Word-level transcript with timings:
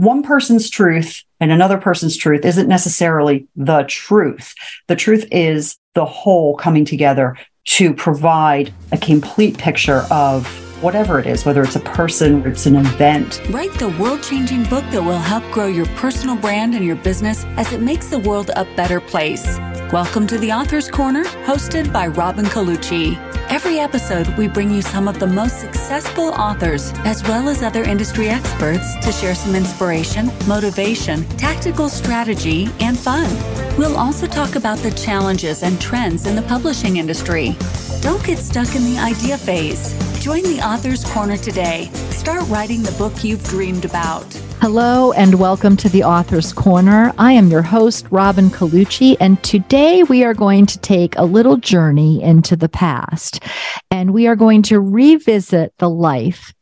one 0.00 0.22
person's 0.22 0.70
truth 0.70 1.22
and 1.40 1.52
another 1.52 1.76
person's 1.76 2.16
truth 2.16 2.46
isn't 2.46 2.68
necessarily 2.68 3.46
the 3.54 3.82
truth. 3.82 4.54
The 4.86 4.96
truth 4.96 5.28
is 5.30 5.76
the 5.94 6.06
whole 6.06 6.56
coming 6.56 6.86
together 6.86 7.36
to 7.66 7.92
provide 7.92 8.72
a 8.92 8.96
complete 8.96 9.58
picture 9.58 10.06
of 10.10 10.46
whatever 10.80 11.18
it 11.18 11.26
is, 11.26 11.44
whether 11.44 11.62
it's 11.62 11.76
a 11.76 11.80
person 11.80 12.42
or 12.42 12.48
it's 12.48 12.66
an 12.66 12.76
event. 12.76 13.40
Write 13.50 13.72
the 13.78 13.90
world 14.00 14.22
changing 14.22 14.64
book 14.64 14.84
that 14.90 15.02
will 15.02 15.18
help 15.18 15.44
grow 15.52 15.66
your 15.66 15.86
personal 15.96 16.36
brand 16.36 16.74
and 16.74 16.84
your 16.84 16.96
business 16.96 17.44
as 17.56 17.72
it 17.72 17.80
makes 17.80 18.08
the 18.08 18.18
world 18.18 18.50
a 18.56 18.64
better 18.76 19.00
place. 19.00 19.58
Welcome 19.92 20.26
to 20.28 20.38
the 20.38 20.52
Author's 20.52 20.90
Corner, 20.90 21.24
hosted 21.24 21.92
by 21.92 22.06
Robin 22.06 22.44
Colucci. 22.46 23.18
Every 23.50 23.80
episode, 23.80 24.28
we 24.38 24.46
bring 24.46 24.70
you 24.70 24.80
some 24.80 25.08
of 25.08 25.18
the 25.18 25.26
most 25.26 25.58
successful 25.58 26.28
authors, 26.28 26.92
as 26.98 27.22
well 27.24 27.48
as 27.48 27.64
other 27.64 27.82
industry 27.82 28.28
experts, 28.28 28.94
to 29.04 29.10
share 29.10 29.34
some 29.34 29.56
inspiration, 29.56 30.30
motivation, 30.46 31.24
tactical 31.30 31.88
strategy, 31.88 32.68
and 32.78 32.96
fun. 32.96 33.28
We'll 33.76 33.96
also 33.96 34.28
talk 34.28 34.54
about 34.54 34.78
the 34.78 34.92
challenges 34.92 35.64
and 35.64 35.80
trends 35.80 36.26
in 36.26 36.36
the 36.36 36.42
publishing 36.42 36.98
industry. 36.98 37.56
Don't 38.02 38.24
get 38.24 38.38
stuck 38.38 38.74
in 38.74 38.82
the 38.84 38.98
idea 38.98 39.36
phase. 39.36 39.92
Join 40.24 40.42
the 40.42 40.66
Author's 40.66 41.04
Corner 41.04 41.36
today. 41.36 41.90
Start 42.12 42.48
writing 42.48 42.82
the 42.82 42.92
book 42.92 43.22
you've 43.22 43.44
dreamed 43.44 43.84
about. 43.84 44.24
Hello 44.62 45.12
and 45.12 45.38
welcome 45.38 45.76
to 45.76 45.88
the 45.90 46.02
Author's 46.02 46.50
Corner. 46.50 47.12
I 47.18 47.32
am 47.32 47.50
your 47.50 47.60
host, 47.60 48.06
Robin 48.10 48.48
Colucci, 48.48 49.18
and 49.20 49.42
today 49.44 50.02
we 50.02 50.24
are 50.24 50.32
going 50.32 50.64
to 50.64 50.78
take 50.78 51.14
a 51.16 51.24
little 51.24 51.58
journey 51.58 52.22
into 52.22 52.56
the 52.56 52.70
past 52.70 53.44
and 53.90 54.14
we 54.14 54.26
are 54.26 54.36
going 54.36 54.62
to 54.62 54.80
revisit 54.80 55.74
the 55.76 55.90
life 55.90 56.54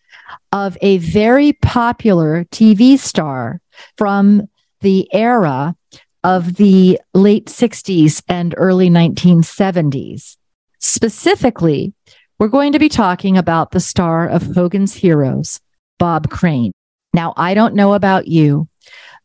of 0.50 0.76
a 0.80 0.98
very 0.98 1.52
popular 1.52 2.46
TV 2.46 2.98
star 2.98 3.60
from 3.96 4.48
the 4.80 5.08
era 5.14 5.76
of 6.24 6.56
the 6.56 7.00
late 7.14 7.46
60s 7.46 8.24
and 8.28 8.56
early 8.56 8.90
1970s. 8.90 10.36
Specifically, 10.78 11.92
we're 12.38 12.48
going 12.48 12.72
to 12.72 12.78
be 12.78 12.88
talking 12.88 13.36
about 13.36 13.72
the 13.72 13.80
star 13.80 14.28
of 14.28 14.54
Hogan's 14.54 14.94
Heroes, 14.94 15.60
Bob 15.98 16.30
Crane. 16.30 16.72
Now, 17.12 17.34
I 17.36 17.54
don't 17.54 17.74
know 17.74 17.94
about 17.94 18.28
you, 18.28 18.68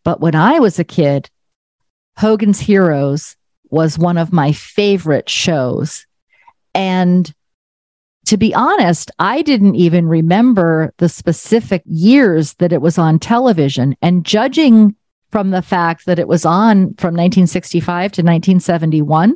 but 0.03 0.19
when 0.19 0.35
I 0.35 0.59
was 0.59 0.79
a 0.79 0.83
kid, 0.83 1.29
Hogan's 2.17 2.59
Heroes 2.59 3.35
was 3.69 3.99
one 3.99 4.17
of 4.17 4.33
my 4.33 4.51
favorite 4.51 5.29
shows. 5.29 6.05
And 6.73 7.31
to 8.25 8.37
be 8.37 8.53
honest, 8.53 9.11
I 9.19 9.41
didn't 9.41 9.75
even 9.75 10.07
remember 10.07 10.93
the 10.97 11.09
specific 11.09 11.83
years 11.85 12.53
that 12.55 12.71
it 12.71 12.81
was 12.81 12.97
on 12.97 13.19
television. 13.19 13.95
And 14.01 14.25
judging 14.25 14.95
from 15.31 15.51
the 15.51 15.61
fact 15.61 16.05
that 16.05 16.19
it 16.19 16.27
was 16.27 16.45
on 16.45 16.93
from 16.95 17.15
1965 17.15 18.11
to 18.13 18.21
1971, 18.21 19.35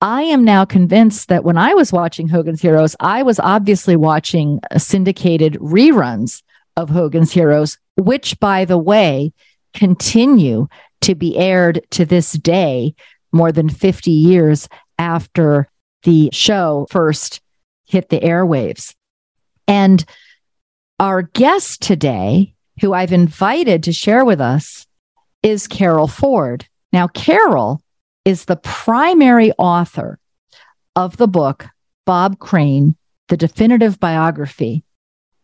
I 0.00 0.22
am 0.22 0.44
now 0.44 0.64
convinced 0.64 1.28
that 1.28 1.44
when 1.44 1.56
I 1.56 1.72
was 1.72 1.92
watching 1.92 2.28
Hogan's 2.28 2.60
Heroes, 2.60 2.94
I 3.00 3.22
was 3.22 3.40
obviously 3.40 3.96
watching 3.96 4.60
syndicated 4.76 5.54
reruns 5.54 6.42
of 6.76 6.90
Hogan's 6.90 7.32
Heroes, 7.32 7.78
which, 7.96 8.38
by 8.38 8.66
the 8.66 8.76
way, 8.76 9.32
continue 9.72 10.68
to 11.00 11.14
be 11.14 11.36
aired 11.38 11.80
to 11.90 12.04
this 12.04 12.32
day, 12.32 12.94
more 13.32 13.52
than 13.52 13.68
50 13.68 14.10
years 14.10 14.68
after 14.98 15.68
the 16.02 16.28
show 16.32 16.86
first 16.90 17.40
hit 17.86 18.08
the 18.10 18.20
airwaves. 18.20 18.94
And 19.66 20.04
our 21.00 21.22
guest 21.22 21.82
today, 21.82 22.54
who 22.80 22.92
I've 22.92 23.12
invited 23.12 23.82
to 23.84 23.92
share 23.92 24.24
with 24.24 24.40
us, 24.40 24.86
is 25.42 25.66
Carol 25.66 26.08
Ford. 26.08 26.66
Now, 26.92 27.08
Carol 27.08 27.82
is 28.26 28.44
the 28.44 28.56
primary 28.56 29.52
author 29.52 30.18
of 30.96 31.16
the 31.16 31.28
book, 31.28 31.66
Bob 32.04 32.40
Crane, 32.40 32.96
The 33.28 33.36
Definitive 33.36 34.00
Biography. 34.00 34.82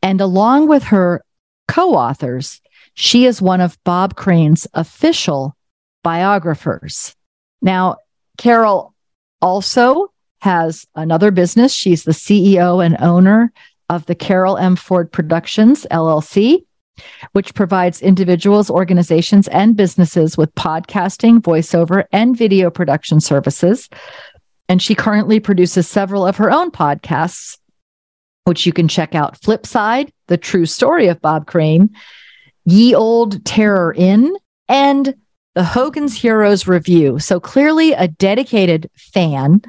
And 0.03 0.20
along 0.20 0.66
with 0.66 0.82
her 0.84 1.25
co 1.69 1.94
authors, 1.94 2.60
she 2.94 3.25
is 3.25 3.41
one 3.41 3.60
of 3.60 3.78
Bob 3.84 4.16
Crane's 4.16 4.66
official 4.75 5.56
biographers. 6.03 7.15
Now, 7.62 7.98
Carol 8.37 8.94
also 9.41 10.12
has 10.41 10.84
another 10.97 11.31
business. 11.31 11.72
She's 11.72 12.03
the 12.03 12.10
CEO 12.10 12.84
and 12.84 12.97
owner 12.99 13.53
of 13.88 14.06
the 14.06 14.16
Carol 14.16 14.59
M. 14.59 14.75
Ford 14.75 15.12
Productions, 15.12 15.87
LLC, 15.88 16.64
which 17.32 17.54
provides 17.54 18.03
individuals, 18.03 18.70
organizations, 18.70 19.48
and 19.48 19.76
businesses 19.76 20.36
with 20.36 20.54
podcasting, 20.54 21.41
voiceover, 21.41 22.04
and 22.12 22.36
video 22.36 22.70
production 22.70 23.20
services. 23.20 23.88
And 24.69 24.80
she 24.80 24.94
currently 24.94 25.41
produces 25.41 25.88
several 25.88 26.26
of 26.26 26.36
her 26.36 26.50
own 26.50 26.70
podcasts, 26.70 27.58
which 28.44 28.66
you 28.66 28.72
can 28.72 28.88
check 28.88 29.14
out 29.14 29.41
Flipside, 29.41 30.10
The 30.28 30.36
True 30.36 30.66
Story 30.66 31.08
of 31.08 31.20
Bob 31.20 31.47
Crane, 31.47 31.91
Ye 32.64 32.94
Olde 32.94 33.44
Terror 33.44 33.94
Inn, 33.97 34.36
and 34.69 35.14
the 35.54 35.64
Hogan's 35.64 36.14
Heroes 36.14 36.66
Revue. 36.66 37.19
So 37.19 37.38
clearly 37.38 37.92
a 37.92 38.08
dedicated 38.08 38.91
fan. 38.97 39.62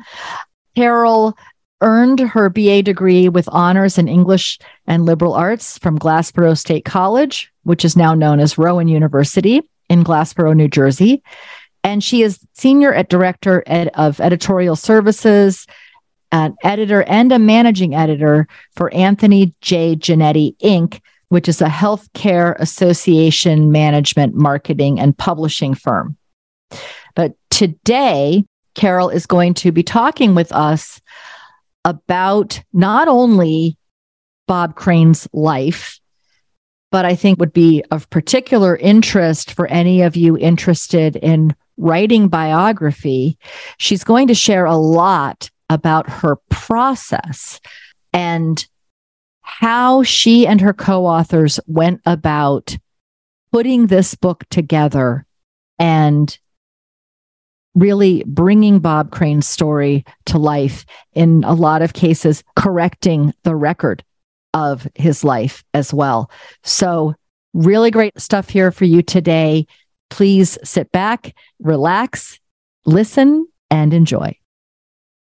Carol 0.76 1.38
earned 1.84 2.20
her 2.20 2.50
BA 2.50 2.82
degree 2.82 3.30
with 3.30 3.48
honors 3.52 3.98
in 3.98 4.08
English 4.08 4.58
and 4.88 5.06
liberal 5.06 5.34
arts 5.34 5.78
from 5.78 6.00
Glassboro 6.00 6.58
State 6.58 6.86
College, 6.86 7.52
which 7.64 7.86
is 7.86 7.96
now 7.96 8.16
known 8.16 8.40
as 8.40 8.58
Rowan 8.58 8.88
University 8.88 9.62
in 9.90 10.04
Glassboro, 10.04 10.56
New 10.56 10.68
Jersey. 10.68 11.22
And 11.84 12.04
she 12.04 12.24
is 12.24 12.40
senior 12.54 12.94
at 12.94 13.10
director 13.10 13.64
ed- 13.68 13.92
of 13.94 14.20
editorial 14.20 14.76
services, 14.76 15.68
an 16.32 16.56
editor 16.64 17.04
and 17.04 17.32
a 17.32 17.38
managing 17.38 17.94
editor 17.94 18.48
for 18.76 18.92
Anthony 18.94 19.54
J. 19.62 19.96
Jannetti 19.96 20.58
Inc., 20.58 21.02
which 21.28 21.50
is 21.50 21.62
a 21.62 21.68
healthcare 21.68 22.56
association 22.60 23.72
management, 23.72 24.34
marketing, 24.34 25.00
and 25.00 25.18
publishing 25.18 25.74
firm. 25.74 26.16
But 27.16 27.34
today, 27.50 28.46
Carol 28.76 29.10
is 29.10 29.26
going 29.26 29.54
to 29.56 29.72
be 29.72 29.84
talking 29.84 30.34
with 30.34 30.52
us 30.52 31.02
about 31.86 32.62
not 32.74 33.08
only 33.08 33.78
Bob 34.48 34.76
Crane's 34.76 35.28
life, 35.34 36.00
but 36.92 37.06
I 37.06 37.16
think 37.16 37.40
would 37.40 37.54
be 37.54 37.84
of 37.92 38.10
particular 38.10 38.76
interest 38.76 39.52
for 39.52 39.68
any 39.68 40.02
of 40.02 40.16
you 40.16 40.38
interested 40.38 41.16
in 41.16 41.56
writing 41.78 42.28
biography. 42.28 43.38
She's 43.78 44.04
going 44.04 44.28
to 44.28 44.36
share 44.36 44.66
a 44.66 44.76
lot 44.76 45.50
about 45.70 46.10
her 46.10 46.38
process 46.50 47.60
and 48.14 48.66
how 49.42 50.04
she 50.04 50.46
and 50.46 50.62
her 50.62 50.74
co 50.74 51.06
authors 51.06 51.60
went 51.68 52.02
about 52.06 52.78
putting 53.52 53.88
this 53.88 54.16
book 54.16 54.46
together 54.50 55.26
and 55.80 56.38
really 57.76 58.24
bringing 58.26 58.80
Bob 58.80 59.12
Crane's 59.12 59.48
story 59.48 60.06
to 60.26 60.38
life, 60.38 60.86
in 61.14 61.44
a 61.44 61.54
lot 61.54 61.82
of 61.82 61.94
cases, 61.94 62.44
correcting 62.56 63.34
the 63.44 63.56
record 63.56 64.04
of 64.54 64.88
his 64.96 65.24
life 65.24 65.64
as 65.74 65.94
well. 65.94 66.30
So, 66.64 67.16
really 67.54 67.92
great 67.92 68.20
stuff 68.20 68.50
here 68.50 68.72
for 68.72 68.86
you 68.86 69.02
today. 69.02 69.66
Please 70.10 70.58
sit 70.64 70.92
back, 70.92 71.36
relax, 71.60 72.40
listen, 72.86 73.48
and 73.70 73.94
enjoy. 73.94 74.38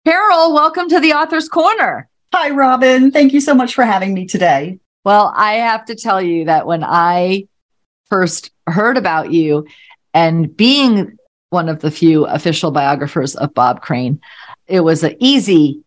Carol, 0.06 0.54
welcome 0.54 0.88
to 0.88 1.00
the 1.00 1.12
Author's 1.12 1.48
Corner. 1.48 2.08
Hi, 2.32 2.50
Robin. 2.50 3.10
Thank 3.10 3.32
you 3.32 3.40
so 3.40 3.54
much 3.54 3.74
for 3.74 3.84
having 3.84 4.14
me 4.14 4.26
today. 4.26 4.78
Well, 5.04 5.32
I 5.36 5.54
have 5.54 5.84
to 5.86 5.94
tell 5.94 6.20
you 6.20 6.46
that 6.46 6.66
when 6.66 6.84
I 6.84 7.48
first 8.08 8.50
heard 8.66 8.96
about 8.96 9.32
you 9.32 9.66
and 10.14 10.54
being 10.54 11.16
one 11.50 11.68
of 11.68 11.80
the 11.80 11.90
few 11.90 12.26
official 12.26 12.70
biographers 12.70 13.34
of 13.36 13.54
Bob 13.54 13.80
Crane. 13.80 14.20
It 14.66 14.80
was 14.80 15.02
an 15.02 15.16
easy 15.18 15.82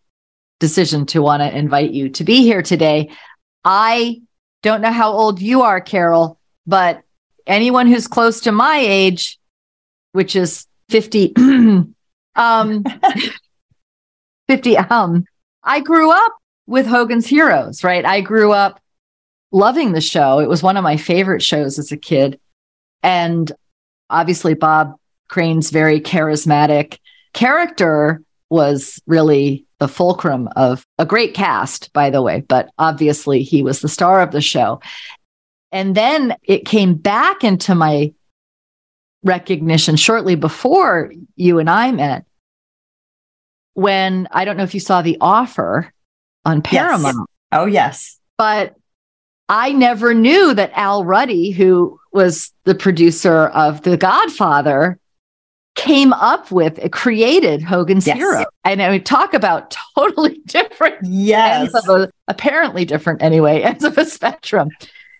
decision 0.60 1.06
to 1.06 1.22
want 1.22 1.42
to 1.42 1.56
invite 1.56 1.92
you 1.92 2.08
to 2.10 2.24
be 2.24 2.42
here 2.42 2.62
today. 2.62 3.10
I 3.64 4.22
don't 4.62 4.80
know 4.80 4.92
how 4.92 5.12
old 5.12 5.40
you 5.40 5.62
are, 5.62 5.80
Carol, 5.80 6.38
but 6.66 7.02
anyone 7.46 7.86
who's 7.86 8.08
close 8.08 8.40
to 8.42 8.52
my 8.52 8.78
age, 8.78 9.38
which 10.12 10.36
is 10.36 10.66
50, 10.88 11.34
um, 12.36 12.84
50, 14.48 14.76
um, 14.76 15.24
I 15.62 15.80
grew 15.80 16.10
up 16.10 16.32
with 16.66 16.86
Hogan's 16.86 17.26
Heroes, 17.26 17.84
right? 17.84 18.04
I 18.04 18.20
grew 18.20 18.52
up 18.52 18.80
loving 19.52 19.92
the 19.92 20.00
show. 20.00 20.38
It 20.38 20.48
was 20.48 20.62
one 20.62 20.76
of 20.76 20.84
my 20.84 20.96
favorite 20.96 21.42
shows 21.42 21.78
as 21.78 21.92
a 21.92 21.96
kid. 21.96 22.40
And 23.02 23.50
obviously, 24.10 24.54
Bob 24.54 24.96
Crane's 25.32 25.70
very 25.70 25.98
charismatic 25.98 26.98
character 27.32 28.22
was 28.50 29.00
really 29.06 29.64
the 29.78 29.88
fulcrum 29.88 30.46
of 30.56 30.86
a 30.98 31.06
great 31.06 31.32
cast, 31.32 31.90
by 31.94 32.10
the 32.10 32.20
way, 32.20 32.42
but 32.46 32.68
obviously 32.76 33.42
he 33.42 33.62
was 33.62 33.80
the 33.80 33.88
star 33.88 34.20
of 34.20 34.30
the 34.30 34.42
show. 34.42 34.82
And 35.72 35.94
then 35.94 36.36
it 36.42 36.66
came 36.66 36.96
back 36.96 37.44
into 37.44 37.74
my 37.74 38.12
recognition 39.22 39.96
shortly 39.96 40.34
before 40.34 41.10
you 41.34 41.58
and 41.58 41.70
I 41.70 41.92
met 41.92 42.26
when 43.72 44.28
I 44.32 44.44
don't 44.44 44.58
know 44.58 44.64
if 44.64 44.74
you 44.74 44.80
saw 44.80 45.00
the 45.00 45.16
offer 45.18 45.90
on 46.44 46.60
Paramount. 46.60 47.16
Yes. 47.16 47.26
Oh, 47.52 47.64
yes. 47.64 48.18
But 48.36 48.76
I 49.48 49.72
never 49.72 50.12
knew 50.12 50.52
that 50.52 50.72
Al 50.74 51.06
Ruddy, 51.06 51.52
who 51.52 51.98
was 52.12 52.52
the 52.64 52.74
producer 52.74 53.46
of 53.46 53.80
The 53.80 53.96
Godfather, 53.96 54.98
came 55.74 56.12
up 56.12 56.50
with, 56.50 56.78
it 56.78 56.92
created 56.92 57.62
Hogan's 57.62 58.06
Yes. 58.06 58.16
Hero. 58.16 58.44
And 58.64 58.82
I 58.82 58.90
mean, 58.90 59.04
talk 59.04 59.34
about 59.34 59.74
totally 59.96 60.40
different 60.46 60.96
Yes. 61.02 61.74
ends 61.74 61.88
of 61.88 62.00
a, 62.00 62.10
apparently 62.28 62.84
different 62.84 63.22
anyway, 63.22 63.62
ends 63.62 63.84
of 63.84 63.96
a 63.98 64.04
spectrum. 64.04 64.68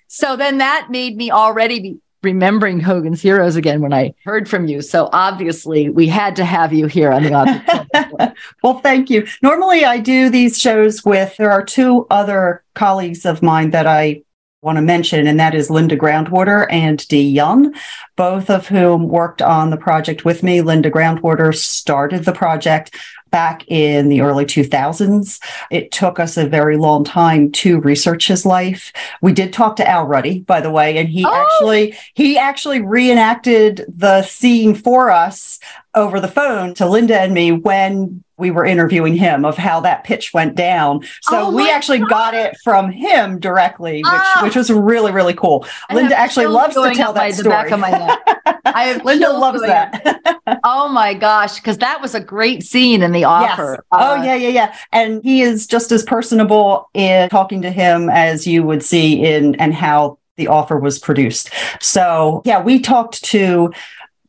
So 0.08 0.36
then 0.36 0.58
that 0.58 0.88
made 0.90 1.16
me 1.16 1.30
already 1.30 1.80
be 1.80 1.98
remembering 2.22 2.78
Hogan's 2.78 3.20
Heroes 3.20 3.56
again 3.56 3.80
when 3.80 3.92
I 3.92 4.14
heard 4.24 4.48
from 4.48 4.66
you. 4.68 4.80
So 4.80 5.08
obviously 5.12 5.88
we 5.88 6.06
had 6.06 6.36
to 6.36 6.44
have 6.44 6.72
you 6.72 6.86
here 6.86 7.10
on 7.10 7.24
the 7.24 8.34
well, 8.62 8.78
thank 8.78 9.10
you. 9.10 9.26
Normally, 9.42 9.84
I 9.84 9.98
do 9.98 10.30
these 10.30 10.56
shows 10.60 11.04
with, 11.04 11.36
there 11.36 11.50
are 11.50 11.64
two 11.64 12.06
other 12.10 12.62
colleagues 12.74 13.26
of 13.26 13.42
mine 13.42 13.70
that 13.70 13.88
I 13.88 14.22
want 14.62 14.76
to 14.76 14.82
mention, 14.82 15.26
and 15.26 15.40
that 15.40 15.56
is 15.56 15.70
Linda 15.70 15.96
Groundwater 15.96 16.68
and 16.70 17.06
Dee 17.08 17.28
Young, 17.28 17.74
both 18.14 18.48
of 18.48 18.68
whom 18.68 19.08
worked 19.08 19.42
on 19.42 19.70
the 19.70 19.76
project 19.76 20.24
with 20.24 20.44
me. 20.44 20.60
Linda 20.62 20.88
Groundwater 20.88 21.52
started 21.54 22.24
the 22.24 22.32
project 22.32 22.94
back 23.32 23.64
in 23.66 24.08
the 24.08 24.20
early 24.20 24.44
2000s. 24.44 25.40
It 25.70 25.90
took 25.90 26.20
us 26.20 26.36
a 26.36 26.46
very 26.46 26.76
long 26.76 27.02
time 27.02 27.50
to 27.52 27.80
research 27.80 28.28
his 28.28 28.46
life. 28.46 28.92
We 29.20 29.32
did 29.32 29.52
talk 29.52 29.74
to 29.76 29.88
Al 29.88 30.06
Ruddy, 30.06 30.40
by 30.40 30.60
the 30.60 30.70
way, 30.70 30.96
and 30.98 31.08
he 31.08 31.24
Oh! 31.26 31.34
actually 31.34 31.96
he 32.14 32.38
actually 32.38 32.82
reenacted 32.82 33.84
the 33.88 34.22
scene 34.22 34.74
for 34.76 35.10
us 35.10 35.58
over 35.94 36.20
the 36.20 36.28
phone 36.28 36.74
to 36.74 36.86
Linda 36.88 37.20
and 37.20 37.34
me 37.34 37.52
when 37.52 38.22
we 38.38 38.50
were 38.50 38.64
interviewing 38.64 39.14
him 39.14 39.44
of 39.44 39.56
how 39.56 39.78
that 39.80 40.02
pitch 40.04 40.32
went 40.34 40.54
down. 40.56 41.02
So 41.20 41.46
Oh 41.46 41.50
we 41.54 41.70
actually 41.70 42.00
got 42.00 42.34
it 42.34 42.56
from 42.64 42.90
him 42.90 43.38
directly, 43.38 43.98
which 43.98 44.04
Ah. 44.06 44.40
which 44.42 44.56
was 44.56 44.70
really 44.70 45.12
really 45.12 45.34
cool. 45.34 45.64
I 45.88 45.94
Linda 45.94 46.18
actually 46.18 46.46
loves 46.46 46.74
to 46.74 46.92
tell 46.94 47.12
that 47.12 47.28
the 47.30 47.34
story. 47.36 47.50
back 47.50 47.70
of 47.70 47.78
my 47.78 47.90
neck. 47.90 48.18
I 48.64 48.84
have 48.84 49.04
Linda 49.10 49.30
loves 49.32 49.60
that. 49.60 50.40
Oh 50.64 50.88
my 50.88 51.14
gosh, 51.14 51.56
because 51.56 51.78
that 51.78 52.00
was 52.00 52.14
a 52.14 52.20
great 52.20 52.64
scene 52.64 53.02
in 53.02 53.12
the 53.12 53.24
offer. 53.24 53.72
Yes. 53.92 54.00
Oh 54.00 54.14
Uh, 54.20 54.22
yeah, 54.24 54.34
yeah, 54.34 54.48
yeah. 54.48 54.76
And 54.92 55.22
he 55.22 55.42
is 55.42 55.66
just 55.66 55.92
as 55.92 56.02
personable 56.02 56.88
in 56.94 57.28
talking 57.28 57.62
to 57.62 57.70
him 57.70 58.08
as 58.10 58.46
you 58.46 58.64
would 58.64 58.82
see 58.82 59.22
in 59.24 59.54
and 59.56 59.72
how 59.74 60.18
the 60.36 60.48
offer 60.48 60.78
was 60.78 60.98
produced. 60.98 61.50
So 61.80 62.42
yeah, 62.46 62.60
we 62.62 62.80
talked 62.80 63.22
to 63.26 63.70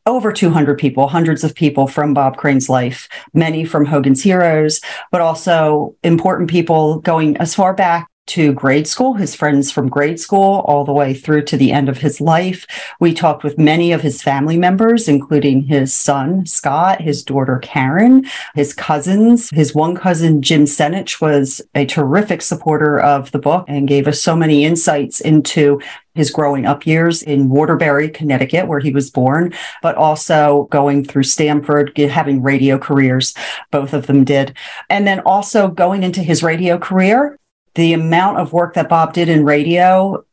over 0.06 0.32
200 0.32 0.78
people, 0.78 1.08
hundreds 1.08 1.44
of 1.44 1.54
people 1.54 1.86
from 1.86 2.14
Bob 2.14 2.36
Crane's 2.36 2.68
life, 2.68 3.08
many 3.32 3.64
from 3.64 3.86
Hogan's 3.86 4.22
Heroes, 4.22 4.80
but 5.10 5.20
also 5.20 5.96
important 6.02 6.50
people 6.50 7.00
going 7.00 7.36
as 7.38 7.54
far 7.54 7.74
back 7.74 8.08
to 8.26 8.52
grade 8.54 8.86
school, 8.86 9.14
his 9.14 9.34
friends 9.34 9.70
from 9.70 9.88
grade 9.88 10.18
school, 10.18 10.64
all 10.66 10.84
the 10.84 10.92
way 10.92 11.12
through 11.12 11.42
to 11.42 11.56
the 11.56 11.72
end 11.72 11.88
of 11.88 11.98
his 11.98 12.20
life. 12.20 12.66
We 12.98 13.12
talked 13.12 13.44
with 13.44 13.58
many 13.58 13.92
of 13.92 14.00
his 14.00 14.22
family 14.22 14.56
members, 14.56 15.08
including 15.08 15.64
his 15.64 15.92
son, 15.92 16.46
Scott, 16.46 17.02
his 17.02 17.22
daughter, 17.22 17.58
Karen, 17.58 18.24
his 18.54 18.72
cousins. 18.72 19.50
His 19.50 19.74
one 19.74 19.94
cousin, 19.94 20.40
Jim 20.40 20.64
Senich, 20.64 21.20
was 21.20 21.60
a 21.74 21.84
terrific 21.84 22.40
supporter 22.40 22.98
of 22.98 23.30
the 23.32 23.38
book 23.38 23.66
and 23.68 23.88
gave 23.88 24.08
us 24.08 24.22
so 24.22 24.34
many 24.34 24.64
insights 24.64 25.20
into 25.20 25.80
his 26.14 26.30
growing 26.30 26.66
up 26.66 26.86
years 26.86 27.22
in 27.22 27.48
Waterbury, 27.48 28.08
Connecticut, 28.08 28.68
where 28.68 28.80
he 28.80 28.92
was 28.92 29.10
born, 29.10 29.52
but 29.82 29.96
also 29.96 30.68
going 30.70 31.04
through 31.04 31.24
Stamford, 31.24 31.96
having 31.96 32.42
radio 32.42 32.78
careers. 32.78 33.34
Both 33.70 33.92
of 33.92 34.06
them 34.06 34.24
did. 34.24 34.56
And 34.88 35.06
then 35.06 35.20
also 35.20 35.68
going 35.68 36.02
into 36.02 36.22
his 36.22 36.42
radio 36.42 36.78
career, 36.78 37.38
the 37.74 37.92
amount 37.92 38.38
of 38.38 38.52
work 38.52 38.74
that 38.74 38.88
Bob 38.88 39.12
did 39.12 39.28
in 39.28 39.44
radio. 39.44 40.24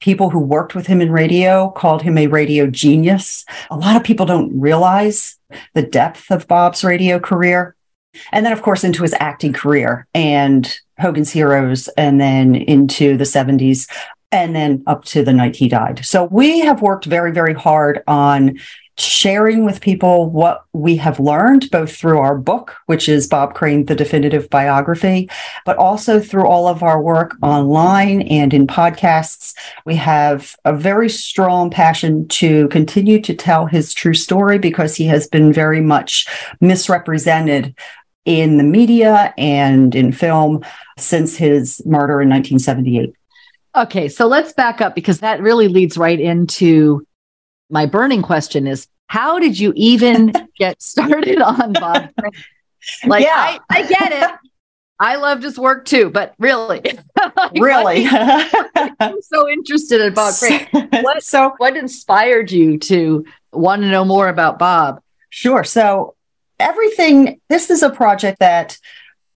People 0.00 0.30
who 0.30 0.38
worked 0.38 0.74
with 0.74 0.86
him 0.86 1.02
in 1.02 1.12
radio 1.12 1.70
called 1.70 2.00
him 2.00 2.16
a 2.16 2.26
radio 2.26 2.66
genius. 2.66 3.44
A 3.70 3.76
lot 3.76 3.96
of 3.96 4.04
people 4.04 4.24
don't 4.24 4.58
realize 4.58 5.36
the 5.74 5.82
depth 5.82 6.30
of 6.30 6.48
Bob's 6.48 6.82
radio 6.82 7.18
career. 7.18 7.76
And 8.32 8.46
then, 8.46 8.52
of 8.52 8.62
course, 8.62 8.82
into 8.82 9.02
his 9.02 9.14
acting 9.20 9.52
career 9.52 10.06
and 10.14 10.74
Hogan's 10.98 11.30
Heroes, 11.30 11.88
and 11.96 12.20
then 12.20 12.54
into 12.54 13.16
the 13.16 13.24
70s, 13.24 13.88
and 14.32 14.54
then 14.54 14.82
up 14.86 15.04
to 15.06 15.24
the 15.24 15.32
night 15.32 15.56
he 15.56 15.68
died. 15.68 16.04
So 16.04 16.24
we 16.24 16.60
have 16.60 16.82
worked 16.82 17.04
very, 17.04 17.32
very 17.32 17.54
hard 17.54 18.02
on 18.06 18.58
sharing 19.00 19.64
with 19.64 19.80
people 19.80 20.30
what 20.30 20.64
we 20.72 20.96
have 20.96 21.18
learned, 21.18 21.70
both 21.70 21.96
through 21.96 22.18
our 22.18 22.36
book, 22.36 22.76
which 22.86 23.08
is 23.08 23.26
Bob 23.26 23.54
Crane, 23.54 23.86
the 23.86 23.94
definitive 23.94 24.50
biography, 24.50 25.28
but 25.64 25.76
also 25.78 26.20
through 26.20 26.46
all 26.46 26.68
of 26.68 26.82
our 26.82 27.00
work 27.00 27.34
online 27.42 28.22
and 28.22 28.52
in 28.52 28.66
podcasts. 28.66 29.54
We 29.86 29.96
have 29.96 30.54
a 30.64 30.74
very 30.74 31.08
strong 31.08 31.70
passion 31.70 32.28
to 32.28 32.68
continue 32.68 33.20
to 33.22 33.34
tell 33.34 33.66
his 33.66 33.94
true 33.94 34.14
story 34.14 34.58
because 34.58 34.96
he 34.96 35.06
has 35.06 35.26
been 35.26 35.52
very 35.52 35.80
much 35.80 36.26
misrepresented 36.60 37.74
in 38.26 38.58
the 38.58 38.64
media 38.64 39.32
and 39.38 39.94
in 39.94 40.12
film 40.12 40.62
since 40.98 41.36
his 41.36 41.80
murder 41.86 42.20
in 42.20 42.28
1978. 42.28 43.14
Okay, 43.76 44.08
so 44.08 44.26
let's 44.26 44.52
back 44.52 44.80
up 44.80 44.94
because 44.94 45.20
that 45.20 45.40
really 45.40 45.68
leads 45.68 45.96
right 45.96 46.18
into 46.18 47.06
my 47.70 47.86
burning 47.86 48.22
question 48.22 48.66
is 48.66 48.88
how 49.06 49.38
did 49.38 49.58
you 49.58 49.72
even 49.76 50.32
get 50.58 50.80
started 50.82 51.40
on 51.40 51.72
Bob 51.74 52.10
Like 53.06 53.24
Yeah. 53.24 53.34
I, 53.36 53.58
I 53.68 53.82
get 53.86 54.12
it. 54.12 54.30
I 54.98 55.16
loved 55.16 55.42
his 55.42 55.58
work 55.58 55.84
too, 55.86 56.10
but 56.10 56.34
really, 56.38 56.82
Like, 57.36 57.52
Really? 57.58 58.04
what- 58.04 58.92
I'm 59.00 59.22
so 59.22 59.48
interested 59.48 60.00
in 60.00 60.14
Bob. 60.14 60.34
What- 61.02 61.22
so 61.22 61.54
What 61.58 61.76
inspired 61.76 62.50
you 62.50 62.78
to 62.80 63.24
want 63.52 63.82
to 63.82 63.88
know 63.88 64.04
more 64.04 64.28
about 64.28 64.58
Bob? 64.58 65.00
Sure. 65.30 65.62
So 65.64 66.14
everything, 66.58 67.40
this 67.48 67.70
is 67.70 67.82
a 67.82 67.90
project 67.90 68.40
that 68.40 68.78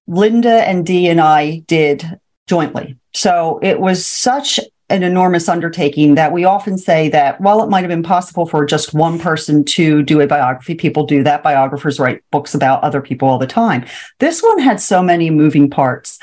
Linda 0.06 0.68
and 0.68 0.84
Dee 0.84 1.08
and 1.08 1.20
I 1.20 1.58
did 1.66 2.18
jointly. 2.46 2.96
So 3.14 3.58
it 3.62 3.80
was 3.80 4.04
such 4.04 4.60
an 4.90 5.02
enormous 5.02 5.48
undertaking 5.48 6.14
that 6.14 6.32
we 6.32 6.44
often 6.44 6.76
say 6.76 7.08
that 7.08 7.40
while 7.40 7.62
it 7.62 7.70
might 7.70 7.80
have 7.80 7.88
been 7.88 8.02
possible 8.02 8.46
for 8.46 8.66
just 8.66 8.92
one 8.92 9.18
person 9.18 9.64
to 9.64 10.02
do 10.02 10.20
a 10.20 10.26
biography, 10.26 10.74
people 10.74 11.06
do 11.06 11.22
that. 11.22 11.42
Biographers 11.42 11.98
write 11.98 12.22
books 12.30 12.54
about 12.54 12.82
other 12.82 13.00
people 13.00 13.28
all 13.28 13.38
the 13.38 13.46
time. 13.46 13.86
This 14.20 14.42
one 14.42 14.58
had 14.58 14.80
so 14.80 15.02
many 15.02 15.30
moving 15.30 15.70
parts. 15.70 16.18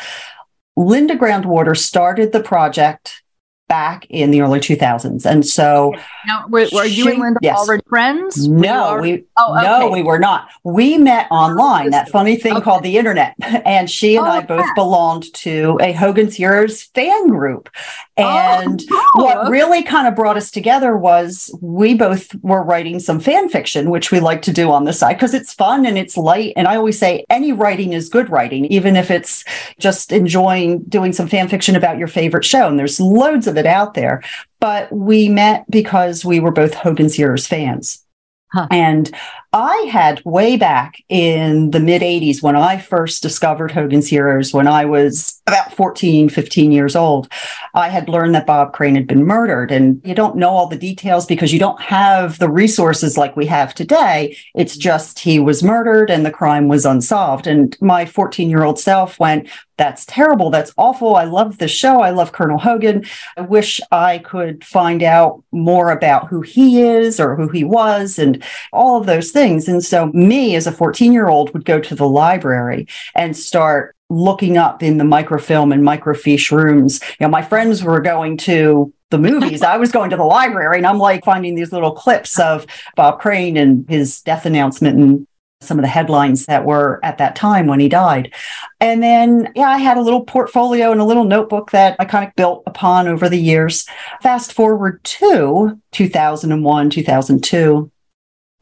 Linda 0.78 1.16
Groundwater 1.16 1.76
started 1.76 2.32
the 2.32 2.44
project 2.44 3.24
back 3.72 4.06
in 4.10 4.32
the 4.32 4.42
early 4.42 4.60
2000s. 4.60 5.26
And 5.26 5.46
so 5.46 5.94
Now, 6.28 6.44
were, 6.50 6.68
were 6.74 6.84
you 6.84 7.08
and 7.10 7.20
Linda 7.22 7.40
yes. 7.42 7.58
already 7.58 7.82
friends? 7.88 8.46
No, 8.50 8.84
already- 8.84 9.12
we 9.14 9.24
Oh, 9.38 9.58
no, 9.64 9.90
we 9.90 10.04
were 10.04 10.20
not. 10.20 10.50
We 10.66 10.98
met 10.98 11.28
oh, 11.32 11.36
online, 11.36 11.92
that 11.92 12.10
funny 12.10 12.36
thing 12.36 12.52
Okay. 12.58 12.64
called 12.66 12.84
the 12.84 12.98
internet. 12.98 13.34
And 13.66 13.90
she 13.90 14.18
and 14.18 14.28
Oh, 14.28 14.30
I 14.32 14.42
both 14.42 14.60
yeah. 14.66 14.74
belonged 14.76 15.34
to 15.36 15.78
a 15.82 15.94
Hogan's 15.94 16.36
Heroes 16.36 16.84
fan 16.84 17.30
group. 17.30 17.70
Oh, 18.18 18.24
and 18.24 18.84
Oh, 18.92 19.12
what 19.16 19.50
really 19.50 19.84
kind 19.84 20.06
of 20.08 20.16
brought 20.16 20.36
us 20.36 20.52
together 20.52 20.98
was 20.98 21.50
we 21.62 21.94
both 21.94 22.36
were 22.44 22.62
writing 22.64 23.00
some 23.00 23.20
fan 23.22 23.48
fiction, 23.48 23.90
which 23.90 24.12
we 24.12 24.20
like 24.20 24.42
to 24.44 24.52
do 24.52 24.70
on 24.72 24.84
the 24.84 24.92
side 24.94 25.14
because 25.14 25.34
it's 25.34 25.54
fun 25.54 25.86
and 25.86 25.98
it's 25.98 26.18
light. 26.18 26.52
And 26.58 26.68
I 26.68 26.76
always 26.76 27.00
say 27.00 27.24
any 27.30 27.54
writing 27.54 27.94
is 27.94 28.10
good 28.10 28.30
writing, 28.30 28.66
even 28.66 28.96
if 28.98 29.10
it's 29.10 29.46
just 29.80 30.12
enjoying 30.12 30.80
doing 30.90 31.14
some 31.14 31.28
fan 31.28 31.48
fiction 31.48 31.76
about 31.78 31.98
your 31.98 32.08
favorite 32.10 32.44
show. 32.46 32.68
And 32.68 32.78
there's 32.78 33.00
loads 33.00 33.48
of 33.48 33.58
it 33.58 33.61
out 33.66 33.94
there. 33.94 34.24
But 34.60 34.92
we 34.92 35.30
met 35.30 35.66
because 35.70 36.24
we 36.24 36.40
were 36.40 36.52
both 36.52 36.74
Hogan's 36.74 37.16
Heroes 37.16 37.48
fans. 37.48 38.04
Huh. 38.52 38.68
And 38.70 39.14
I 39.54 39.90
had 39.92 40.24
way 40.24 40.56
back 40.56 41.04
in 41.10 41.72
the 41.72 41.82
mid 41.82 42.02
80s 42.02 42.42
when 42.42 42.56
I 42.56 42.78
first 42.78 43.22
discovered 43.22 43.72
Hogan's 43.72 44.08
Heroes, 44.08 44.54
when 44.54 44.66
I 44.66 44.86
was 44.86 45.42
about 45.46 45.74
14, 45.74 46.30
15 46.30 46.72
years 46.72 46.96
old, 46.96 47.28
I 47.74 47.90
had 47.90 48.08
learned 48.08 48.34
that 48.36 48.46
Bob 48.46 48.72
Crane 48.72 48.96
had 48.96 49.08
been 49.08 49.26
murdered. 49.26 49.70
And 49.70 50.02
you 50.06 50.16
don't 50.16 50.38
know 50.38 50.52
all 50.52 50.68
the 50.68 50.78
details 50.78 51.26
because 51.26 51.52
you 51.52 51.60
don't 51.60 51.82
have 51.82 52.40
the 52.40 52.50
resources 52.50 53.18
like 53.18 53.36
we 53.36 53.46
have 53.48 53.76
today. 53.76 54.38
It's 54.56 54.78
just 54.78 55.20
he 55.20 55.38
was 55.40 55.64
murdered 55.64 56.10
and 56.10 56.26
the 56.26 56.32
crime 56.32 56.70
was 56.70 56.86
unsolved. 56.86 57.46
And 57.46 57.78
my 57.82 58.06
14 58.06 58.50
year 58.50 58.64
old 58.64 58.80
self 58.80 59.20
went, 59.20 59.50
that's 59.82 60.06
terrible. 60.06 60.52
That's 60.52 60.72
awful. 60.78 61.16
I 61.16 61.24
love 61.24 61.58
the 61.58 61.68
show. 61.68 62.02
I 62.02 62.12
love 62.12 62.34
Colonel 62.34 62.60
Hogan. 62.60 63.04
I 63.36 63.42
wish 63.42 63.82
I 63.92 64.20
could 64.20 64.64
find 64.64 65.02
out 65.02 65.44
more 65.52 65.90
about 65.90 66.28
who 66.28 66.42
he 66.42 66.84
is 66.84 67.20
or 67.20 67.36
who 67.36 67.48
he 67.48 67.64
was 67.64 68.20
and 68.20 68.44
all 68.72 69.00
of 69.00 69.08
those 69.08 69.32
things. 69.32 69.41
And 69.42 69.84
so, 69.84 70.08
me 70.08 70.56
as 70.56 70.68
a 70.68 70.72
14 70.72 71.12
year 71.12 71.28
old 71.28 71.52
would 71.54 71.66
go 71.66 71.80
to 71.80 71.96
the 71.96 72.08
library 72.08 72.88
and 73.16 73.36
start 73.36 73.96
looking 74.10 74.58
up 74.58 74.84
in 74.84 74.98
the 74.98 75.04
microfilm 75.04 75.72
and 75.72 75.84
microfiche 75.84 76.52
rooms. 76.52 77.02
You 77.20 77.26
know, 77.26 77.30
my 77.30 77.42
friends 77.42 77.84
were 77.84 78.02
going 78.02 78.38
to 78.38 78.94
the 79.10 79.18
movies. 79.18 79.62
I 79.64 79.78
was 79.78 79.92
going 79.92 80.10
to 80.12 80.18
the 80.18 80.24
library 80.24 80.78
and 80.78 80.86
I'm 80.86 81.00
like 81.00 81.24
finding 81.24 81.56
these 81.56 81.72
little 81.72 81.92
clips 81.92 82.40
of 82.40 82.68
Bob 82.96 83.20
Crane 83.20 83.58
and 83.58 83.88
his 83.90 84.22
death 84.22 84.46
announcement 84.46 84.98
and 84.98 85.28
some 85.62 85.78
of 85.78 85.84
the 85.84 85.88
headlines 85.88 86.48
that 86.48 86.66
were 86.66 87.00
at 87.04 87.20
that 87.20 87.36
time 87.36 87.68
when 87.68 87.80
he 87.80 87.88
died. 87.88 88.34
And 88.80 89.02
then, 89.02 89.52
yeah, 89.56 89.70
I 89.70 89.78
had 89.78 89.98
a 89.98 90.02
little 90.02 90.26
portfolio 90.26 90.92
and 90.92 91.00
a 91.00 91.06
little 91.06 91.24
notebook 91.24 91.72
that 91.72 91.96
I 92.00 92.06
kind 92.06 92.28
of 92.28 92.36
built 92.36 92.64
upon 92.66 93.08
over 93.08 93.30
the 93.30 93.38
years. 93.38 93.86
Fast 94.22 94.54
forward 94.54 95.04
to 95.04 95.80
2001, 95.92 96.90
2002. 96.90 97.91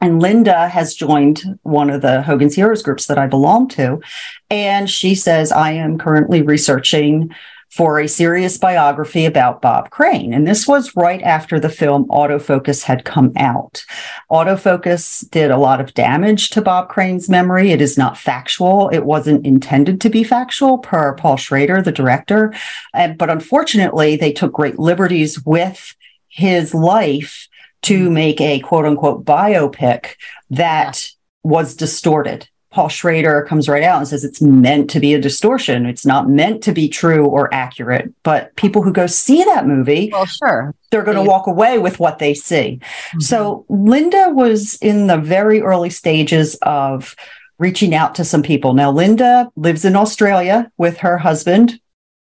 And 0.00 0.20
Linda 0.20 0.68
has 0.68 0.94
joined 0.94 1.58
one 1.62 1.90
of 1.90 2.00
the 2.00 2.22
Hogan's 2.22 2.54
Heroes 2.54 2.82
groups 2.82 3.06
that 3.06 3.18
I 3.18 3.26
belong 3.26 3.68
to. 3.68 4.00
And 4.48 4.88
she 4.88 5.14
says, 5.14 5.52
I 5.52 5.72
am 5.72 5.98
currently 5.98 6.42
researching 6.42 7.30
for 7.70 8.00
a 8.00 8.08
serious 8.08 8.58
biography 8.58 9.24
about 9.24 9.62
Bob 9.62 9.90
Crane. 9.90 10.34
And 10.34 10.46
this 10.46 10.66
was 10.66 10.96
right 10.96 11.22
after 11.22 11.60
the 11.60 11.68
film 11.68 12.04
Auto 12.10 12.40
Focus 12.40 12.82
had 12.82 13.04
come 13.04 13.32
out. 13.36 13.84
Auto 14.28 14.56
Focus 14.56 15.20
did 15.20 15.52
a 15.52 15.56
lot 15.56 15.80
of 15.80 15.94
damage 15.94 16.50
to 16.50 16.62
Bob 16.62 16.88
Crane's 16.88 17.28
memory. 17.28 17.70
It 17.70 17.80
is 17.80 17.96
not 17.96 18.18
factual. 18.18 18.88
It 18.88 19.04
wasn't 19.04 19.46
intended 19.46 20.00
to 20.00 20.10
be 20.10 20.24
factual 20.24 20.78
per 20.78 21.14
Paul 21.14 21.36
Schrader, 21.36 21.80
the 21.80 21.92
director. 21.92 22.52
And, 22.92 23.16
but 23.16 23.30
unfortunately, 23.30 24.16
they 24.16 24.32
took 24.32 24.52
great 24.52 24.80
liberties 24.80 25.44
with 25.46 25.94
his 26.26 26.74
life 26.74 27.48
to 27.82 28.10
make 28.10 28.40
a 28.40 28.60
quote 28.60 28.84
unquote 28.84 29.24
biopic 29.24 30.14
that 30.50 31.08
was 31.42 31.74
distorted 31.74 32.48
Paul 32.70 32.88
Schrader 32.88 33.44
comes 33.48 33.68
right 33.68 33.82
out 33.82 33.98
and 33.98 34.06
says 34.06 34.22
it's 34.22 34.40
meant 34.40 34.90
to 34.90 35.00
be 35.00 35.12
a 35.12 35.20
distortion. 35.20 35.86
It's 35.86 36.06
not 36.06 36.28
meant 36.28 36.62
to 36.62 36.72
be 36.72 36.88
true 36.88 37.26
or 37.26 37.52
accurate. 37.52 38.12
But 38.22 38.54
people 38.54 38.82
who 38.82 38.92
go 38.92 39.08
see 39.08 39.42
that 39.42 39.66
movie, 39.66 40.10
well, 40.12 40.26
sure, 40.26 40.74
they're 40.90 41.02
going 41.02 41.16
to 41.16 41.28
walk 41.28 41.48
away 41.48 41.78
with 41.78 41.98
what 41.98 42.20
they 42.20 42.32
see. 42.32 42.78
Mm-hmm. 42.80 43.20
So 43.20 43.64
Linda 43.68 44.28
was 44.30 44.76
in 44.76 45.08
the 45.08 45.16
very 45.16 45.60
early 45.60 45.90
stages 45.90 46.56
of 46.62 47.16
reaching 47.58 47.92
out 47.92 48.14
to 48.14 48.24
some 48.24 48.42
people. 48.42 48.72
Now, 48.72 48.92
Linda 48.92 49.50
lives 49.56 49.84
in 49.84 49.96
Australia 49.96 50.70
with 50.78 50.98
her 50.98 51.18
husband, 51.18 51.80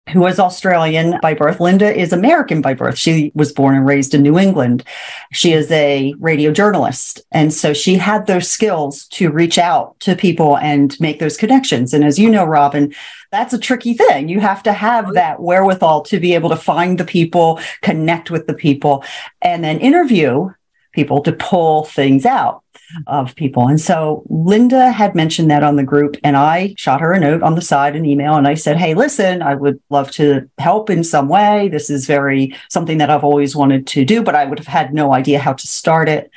who 0.10 0.26
is 0.26 0.40
Australian 0.40 1.20
by 1.22 1.34
birth. 1.34 1.60
Linda 1.60 1.96
is 1.96 2.12
American 2.12 2.62
by 2.62 2.74
birth. 2.74 2.98
She 2.98 3.32
was 3.36 3.52
born 3.52 3.76
and 3.76 3.86
raised 3.86 4.14
in 4.14 4.24
New 4.24 4.38
England. 4.38 4.84
She 5.32 5.54
is 5.54 5.72
a 5.72 6.14
radio 6.20 6.52
journalist. 6.52 7.22
And 7.32 7.54
so 7.54 7.72
she 7.74 7.96
had 7.96 8.26
those 8.26 8.50
skills 8.50 9.06
to 9.10 9.30
reach 9.30 9.58
out 9.58 10.00
to 10.02 10.16
people 10.16 10.58
and 10.58 11.00
make 11.00 11.20
those 11.20 11.38
connections. 11.38 11.94
And 11.94 12.04
as 12.04 12.18
you 12.18 12.30
know, 12.30 12.46
Robin, 12.46 12.94
that's 13.32 13.54
a 13.54 13.60
tricky 13.60 13.94
thing. 13.94 14.28
You 14.28 14.40
have 14.40 14.64
to 14.64 14.74
have 14.74 15.10
oh, 15.10 15.14
that 15.14 15.40
wherewithal 15.40 16.02
to 16.04 16.20
be 16.20 16.34
able 16.34 16.50
to 16.50 16.56
find 16.56 16.98
the 16.98 17.06
people, 17.06 17.60
connect 17.82 18.32
with 18.32 18.48
the 18.48 18.56
people, 18.56 19.04
and 19.42 19.64
then 19.64 19.80
interview 19.80 20.50
people 20.92 21.22
to 21.24 21.32
pull 21.32 21.86
things 21.86 22.26
out 22.26 22.64
of 23.08 23.36
people. 23.36 23.68
And 23.68 23.80
so 23.80 24.24
Linda 24.30 24.92
had 24.92 25.16
mentioned 25.16 25.50
that 25.50 25.64
on 25.64 25.76
the 25.76 25.84
group, 25.84 26.18
and 26.24 26.36
I 26.36 26.74
shot 26.78 27.02
her 27.02 27.14
a 27.14 27.20
note 27.20 27.42
on 27.42 27.56
the 27.56 27.62
side, 27.62 27.96
an 27.96 28.06
email, 28.06 28.36
and 28.36 28.48
I 28.48 28.56
said, 28.56 28.78
Hey, 28.78 28.94
listen, 28.94 29.42
I 29.42 29.56
would 29.56 29.80
love 29.90 30.12
to 30.12 30.50
help 30.58 30.90
in 30.90 31.04
some 31.04 31.30
way. 31.30 31.70
This 31.70 31.90
is 31.90 32.06
very 32.06 32.56
something 32.70 32.98
that 32.98 33.10
I've 33.10 33.24
always 33.24 33.56
wanted 33.56 33.88
to 33.88 34.06
do, 34.06 34.22
but 34.22 34.36
I 34.36 34.46
would 34.46 34.60
have 34.60 34.68
had 34.68 34.94
no 34.94 35.14
idea 35.14 35.40
how 35.40 35.54
to 35.54 35.68
start 35.68 36.10
it. 36.10 36.32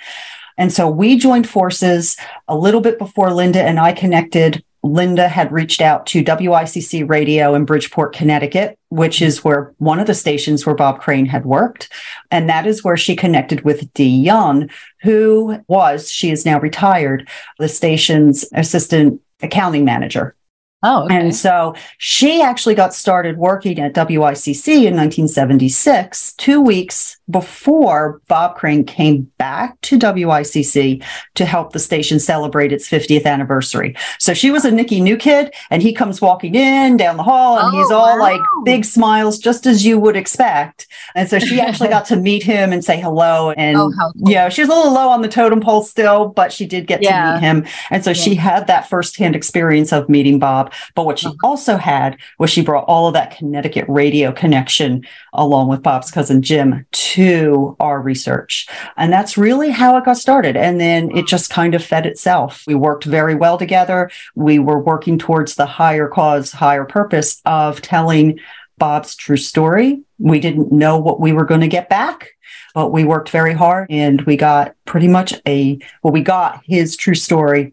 And 0.56 0.72
so 0.72 0.88
we 0.88 1.16
joined 1.16 1.48
forces 1.48 2.16
a 2.46 2.56
little 2.56 2.80
bit 2.80 2.98
before 2.98 3.32
Linda 3.32 3.62
and 3.62 3.80
I 3.80 3.92
connected 3.92 4.64
Linda 4.84 5.28
had 5.28 5.50
reached 5.50 5.80
out 5.80 6.04
to 6.08 6.22
WICC 6.22 7.08
Radio 7.08 7.54
in 7.54 7.64
Bridgeport, 7.64 8.14
Connecticut, 8.14 8.78
which 8.90 9.22
is 9.22 9.42
where 9.42 9.72
one 9.78 9.98
of 9.98 10.06
the 10.06 10.14
stations 10.14 10.66
where 10.66 10.74
Bob 10.74 11.00
Crane 11.00 11.24
had 11.24 11.46
worked. 11.46 11.88
And 12.30 12.50
that 12.50 12.66
is 12.66 12.84
where 12.84 12.96
she 12.96 13.16
connected 13.16 13.62
with 13.62 13.92
Dee 13.94 14.04
Young, 14.04 14.68
who 15.00 15.58
was, 15.68 16.10
she 16.10 16.30
is 16.30 16.44
now 16.44 16.60
retired, 16.60 17.26
the 17.58 17.68
station's 17.68 18.44
assistant 18.52 19.22
accounting 19.42 19.86
manager. 19.86 20.36
Oh, 20.84 21.04
okay. 21.04 21.16
And 21.16 21.34
so 21.34 21.74
she 21.98 22.42
actually 22.42 22.74
got 22.74 22.94
started 22.94 23.38
working 23.38 23.80
at 23.80 23.94
WICC 23.94 24.68
in 24.68 24.94
1976, 24.94 26.34
two 26.34 26.60
weeks 26.60 27.18
before 27.30 28.20
Bob 28.28 28.56
Crane 28.56 28.84
came 28.84 29.22
back 29.38 29.80
to 29.82 29.98
WICC 29.98 31.02
to 31.34 31.44
help 31.44 31.72
the 31.72 31.78
station 31.78 32.20
celebrate 32.20 32.72
its 32.72 32.88
50th 32.88 33.24
anniversary. 33.24 33.96
So 34.18 34.34
she 34.34 34.50
was 34.50 34.64
a 34.64 34.70
Nicky 34.70 35.00
New 35.00 35.16
kid, 35.16 35.54
and 35.70 35.82
he 35.82 35.92
comes 35.92 36.20
walking 36.20 36.54
in 36.54 36.98
down 36.98 37.16
the 37.16 37.22
hall, 37.22 37.58
and 37.58 37.74
oh, 37.74 37.78
he's 37.78 37.90
all 37.90 38.18
wow. 38.18 38.22
like 38.22 38.40
big 38.64 38.84
smiles, 38.84 39.38
just 39.38 39.66
as 39.66 39.86
you 39.86 39.98
would 39.98 40.16
expect. 40.16 40.86
And 41.14 41.28
so 41.28 41.38
she 41.38 41.60
actually 41.60 41.88
got 41.96 42.04
to 42.06 42.16
meet 42.16 42.42
him 42.42 42.72
and 42.72 42.84
say 42.84 43.00
hello. 43.00 43.52
And 43.52 43.78
oh, 43.78 43.90
cool. 43.98 44.30
yeah, 44.30 44.50
she 44.50 44.60
was 44.60 44.68
a 44.68 44.74
little 44.74 44.92
low 44.92 45.08
on 45.08 45.22
the 45.22 45.28
totem 45.28 45.60
pole 45.60 45.82
still, 45.82 46.28
but 46.28 46.52
she 46.52 46.66
did 46.66 46.86
get 46.86 47.02
yeah. 47.02 47.26
to 47.26 47.34
meet 47.34 47.40
him. 47.40 47.66
And 47.90 48.04
so 48.04 48.10
yeah. 48.10 48.14
she 48.14 48.34
had 48.34 48.66
that 48.66 48.88
firsthand 48.88 49.34
experience 49.34 49.92
of 49.92 50.08
meeting 50.10 50.38
Bob. 50.38 50.73
But 50.94 51.06
what 51.06 51.18
she 51.18 51.26
uh-huh. 51.26 51.36
also 51.42 51.76
had 51.76 52.18
was 52.38 52.50
she 52.50 52.62
brought 52.62 52.84
all 52.84 53.08
of 53.08 53.14
that 53.14 53.36
Connecticut 53.36 53.84
radio 53.88 54.32
connection 54.32 55.06
along 55.32 55.68
with 55.68 55.82
Bob's 55.82 56.10
cousin 56.10 56.42
Jim 56.42 56.86
to 56.92 57.76
our 57.80 58.00
research. 58.00 58.66
And 58.96 59.12
that's 59.12 59.36
really 59.36 59.70
how 59.70 59.96
it 59.96 60.04
got 60.04 60.16
started. 60.16 60.56
And 60.56 60.80
then 60.80 61.14
it 61.16 61.26
just 61.26 61.50
kind 61.50 61.74
of 61.74 61.84
fed 61.84 62.06
itself. 62.06 62.64
We 62.66 62.74
worked 62.74 63.04
very 63.04 63.34
well 63.34 63.58
together. 63.58 64.10
We 64.34 64.58
were 64.58 64.78
working 64.78 65.18
towards 65.18 65.54
the 65.54 65.66
higher 65.66 66.08
cause, 66.08 66.52
higher 66.52 66.84
purpose 66.84 67.40
of 67.44 67.82
telling 67.82 68.38
Bob's 68.78 69.14
true 69.14 69.36
story. 69.36 70.02
We 70.18 70.40
didn't 70.40 70.72
know 70.72 70.98
what 70.98 71.20
we 71.20 71.32
were 71.32 71.44
going 71.44 71.60
to 71.60 71.68
get 71.68 71.88
back, 71.88 72.30
but 72.74 72.92
we 72.92 73.04
worked 73.04 73.30
very 73.30 73.52
hard 73.52 73.86
and 73.90 74.20
we 74.22 74.36
got 74.36 74.74
pretty 74.84 75.08
much 75.08 75.34
a, 75.46 75.78
well, 76.02 76.12
we 76.12 76.22
got 76.22 76.62
his 76.64 76.96
true 76.96 77.14
story 77.14 77.72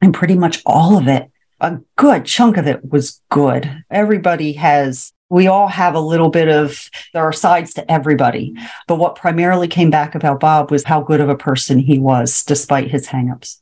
and 0.00 0.12
pretty 0.12 0.34
much 0.34 0.62
all 0.66 0.98
of 0.98 1.08
it 1.08 1.30
a 1.62 1.80
good 1.96 2.26
chunk 2.26 2.56
of 2.56 2.66
it 2.66 2.90
was 2.90 3.22
good. 3.30 3.84
Everybody 3.90 4.52
has, 4.54 5.12
we 5.30 5.46
all 5.46 5.68
have 5.68 5.94
a 5.94 6.00
little 6.00 6.28
bit 6.28 6.48
of, 6.48 6.90
there 7.14 7.22
are 7.22 7.32
sides 7.32 7.72
to 7.74 7.90
everybody. 7.90 8.54
But 8.88 8.96
what 8.96 9.14
primarily 9.14 9.68
came 9.68 9.88
back 9.88 10.14
about 10.14 10.40
Bob 10.40 10.70
was 10.70 10.82
how 10.82 11.00
good 11.02 11.20
of 11.20 11.28
a 11.28 11.36
person 11.36 11.78
he 11.78 11.98
was, 11.98 12.42
despite 12.44 12.90
his 12.90 13.06
hangups. 13.06 13.60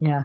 Yeah. 0.00 0.24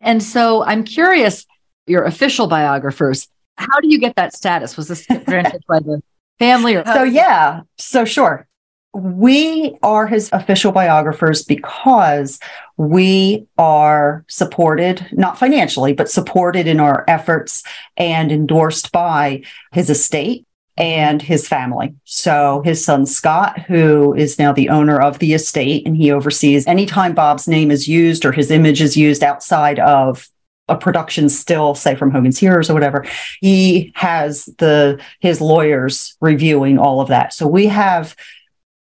And 0.00 0.22
so 0.22 0.64
I'm 0.64 0.82
curious, 0.82 1.46
your 1.86 2.04
official 2.04 2.48
biographers, 2.48 3.28
how 3.56 3.80
do 3.80 3.88
you 3.88 3.98
get 3.98 4.16
that 4.16 4.34
status? 4.34 4.76
Was 4.76 4.88
this 4.88 5.06
granted 5.24 5.62
by 5.68 5.78
the 5.78 6.02
family 6.40 6.74
or? 6.74 6.84
So, 6.84 7.04
yeah. 7.04 7.60
So, 7.78 8.04
sure 8.04 8.48
we 8.94 9.76
are 9.82 10.06
his 10.06 10.30
official 10.32 10.72
biographers 10.72 11.42
because 11.42 12.38
we 12.76 13.46
are 13.58 14.24
supported, 14.28 15.06
not 15.12 15.38
financially, 15.38 15.92
but 15.92 16.10
supported 16.10 16.66
in 16.66 16.80
our 16.80 17.04
efforts 17.08 17.62
and 17.96 18.30
endorsed 18.30 18.92
by 18.92 19.42
his 19.72 19.90
estate 19.90 20.46
and 20.76 21.22
his 21.22 21.46
family. 21.46 21.94
So 22.04 22.62
his 22.64 22.84
son 22.84 23.06
Scott, 23.06 23.60
who 23.60 24.14
is 24.14 24.38
now 24.38 24.52
the 24.52 24.68
owner 24.68 25.00
of 25.00 25.18
the 25.18 25.34
estate, 25.34 25.86
and 25.86 25.96
he 25.96 26.10
oversees 26.10 26.66
anytime 26.66 27.14
Bob's 27.14 27.46
name 27.46 27.70
is 27.70 27.86
used 27.86 28.24
or 28.24 28.32
his 28.32 28.50
image 28.50 28.80
is 28.80 28.96
used 28.96 29.22
outside 29.22 29.78
of 29.78 30.28
a 30.68 30.76
production 30.76 31.28
still 31.28 31.74
say 31.74 31.94
from 31.94 32.10
Hogan's 32.10 32.38
Heroes 32.38 32.70
or 32.70 32.74
whatever, 32.74 33.04
he 33.40 33.92
has 33.94 34.46
the 34.58 35.00
his 35.20 35.40
lawyers 35.40 36.16
reviewing 36.20 36.78
all 36.78 37.00
of 37.00 37.08
that. 37.08 37.34
So 37.34 37.46
we 37.46 37.66
have 37.66 38.16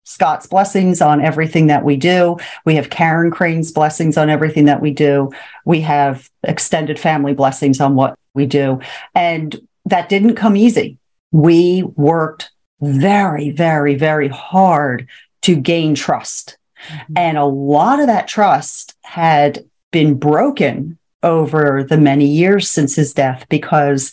Scott's 0.05 0.47
blessings 0.47 1.01
on 1.01 1.21
everything 1.21 1.67
that 1.69 1.85
we 1.85 1.97
do. 1.97 2.37
We 2.65 2.77
have 2.77 2.91
Karen 2.91 3.31
Crane's 3.31 3.73
blessings 3.73 4.17
on 4.17 4.31
everything 4.31 4.67
that 4.67 4.81
we 4.81 4.91
do. 4.93 5.33
We 5.65 5.81
have 5.81 6.31
extended 6.43 6.99
family 6.99 7.35
blessings 7.35 7.81
on 7.81 7.95
what 7.95 8.19
we 8.35 8.47
do. 8.47 8.81
And 9.15 9.67
that 9.87 10.09
didn't 10.09 10.37
come 10.37 10.57
easy. 10.57 10.99
We 11.33 11.83
worked 11.83 12.51
very, 12.81 13.51
very, 13.51 13.95
very 13.95 14.29
hard 14.29 15.09
to 15.43 15.57
gain 15.57 15.95
trust. 15.95 16.59
Mm-hmm. 16.89 17.13
And 17.17 17.39
a 17.39 17.45
lot 17.45 18.01
of 18.01 18.07
that 18.07 18.29
trust 18.29 18.95
had 19.03 19.65
been 19.91 20.15
broken 20.19 20.99
over 21.23 21.83
the 21.83 21.97
many 21.97 22.27
years 22.27 22.71
since 22.71 22.95
his 22.95 23.15
death 23.15 23.47
because 23.49 24.13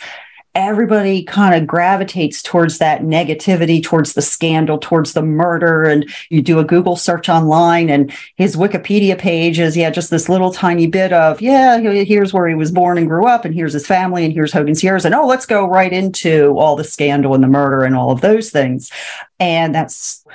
everybody 0.53 1.23
kind 1.23 1.55
of 1.55 1.65
gravitates 1.67 2.41
towards 2.41 2.77
that 2.79 3.01
negativity, 3.01 3.81
towards 3.81 4.13
the 4.13 4.21
scandal, 4.21 4.77
towards 4.77 5.13
the 5.13 5.21
murder. 5.21 5.83
And 5.83 6.09
you 6.29 6.41
do 6.41 6.59
a 6.59 6.65
Google 6.65 6.95
search 6.95 7.29
online, 7.29 7.89
and 7.89 8.11
his 8.35 8.55
Wikipedia 8.55 9.17
page 9.17 9.59
is, 9.59 9.77
yeah, 9.77 9.89
just 9.89 10.09
this 10.09 10.27
little 10.27 10.51
tiny 10.51 10.87
bit 10.87 11.13
of, 11.13 11.41
yeah, 11.41 11.77
here's 11.79 12.33
where 12.33 12.47
he 12.47 12.55
was 12.55 12.71
born 12.71 12.97
and 12.97 13.07
grew 13.07 13.27
up, 13.27 13.45
and 13.45 13.55
here's 13.55 13.73
his 13.73 13.87
family, 13.87 14.25
and 14.25 14.33
here's 14.33 14.51
Hogan's 14.51 14.81
Heroes. 14.81 15.05
And 15.05 15.15
oh, 15.15 15.25
let's 15.25 15.45
go 15.45 15.65
right 15.65 15.93
into 15.93 16.57
all 16.57 16.75
the 16.75 16.83
scandal 16.83 17.33
and 17.33 17.43
the 17.43 17.47
murder 17.47 17.83
and 17.83 17.95
all 17.95 18.11
of 18.11 18.21
those 18.21 18.49
things. 18.49 18.91
And 19.39 19.73
that's 19.73 20.25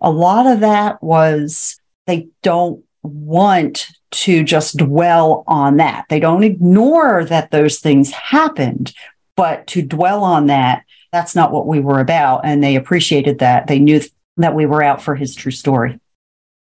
a 0.00 0.10
lot 0.10 0.46
of 0.46 0.60
that 0.60 1.02
was 1.02 1.80
they 2.06 2.28
don't 2.42 2.84
want 3.02 3.88
to 4.10 4.44
just 4.44 4.76
dwell 4.76 5.42
on 5.46 5.78
that. 5.78 6.04
They 6.08 6.20
don't 6.20 6.44
ignore 6.44 7.24
that 7.24 7.50
those 7.50 7.78
things 7.78 8.10
happened, 8.10 8.92
But 9.42 9.66
to 9.66 9.82
dwell 9.82 10.22
on 10.22 10.46
that, 10.46 10.84
that's 11.10 11.34
not 11.34 11.50
what 11.50 11.66
we 11.66 11.80
were 11.80 11.98
about. 11.98 12.42
And 12.44 12.62
they 12.62 12.76
appreciated 12.76 13.40
that. 13.40 13.66
They 13.66 13.80
knew 13.80 14.00
that 14.36 14.54
we 14.54 14.66
were 14.66 14.84
out 14.84 15.02
for 15.02 15.16
his 15.16 15.34
true 15.34 15.50
story. 15.50 15.98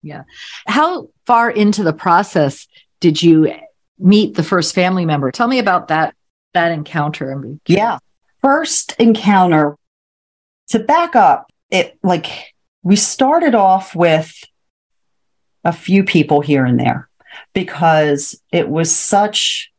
Yeah. 0.03 0.25
How 0.67 1.09
far 1.25 1.51
into 1.51 1.83
the 1.83 1.95
process 1.95 2.69
did 3.01 3.23
you 3.23 3.51
meet 3.99 4.35
the 4.35 4.43
first 4.43 4.75
family 4.75 5.07
member? 5.07 5.31
Tell 5.31 5.49
me 5.49 5.59
about 5.59 5.89
that 5.89 6.15
that 6.53 6.71
encounter. 6.71 7.43
Yeah. 7.67 7.97
First 8.43 8.95
encounter 8.99 9.79
to 10.69 10.79
back 10.79 11.17
up, 11.17 11.51
it 11.71 11.99
like 12.03 12.53
we 12.83 12.97
started 12.97 13.55
off 13.55 13.97
with 13.97 14.35
a 15.65 15.73
few 15.73 16.05
people 16.05 16.43
here 16.43 16.67
and 16.67 16.79
there 16.79 17.09
because 17.55 18.39
it 18.53 18.69
was 18.69 18.95
such 18.95 19.73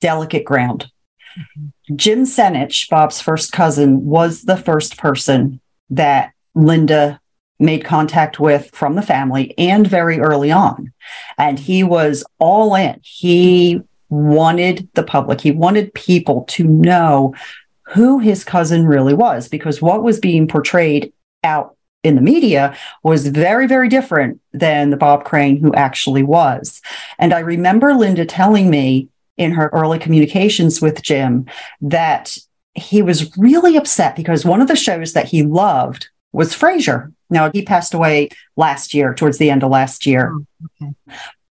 delicate 0.00 0.44
ground. 0.44 0.90
Mm-hmm. 1.38 1.66
Jim 1.94 2.24
Senich, 2.24 2.88
Bob's 2.88 3.20
first 3.20 3.52
cousin, 3.52 4.04
was 4.04 4.42
the 4.42 4.56
first 4.56 4.96
person 4.96 5.60
that 5.90 6.32
Linda 6.54 7.20
made 7.58 7.84
contact 7.84 8.40
with 8.40 8.70
from 8.72 8.94
the 8.94 9.02
family 9.02 9.54
and 9.58 9.86
very 9.86 10.18
early 10.18 10.50
on. 10.50 10.92
And 11.38 11.58
he 11.58 11.84
was 11.84 12.24
all 12.38 12.74
in. 12.74 13.00
He 13.02 13.80
wanted 14.08 14.88
the 14.94 15.02
public, 15.02 15.40
he 15.40 15.50
wanted 15.50 15.92
people 15.94 16.44
to 16.48 16.64
know 16.64 17.34
who 17.82 18.18
his 18.18 18.44
cousin 18.44 18.86
really 18.86 19.14
was 19.14 19.48
because 19.48 19.82
what 19.82 20.02
was 20.02 20.18
being 20.18 20.48
portrayed 20.48 21.12
out 21.42 21.76
in 22.02 22.14
the 22.14 22.20
media 22.20 22.76
was 23.02 23.26
very, 23.28 23.66
very 23.66 23.88
different 23.88 24.40
than 24.52 24.90
the 24.90 24.96
Bob 24.96 25.24
Crane 25.24 25.56
who 25.58 25.74
actually 25.74 26.22
was. 26.22 26.80
And 27.18 27.32
I 27.32 27.40
remember 27.40 27.94
Linda 27.94 28.24
telling 28.24 28.70
me 28.70 29.08
in 29.36 29.52
her 29.52 29.68
early 29.72 29.98
communications 29.98 30.80
with 30.80 31.02
Jim 31.02 31.46
that 31.80 32.36
he 32.74 33.02
was 33.02 33.36
really 33.36 33.76
upset 33.76 34.16
because 34.16 34.44
one 34.44 34.60
of 34.60 34.68
the 34.68 34.76
shows 34.76 35.12
that 35.12 35.28
he 35.28 35.42
loved 35.42 36.08
was 36.32 36.54
Frasier. 36.54 37.12
Now, 37.30 37.50
he 37.52 37.62
passed 37.62 37.94
away 37.94 38.30
last 38.56 38.94
year, 38.94 39.14
towards 39.14 39.38
the 39.38 39.50
end 39.50 39.62
of 39.62 39.70
last 39.70 40.06
year. 40.06 40.32
Oh, 40.34 40.46
okay. 40.82 40.94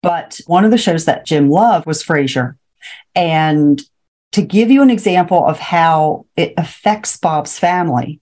But 0.02 0.40
one 0.48 0.64
of 0.64 0.72
the 0.72 0.78
shows 0.78 1.06
that 1.06 1.26
Jim 1.26 1.50
loved 1.50 1.86
was 1.86 2.04
Frasier. 2.04 2.56
And 3.16 3.82
to 4.32 4.42
give 4.42 4.72
you 4.72 4.82
an 4.82 4.90
example 4.90 5.46
of 5.46 5.60
how 5.60 6.26
it 6.38 6.54
affects 6.58 7.18
Bob's 7.18 7.60
family, 7.60 8.22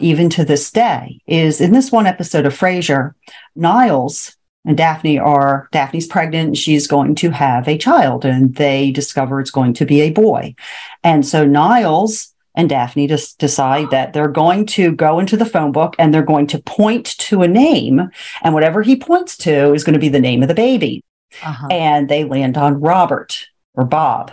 even 0.00 0.28
to 0.30 0.44
this 0.44 0.70
day, 0.70 1.20
is 1.26 1.60
in 1.60 1.72
this 1.72 1.92
one 1.92 2.06
episode 2.06 2.46
of 2.46 2.58
Frasier, 2.58 3.14
Niles 3.54 4.36
and 4.64 4.76
Daphne 4.76 5.18
are 5.18 5.68
Daphne's 5.72 6.06
pregnant 6.06 6.48
and 6.48 6.58
she's 6.58 6.86
going 6.86 7.14
to 7.16 7.30
have 7.30 7.66
a 7.66 7.78
child 7.78 8.24
and 8.24 8.54
they 8.54 8.90
discover 8.90 9.40
it's 9.40 9.50
going 9.50 9.74
to 9.74 9.84
be 9.84 10.00
a 10.02 10.10
boy. 10.10 10.54
And 11.02 11.26
so 11.26 11.44
Niles 11.44 12.32
and 12.54 12.68
Daphne 12.68 13.06
just 13.06 13.38
decide 13.38 13.90
that 13.90 14.12
they're 14.12 14.28
going 14.28 14.66
to 14.66 14.92
go 14.92 15.18
into 15.18 15.36
the 15.36 15.46
phone 15.46 15.72
book 15.72 15.96
and 15.98 16.12
they're 16.12 16.22
going 16.22 16.46
to 16.48 16.62
point 16.62 17.06
to 17.18 17.42
a 17.42 17.48
name 17.48 18.08
and 18.42 18.54
whatever 18.54 18.82
he 18.82 18.96
points 18.96 19.36
to 19.38 19.72
is 19.72 19.84
going 19.84 19.94
to 19.94 19.98
be 19.98 20.08
the 20.08 20.20
name 20.20 20.42
of 20.42 20.48
the 20.48 20.54
baby. 20.54 21.02
Uh-huh. 21.42 21.68
And 21.70 22.08
they 22.08 22.24
land 22.24 22.56
on 22.58 22.80
Robert 22.80 23.46
or 23.74 23.84
Bob. 23.84 24.32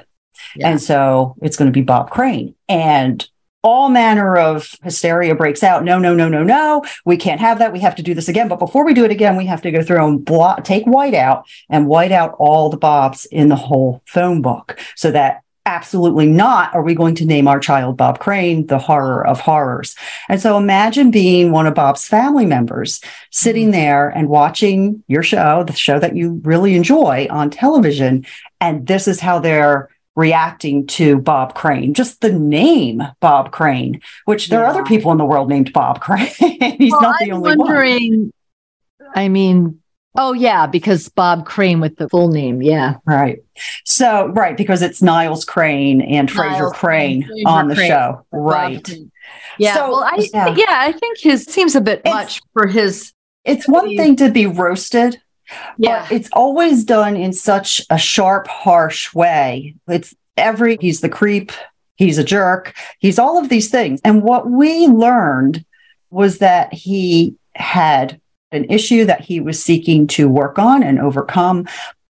Yeah. 0.56 0.70
And 0.70 0.82
so 0.82 1.36
it's 1.42 1.58
going 1.58 1.72
to 1.72 1.78
be 1.78 1.82
Bob 1.82 2.12
Crane. 2.12 2.56
And 2.68 3.28
all 3.62 3.90
manner 3.90 4.38
of 4.38 4.74
hysteria 4.84 5.36
breaks 5.36 5.64
out. 5.64 5.84
No, 5.84 6.00
no, 6.00 6.16
no, 6.16 6.30
no, 6.30 6.44
no. 6.44 6.84
We 7.06 7.18
can't 7.18 7.42
have 7.42 7.60
that. 7.60 7.74
We 7.74 7.80
have 7.80 7.96
to 7.96 8.04
do 8.04 8.14
this 8.14 8.30
again. 8.30 8.48
But 8.48 8.60
before 8.60 8.86
we 8.86 8.94
do 8.94 9.06
it 9.06 9.12
again, 9.12 9.36
we 9.36 9.46
have 9.48 9.62
to 9.64 9.72
go 9.72 9.84
through 9.84 10.06
and 10.06 10.24
blot, 10.24 10.64
take 10.64 10.86
white 10.86 11.14
out 11.14 11.46
and 11.70 11.88
white 11.88 12.12
out 12.12 12.36
all 12.40 12.70
the 12.70 12.78
Bobs 12.78 13.26
in 13.26 13.50
the 13.50 13.56
whole 13.56 14.02
phone 14.06 14.42
book 14.42 14.80
so 14.96 15.12
that 15.12 15.44
absolutely 15.66 16.26
not 16.26 16.74
are 16.74 16.82
we 16.82 16.96
going 16.96 17.14
to 17.14 17.26
name 17.26 17.48
our 17.48 17.60
child 17.60 17.96
Bob 17.96 18.20
Crane, 18.20 18.66
the 18.68 18.80
horror 18.80 19.26
of 19.28 19.40
horrors. 19.40 19.96
And 20.28 20.42
so 20.42 20.58
imagine 20.58 21.12
being 21.12 21.52
one 21.52 21.68
of 21.68 21.76
Bob's 21.76 22.08
family 22.08 22.46
members 22.46 23.02
sitting 23.30 23.66
mm-hmm. 23.66 23.74
there 23.74 24.10
and 24.10 24.30
watching 24.30 25.04
your 25.08 25.22
show, 25.22 25.64
the 25.64 25.74
show 25.74 26.00
that 26.00 26.16
you 26.16 26.42
really 26.44 26.76
enjoy 26.76 27.28
on 27.30 27.50
television. 27.50 28.26
And 28.60 28.88
this 28.88 29.08
is 29.08 29.20
how 29.20 29.40
they're 29.40 29.90
reacting 30.20 30.86
to 30.86 31.18
Bob 31.18 31.56
Crane, 31.56 31.94
just 31.94 32.20
the 32.20 32.32
name 32.32 33.02
Bob 33.22 33.52
Crane, 33.52 34.02
which 34.26 34.50
there 34.50 34.60
yeah. 34.60 34.66
are 34.66 34.70
other 34.70 34.84
people 34.84 35.14
in 35.14 35.18
the 35.18 35.26
world 35.26 35.48
named 35.48 35.72
Bob 35.72 36.02
Crane. 36.02 36.28
He's 36.78 36.92
well, 36.92 37.02
not 37.02 37.20
the 37.20 37.32
I'm 37.32 37.38
only 37.38 37.56
wondering, 37.56 38.32
one. 38.98 39.12
I 39.16 39.30
mean, 39.30 39.80
oh 40.18 40.34
yeah, 40.34 40.68
because 40.68 41.08
Bob 41.08 41.46
Crane 41.46 41.80
with 41.80 41.96
the 41.96 42.10
full 42.10 42.28
name, 42.28 42.62
yeah, 42.62 42.98
right. 43.06 43.40
So 43.86 44.28
right, 44.28 44.58
because 44.58 44.82
it's 44.82 45.02
Niles 45.02 45.46
Crane 45.46 46.02
and 46.02 46.30
Frasier 46.30 46.74
Crane 46.74 47.24
Fraser 47.24 47.48
on 47.48 47.70
the 47.70 47.76
Crane. 47.76 47.88
show, 47.88 48.26
right? 48.32 48.98
Yeah, 49.58 49.76
so, 49.76 49.90
well, 49.90 50.04
I, 50.04 50.28
yeah. 50.34 50.56
yeah, 50.56 50.66
I 50.70 50.92
think 50.92 51.20
his 51.20 51.46
seems 51.46 51.76
a 51.76 51.82
bit 51.82 52.02
it's, 52.04 52.14
much 52.14 52.42
for 52.52 52.68
his. 52.68 53.14
It's 53.46 53.68
one 53.70 53.96
thing 53.96 54.18
to 54.18 54.30
be 54.30 54.48
roasted 54.48 55.22
yeah. 55.78 56.04
But 56.04 56.12
it's 56.12 56.30
always 56.34 56.84
done 56.84 57.16
in 57.16 57.34
such 57.34 57.82
a 57.90 57.98
sharp, 57.98 58.48
harsh 58.48 59.14
way. 59.14 59.76
It's 59.88 60.16
every, 60.38 60.78
he's 60.80 61.02
the 61.02 61.10
creep, 61.10 61.52
he's 61.96 62.18
a 62.18 62.24
jerk, 62.24 62.76
he's 63.00 63.20
all 63.20 63.38
of 63.38 63.50
these 63.50 63.70
things. 63.70 64.02
And 64.04 64.24
what 64.24 64.50
we 64.50 64.88
learned 64.88 65.66
was 66.10 66.40
that 66.40 66.74
he 66.74 67.36
had 67.56 68.20
an 68.52 68.66
issue 68.66 69.06
that 69.06 69.22
he 69.22 69.40
was 69.40 69.64
seeking 69.64 70.08
to 70.08 70.28
work 70.28 70.58
on 70.58 70.82
and 70.82 71.00
overcome, 71.00 71.68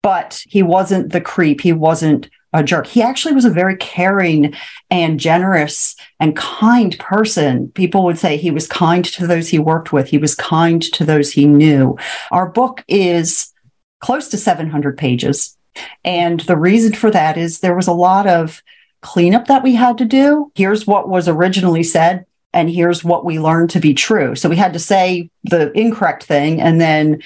but 0.03 0.43
he 0.49 0.63
wasn't 0.63 1.13
the 1.13 1.21
creep. 1.21 1.61
He 1.61 1.73
wasn't 1.73 2.29
a 2.55 2.63
jerk. 2.63 2.87
He 2.87 3.03
actually 3.03 3.35
was 3.35 3.45
a 3.45 3.51
very 3.51 3.77
caring 3.77 4.55
and 4.91 5.21
generous 5.21 5.97
and 6.21 6.37
kind 6.37 6.99
person. 6.99 7.69
People 7.73 8.05
would 8.05 8.19
say 8.19 8.37
he 8.37 8.53
was 8.53 8.67
kind 8.67 9.05
to 9.05 9.27
those 9.27 9.49
he 9.49 9.59
worked 9.59 9.93
with, 9.93 10.09
he 10.09 10.19
was 10.19 10.35
kind 10.35 10.81
to 10.81 11.05
those 11.05 11.33
he 11.33 11.47
knew. 11.47 11.99
Our 12.31 12.49
book 12.49 12.83
is 12.89 13.53
close 14.01 14.29
to 14.29 14.39
700 14.39 14.97
pages. 14.97 15.57
And 16.05 16.41
the 16.41 16.57
reason 16.57 16.95
for 16.95 17.11
that 17.11 17.37
is 17.37 17.59
there 17.59 17.75
was 17.75 17.89
a 17.89 17.93
lot 17.93 18.27
of 18.27 18.63
cleanup 19.03 19.49
that 19.49 19.65
we 19.65 19.75
had 19.75 19.99
to 19.99 20.05
do. 20.05 20.53
Here's 20.55 20.87
what 20.87 21.09
was 21.09 21.29
originally 21.29 21.83
said, 21.83 22.25
and 22.53 22.71
here's 22.71 23.03
what 23.03 23.25
we 23.25 23.41
learned 23.41 23.71
to 23.71 23.81
be 23.81 23.95
true. 23.95 24.37
So 24.37 24.49
we 24.49 24.57
had 24.57 24.73
to 24.75 24.79
say 24.79 25.29
the 25.43 25.73
incorrect 25.77 26.23
thing 26.23 26.61
and 26.61 26.81
then 26.81 27.23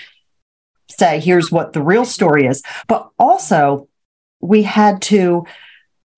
say, 0.91 1.21
here's 1.21 1.53
what 1.53 1.75
the 1.75 1.83
real 1.83 2.07
story 2.07 2.47
is. 2.47 2.63
But 2.87 3.11
also, 3.19 3.88
we 4.41 4.63
had 4.63 5.03
to 5.03 5.47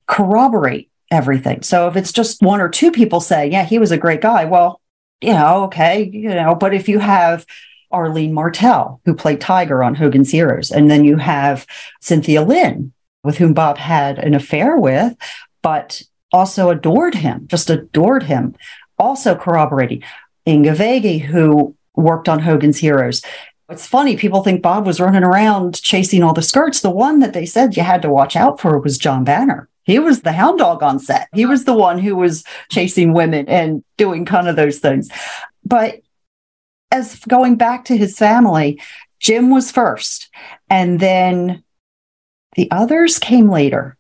corroborate 0.06 0.90
everything. 1.11 1.62
So 1.62 1.88
if 1.88 1.96
it's 1.96 2.12
just 2.12 2.42
one 2.42 2.61
or 2.61 2.68
two 2.68 2.90
people 2.90 3.20
saying, 3.20 3.52
yeah, 3.52 3.64
he 3.64 3.78
was 3.78 3.90
a 3.90 3.98
great 3.98 4.20
guy, 4.20 4.44
well, 4.44 4.80
you 5.20 5.33
know, 5.33 5.64
okay, 5.64 6.04
you 6.12 6.28
know, 6.28 6.54
but 6.54 6.72
if 6.72 6.88
you 6.88 6.98
have 6.98 7.44
Arlene 7.90 8.33
Martel, 8.33 9.00
who 9.04 9.14
played 9.14 9.40
Tiger 9.40 9.83
on 9.83 9.94
Hogan's 9.94 10.30
Heroes, 10.30 10.70
and 10.70 10.90
then 10.90 11.04
you 11.04 11.16
have 11.16 11.66
Cynthia 12.00 12.42
Lynn, 12.42 12.92
with 13.22 13.37
whom 13.37 13.52
Bob 13.52 13.76
had 13.76 14.18
an 14.18 14.35
affair 14.35 14.76
with, 14.76 15.14
but 15.62 16.00
also 16.33 16.70
adored 16.70 17.14
him, 17.14 17.46
just 17.48 17.68
adored 17.68 18.22
him, 18.22 18.54
also 18.98 19.35
corroborating. 19.35 20.02
Inge 20.46 20.68
Vegi, 20.68 21.20
who 21.20 21.74
worked 21.94 22.28
on 22.28 22.38
Hogan's 22.38 22.78
Heroes. 22.78 23.22
It's 23.70 23.87
funny, 23.87 24.16
people 24.16 24.42
think 24.42 24.62
Bob 24.62 24.85
was 24.85 25.00
running 25.00 25.22
around 25.22 25.80
chasing 25.80 26.24
all 26.24 26.35
the 26.35 26.42
skirts. 26.42 26.80
The 26.80 26.90
one 26.90 27.20
that 27.20 27.33
they 27.33 27.46
said 27.46 27.76
you 27.76 27.85
had 27.85 28.02
to 28.02 28.11
watch 28.11 28.35
out 28.35 28.59
for 28.59 28.78
was 28.80 28.98
John 28.98 29.22
Banner. 29.22 29.68
He 29.85 30.00
was 30.00 30.22
the 30.22 30.33
hound 30.33 30.59
dog 30.59 30.83
on 30.83 30.98
set. 30.98 31.28
He 31.33 31.46
was 31.46 31.64
the 31.64 31.74
one 31.74 31.98
who 31.98 32.16
was 32.16 32.44
chasing 32.70 33.12
women 33.12 33.48
and 33.48 33.85
doing 33.96 34.24
kind 34.24 34.48
of 34.48 34.56
those 34.56 34.80
things. 34.80 35.09
But 35.64 36.00
as 36.90 37.20
going 37.20 37.56
back 37.56 37.85
to 37.87 37.96
his 37.96 38.18
family, 38.18 38.80
Jim 39.20 39.50
was 39.50 39.70
first, 39.70 40.28
and 40.68 40.98
then 40.98 41.62
the 42.56 42.68
others 42.72 43.18
came 43.18 43.48
later. 43.48 43.96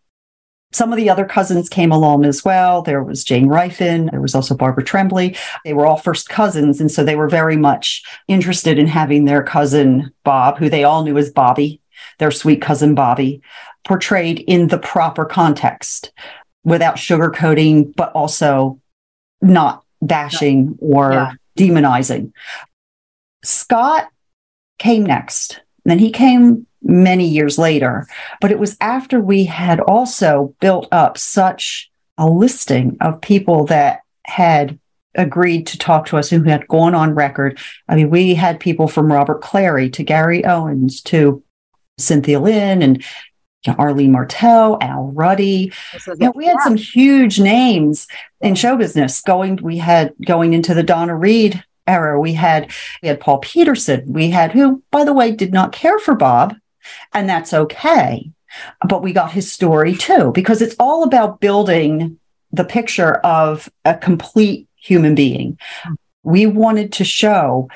Some 0.72 0.92
of 0.92 0.96
the 0.96 1.10
other 1.10 1.24
cousins 1.24 1.68
came 1.68 1.90
along 1.90 2.24
as 2.24 2.44
well. 2.44 2.82
There 2.82 3.02
was 3.02 3.24
Jane 3.24 3.48
Ryfun. 3.48 4.10
There 4.10 4.20
was 4.20 4.34
also 4.34 4.54
Barbara 4.54 4.84
Tremblay. 4.84 5.36
They 5.64 5.74
were 5.74 5.86
all 5.86 5.96
first 5.96 6.28
cousins. 6.28 6.80
And 6.80 6.90
so 6.90 7.02
they 7.02 7.16
were 7.16 7.28
very 7.28 7.56
much 7.56 8.02
interested 8.28 8.78
in 8.78 8.86
having 8.86 9.24
their 9.24 9.42
cousin 9.42 10.12
Bob, 10.24 10.58
who 10.58 10.68
they 10.68 10.84
all 10.84 11.02
knew 11.02 11.18
as 11.18 11.30
Bobby, 11.30 11.80
their 12.18 12.30
sweet 12.30 12.62
cousin 12.62 12.94
Bobby, 12.94 13.42
portrayed 13.84 14.40
in 14.46 14.68
the 14.68 14.78
proper 14.78 15.24
context 15.24 16.12
without 16.62 16.96
sugarcoating, 16.96 17.94
but 17.96 18.12
also 18.12 18.80
not 19.42 19.84
bashing 20.02 20.76
or 20.80 21.12
yeah. 21.12 21.32
demonizing. 21.58 22.32
Scott 23.42 24.08
came 24.78 25.04
next. 25.04 25.60
And 25.84 25.90
then 25.90 25.98
he 25.98 26.10
came 26.10 26.66
many 26.82 27.26
years 27.26 27.58
later. 27.58 28.06
But 28.40 28.50
it 28.50 28.58
was 28.58 28.76
after 28.80 29.20
we 29.20 29.44
had 29.44 29.80
also 29.80 30.54
built 30.60 30.88
up 30.92 31.18
such 31.18 31.90
a 32.18 32.28
listing 32.28 32.96
of 33.00 33.20
people 33.20 33.66
that 33.66 34.00
had 34.24 34.78
agreed 35.14 35.66
to 35.66 35.78
talk 35.78 36.06
to 36.06 36.16
us 36.16 36.30
who 36.30 36.42
had 36.44 36.68
gone 36.68 36.94
on 36.94 37.14
record. 37.14 37.58
I 37.88 37.96
mean, 37.96 38.10
we 38.10 38.34
had 38.34 38.60
people 38.60 38.88
from 38.88 39.12
Robert 39.12 39.40
Clary 39.40 39.90
to 39.90 40.04
Gary 40.04 40.44
Owens 40.44 41.00
to 41.02 41.42
Cynthia 41.98 42.40
Lynn 42.40 42.82
and 42.82 43.02
you 43.66 43.72
know, 43.72 43.76
Arlene 43.78 44.12
Martel, 44.12 44.78
Al 44.80 45.12
Ruddy. 45.12 45.72
You 46.06 46.14
know, 46.16 46.32
we 46.34 46.46
had 46.46 46.60
some 46.62 46.76
huge 46.76 47.38
names 47.38 48.06
in 48.40 48.54
show 48.54 48.76
business 48.76 49.20
going. 49.20 49.56
We 49.56 49.78
had 49.78 50.14
going 50.24 50.54
into 50.54 50.72
the 50.72 50.82
Donna 50.82 51.14
Reed 51.14 51.62
era. 51.86 52.18
We 52.18 52.32
had 52.32 52.70
we 53.02 53.08
had 53.08 53.20
Paul 53.20 53.38
Petersen. 53.38 54.12
We 54.12 54.30
had 54.30 54.52
who, 54.52 54.82
by 54.90 55.04
the 55.04 55.12
way, 55.12 55.32
did 55.32 55.52
not 55.52 55.72
care 55.72 55.98
for 55.98 56.14
Bob, 56.14 56.54
and 57.12 57.28
that's 57.28 57.52
okay. 57.52 58.30
But 58.86 59.02
we 59.02 59.12
got 59.12 59.32
his 59.32 59.52
story 59.52 59.94
too, 59.94 60.32
because 60.34 60.60
it's 60.62 60.76
all 60.78 61.04
about 61.04 61.40
building 61.40 62.18
the 62.52 62.64
picture 62.64 63.14
of 63.18 63.68
a 63.84 63.94
complete 63.94 64.66
human 64.76 65.14
being. 65.14 65.58
We 66.22 66.46
wanted 66.46 66.92
to 66.94 67.04
show 67.04 67.68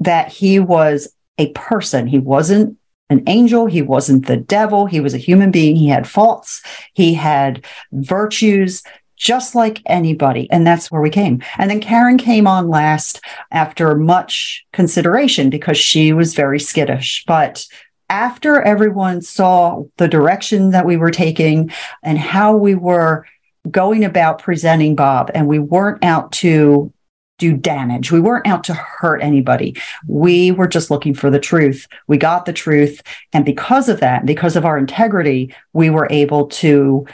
that 0.00 0.28
he 0.28 0.58
was 0.58 1.14
a 1.38 1.52
person. 1.52 2.06
He 2.06 2.18
wasn't 2.18 2.76
an 3.10 3.22
angel. 3.26 3.66
He 3.66 3.82
wasn't 3.82 4.26
the 4.26 4.36
devil. 4.36 4.86
He 4.86 5.00
was 5.00 5.14
a 5.14 5.18
human 5.18 5.50
being. 5.50 5.76
He 5.76 5.88
had 5.88 6.08
faults. 6.08 6.62
He 6.94 7.14
had 7.14 7.64
virtues 7.92 8.82
just 9.16 9.54
like 9.54 9.80
anybody. 9.86 10.50
And 10.50 10.66
that's 10.66 10.90
where 10.90 11.00
we 11.00 11.10
came. 11.10 11.42
And 11.58 11.70
then 11.70 11.80
Karen 11.80 12.18
came 12.18 12.48
on 12.48 12.68
last 12.68 13.20
after 13.52 13.94
much 13.94 14.66
consideration 14.72 15.48
because 15.48 15.78
she 15.78 16.12
was 16.12 16.34
very 16.34 16.58
skittish. 16.58 17.22
But 17.24 17.64
after 18.08 18.60
everyone 18.60 19.22
saw 19.22 19.84
the 19.96 20.08
direction 20.08 20.70
that 20.70 20.86
we 20.86 20.96
were 20.96 21.10
taking 21.10 21.70
and 22.02 22.18
how 22.18 22.56
we 22.56 22.74
were 22.74 23.26
going 23.70 24.04
about 24.04 24.40
presenting 24.40 24.94
Bob, 24.94 25.30
and 25.34 25.46
we 25.46 25.58
weren't 25.58 26.04
out 26.04 26.32
to 26.32 26.92
do 27.38 27.56
damage. 27.56 28.12
We 28.12 28.20
weren't 28.20 28.46
out 28.46 28.64
to 28.64 28.74
hurt 28.74 29.20
anybody. 29.22 29.76
We 30.06 30.52
were 30.52 30.68
just 30.68 30.90
looking 30.90 31.14
for 31.14 31.30
the 31.30 31.40
truth. 31.40 31.88
We 32.06 32.16
got 32.16 32.44
the 32.44 32.52
truth. 32.52 33.02
And 33.32 33.44
because 33.44 33.88
of 33.88 34.00
that, 34.00 34.26
because 34.26 34.54
of 34.54 34.64
our 34.64 34.78
integrity, 34.78 35.54
we 35.72 35.90
were 35.90 36.06
able 36.10 36.46
to 36.48 37.06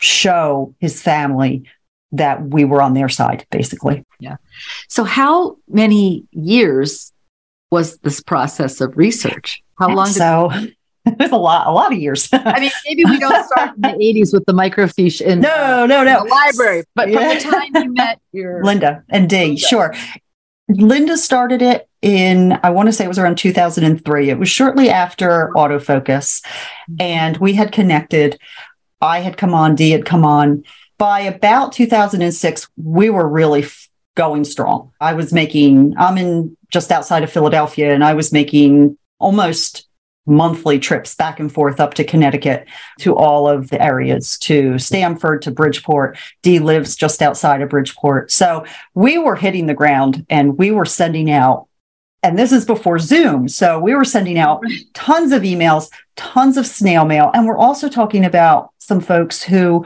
show 0.00 0.74
his 0.80 1.00
family 1.00 1.64
that 2.10 2.42
we 2.42 2.64
were 2.64 2.82
on 2.82 2.94
their 2.94 3.08
side, 3.08 3.46
basically. 3.50 4.04
Yeah. 4.18 4.36
So, 4.88 5.04
how 5.04 5.58
many 5.68 6.24
years 6.32 7.12
was 7.72 7.96
this 7.98 8.20
process 8.20 8.80
of 8.80 8.96
research? 8.96 9.62
How 9.78 9.88
long? 9.88 10.06
Did- 10.06 10.14
so, 10.14 10.50
it 11.06 11.18
was 11.18 11.32
a 11.32 11.36
lot, 11.36 11.66
a 11.66 11.72
lot 11.72 11.92
of 11.92 11.98
years. 11.98 12.28
I 12.32 12.60
mean, 12.60 12.70
maybe 12.86 13.04
we 13.06 13.18
don't 13.18 13.44
start 13.46 13.74
in 13.74 13.80
the 13.80 13.88
80s 13.88 14.32
with 14.32 14.44
the 14.46 14.52
microfiche 14.52 15.20
in 15.20 15.40
no, 15.40 15.86
no, 15.86 16.04
no. 16.04 16.22
the 16.22 16.30
library, 16.30 16.84
but 16.94 17.08
yeah. 17.08 17.38
from 17.40 17.50
the 17.50 17.56
time 17.56 17.84
you 17.84 17.92
met 17.94 18.20
your 18.30 18.62
Linda 18.64 19.02
and 19.08 19.28
Dee, 19.28 19.46
Linda. 19.46 19.60
sure. 19.60 19.94
Linda 20.68 21.16
started 21.16 21.60
it 21.60 21.88
in, 22.02 22.58
I 22.62 22.70
want 22.70 22.86
to 22.86 22.92
say 22.92 23.04
it 23.04 23.08
was 23.08 23.18
around 23.18 23.36
2003. 23.36 24.30
It 24.30 24.38
was 24.38 24.48
shortly 24.48 24.90
after 24.90 25.50
Auto 25.56 25.80
Focus, 25.80 26.40
mm-hmm. 26.42 26.96
and 27.00 27.36
we 27.38 27.54
had 27.54 27.72
connected. 27.72 28.38
I 29.00 29.20
had 29.20 29.36
come 29.36 29.54
on, 29.54 29.74
Dee 29.74 29.90
had 29.90 30.04
come 30.04 30.24
on. 30.24 30.62
By 30.98 31.20
about 31.20 31.72
2006, 31.72 32.68
we 32.76 33.10
were 33.10 33.26
really 33.26 33.62
going 34.14 34.44
strong. 34.44 34.92
I 35.00 35.14
was 35.14 35.32
making, 35.32 35.94
I'm 35.98 36.18
in 36.18 36.56
just 36.70 36.90
outside 36.90 37.22
of 37.22 37.32
Philadelphia, 37.32 37.92
and 37.92 38.04
I 38.04 38.14
was 38.14 38.32
making 38.32 38.98
almost 39.18 39.86
monthly 40.26 40.78
trips 40.78 41.14
back 41.14 41.40
and 41.40 41.52
forth 41.52 41.80
up 41.80 41.94
to 41.94 42.04
Connecticut 42.04 42.68
to 43.00 43.16
all 43.16 43.48
of 43.48 43.70
the 43.70 43.82
areas 43.82 44.38
to 44.38 44.78
Stamford 44.78 45.42
to 45.42 45.50
Bridgeport. 45.50 46.16
Dee 46.42 46.60
lives 46.60 46.94
just 46.94 47.22
outside 47.22 47.60
of 47.60 47.70
Bridgeport. 47.70 48.30
So 48.30 48.64
we 48.94 49.18
were 49.18 49.34
hitting 49.34 49.66
the 49.66 49.74
ground 49.74 50.24
and 50.30 50.56
we 50.56 50.70
were 50.70 50.84
sending 50.84 51.30
out 51.30 51.66
and 52.24 52.38
this 52.38 52.52
is 52.52 52.64
before 52.64 53.00
Zoom. 53.00 53.48
So 53.48 53.80
we 53.80 53.96
were 53.96 54.04
sending 54.04 54.38
out 54.38 54.62
tons 54.94 55.32
of 55.32 55.42
emails, 55.42 55.90
tons 56.14 56.56
of 56.56 56.68
snail 56.68 57.04
mail. 57.04 57.32
And 57.34 57.46
we're 57.46 57.58
also 57.58 57.88
talking 57.88 58.24
about 58.24 58.70
some 58.78 59.00
folks 59.00 59.42
who 59.42 59.84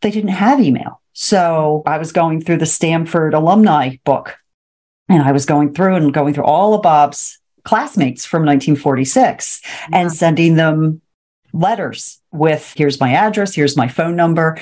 they 0.00 0.10
didn't 0.10 0.30
have 0.30 0.58
email. 0.58 1.02
So 1.22 1.82
I 1.84 1.98
was 1.98 2.12
going 2.12 2.40
through 2.40 2.56
the 2.56 2.66
Stamford 2.66 3.34
alumni 3.34 3.96
book 4.06 4.38
and 5.06 5.22
I 5.22 5.32
was 5.32 5.44
going 5.44 5.74
through 5.74 5.96
and 5.96 6.14
going 6.14 6.32
through 6.32 6.46
all 6.46 6.72
of 6.72 6.80
Bob's 6.80 7.38
classmates 7.62 8.24
from 8.24 8.40
1946 8.46 9.60
yeah. 9.62 9.98
and 9.98 10.10
sending 10.10 10.54
them 10.54 11.02
letters 11.52 12.22
with 12.32 12.72
here's 12.74 13.00
my 13.00 13.12
address, 13.12 13.54
here's 13.54 13.76
my 13.76 13.86
phone 13.86 14.16
number. 14.16 14.56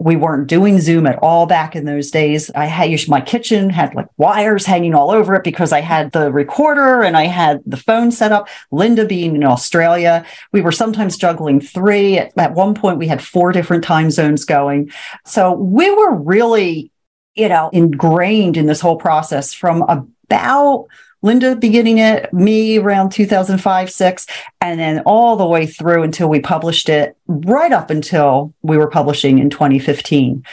We 0.00 0.14
weren't 0.14 0.46
doing 0.46 0.80
Zoom 0.80 1.06
at 1.06 1.18
all 1.18 1.46
back 1.46 1.74
in 1.74 1.84
those 1.84 2.10
days. 2.10 2.50
I 2.54 2.66
had 2.66 2.88
my 3.08 3.20
kitchen 3.20 3.68
had 3.68 3.94
like 3.94 4.06
wires 4.16 4.64
hanging 4.64 4.94
all 4.94 5.10
over 5.10 5.34
it 5.34 5.42
because 5.42 5.72
I 5.72 5.80
had 5.80 6.12
the 6.12 6.30
recorder 6.30 7.02
and 7.02 7.16
I 7.16 7.24
had 7.24 7.60
the 7.66 7.76
phone 7.76 8.12
set 8.12 8.30
up. 8.30 8.48
Linda 8.70 9.04
being 9.04 9.34
in 9.34 9.44
Australia, 9.44 10.24
we 10.52 10.60
were 10.60 10.72
sometimes 10.72 11.16
juggling 11.16 11.60
three. 11.60 12.18
At, 12.18 12.32
at 12.38 12.54
one 12.54 12.74
point, 12.74 12.98
we 12.98 13.08
had 13.08 13.22
four 13.22 13.50
different 13.50 13.82
time 13.82 14.10
zones 14.10 14.44
going. 14.44 14.92
So 15.26 15.52
we 15.52 15.90
were 15.90 16.14
really, 16.14 16.92
you 17.34 17.48
know, 17.48 17.70
ingrained 17.72 18.56
in 18.56 18.66
this 18.66 18.80
whole 18.80 18.96
process 18.96 19.52
from 19.52 19.82
about 19.82 20.86
Linda 21.22 21.56
beginning 21.56 21.98
it, 21.98 22.32
me 22.32 22.78
around 22.78 23.10
2005, 23.10 23.90
six, 23.90 24.26
and 24.60 24.78
then 24.78 25.00
all 25.04 25.36
the 25.36 25.46
way 25.46 25.66
through 25.66 26.02
until 26.02 26.28
we 26.28 26.40
published 26.40 26.88
it, 26.88 27.16
right 27.26 27.72
up 27.72 27.90
until 27.90 28.54
we 28.62 28.76
were 28.76 28.88
publishing 28.88 29.38
in 29.38 29.50
2015. 29.50 30.44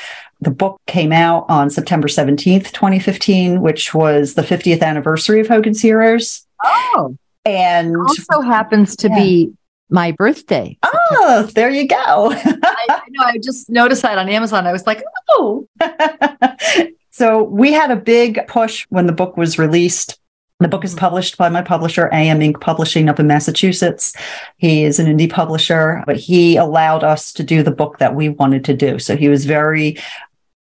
The 0.41 0.51
book 0.51 0.82
came 0.88 1.12
out 1.12 1.45
on 1.49 1.69
September 1.69 2.08
17th, 2.08 2.71
2015, 2.71 3.62
which 3.62 3.93
was 3.93 4.34
the 4.34 4.41
50th 4.41 4.82
anniversary 4.82 5.39
of 5.39 5.47
Hogan's 5.47 5.82
Heroes. 5.82 6.45
Oh. 6.63 7.15
And 7.45 7.91
it 7.91 7.97
also 7.97 8.41
happens 8.41 8.95
to 8.97 9.10
yeah. 9.10 9.15
be 9.15 9.54
my 9.89 10.12
birthday. 10.12 10.78
Oh, 10.84 11.49
there 11.54 11.69
you 11.69 11.88
go. 11.88 11.95
I, 12.34 12.86
I 12.89 13.01
know. 13.10 13.23
I 13.23 13.38
just 13.38 13.69
noticed 13.69 14.01
that 14.01 14.17
on 14.17 14.30
Amazon. 14.30 14.65
I 14.65 14.71
was 14.71 14.88
like, 14.88 15.04
oh. 15.30 15.67
so 17.12 17.43
we 17.43 17.71
had 17.71 17.91
a 17.91 17.95
big 17.95 18.47
push 18.47 18.86
when 18.89 19.06
the 19.06 19.13
book 19.13 19.38
was 19.38 19.60
released 19.60 20.19
the 20.60 20.68
book 20.68 20.86
is 20.86 20.91
mm-hmm. 20.91 21.00
published 21.00 21.38
by 21.38 21.50
my 21.50 21.62
publisher, 21.62 22.10
AM 22.13 22.41
Ink 22.41 22.62
Publishing 22.62 23.10
up 23.10 23.20
in 23.20 23.28
Massachusetts. 23.28 24.13
He 24.58 24.84
is 24.84 25.00
an 25.00 25.08
indie 25.08 25.30
publisher, 25.30 26.04
but 26.06 26.18
he 26.18 26.56
allowed 26.56 27.04
us 27.04 27.34
to 27.34 27.44
do 27.44 27.62
the 27.62 27.72
book 27.72 27.98
that 28.00 28.15
we 28.15 28.30
wanted 28.30 28.63
to 28.65 28.74
do. 28.74 29.00
So 29.00 29.15
he 29.18 29.30
was 29.30 29.46
very 29.46 29.98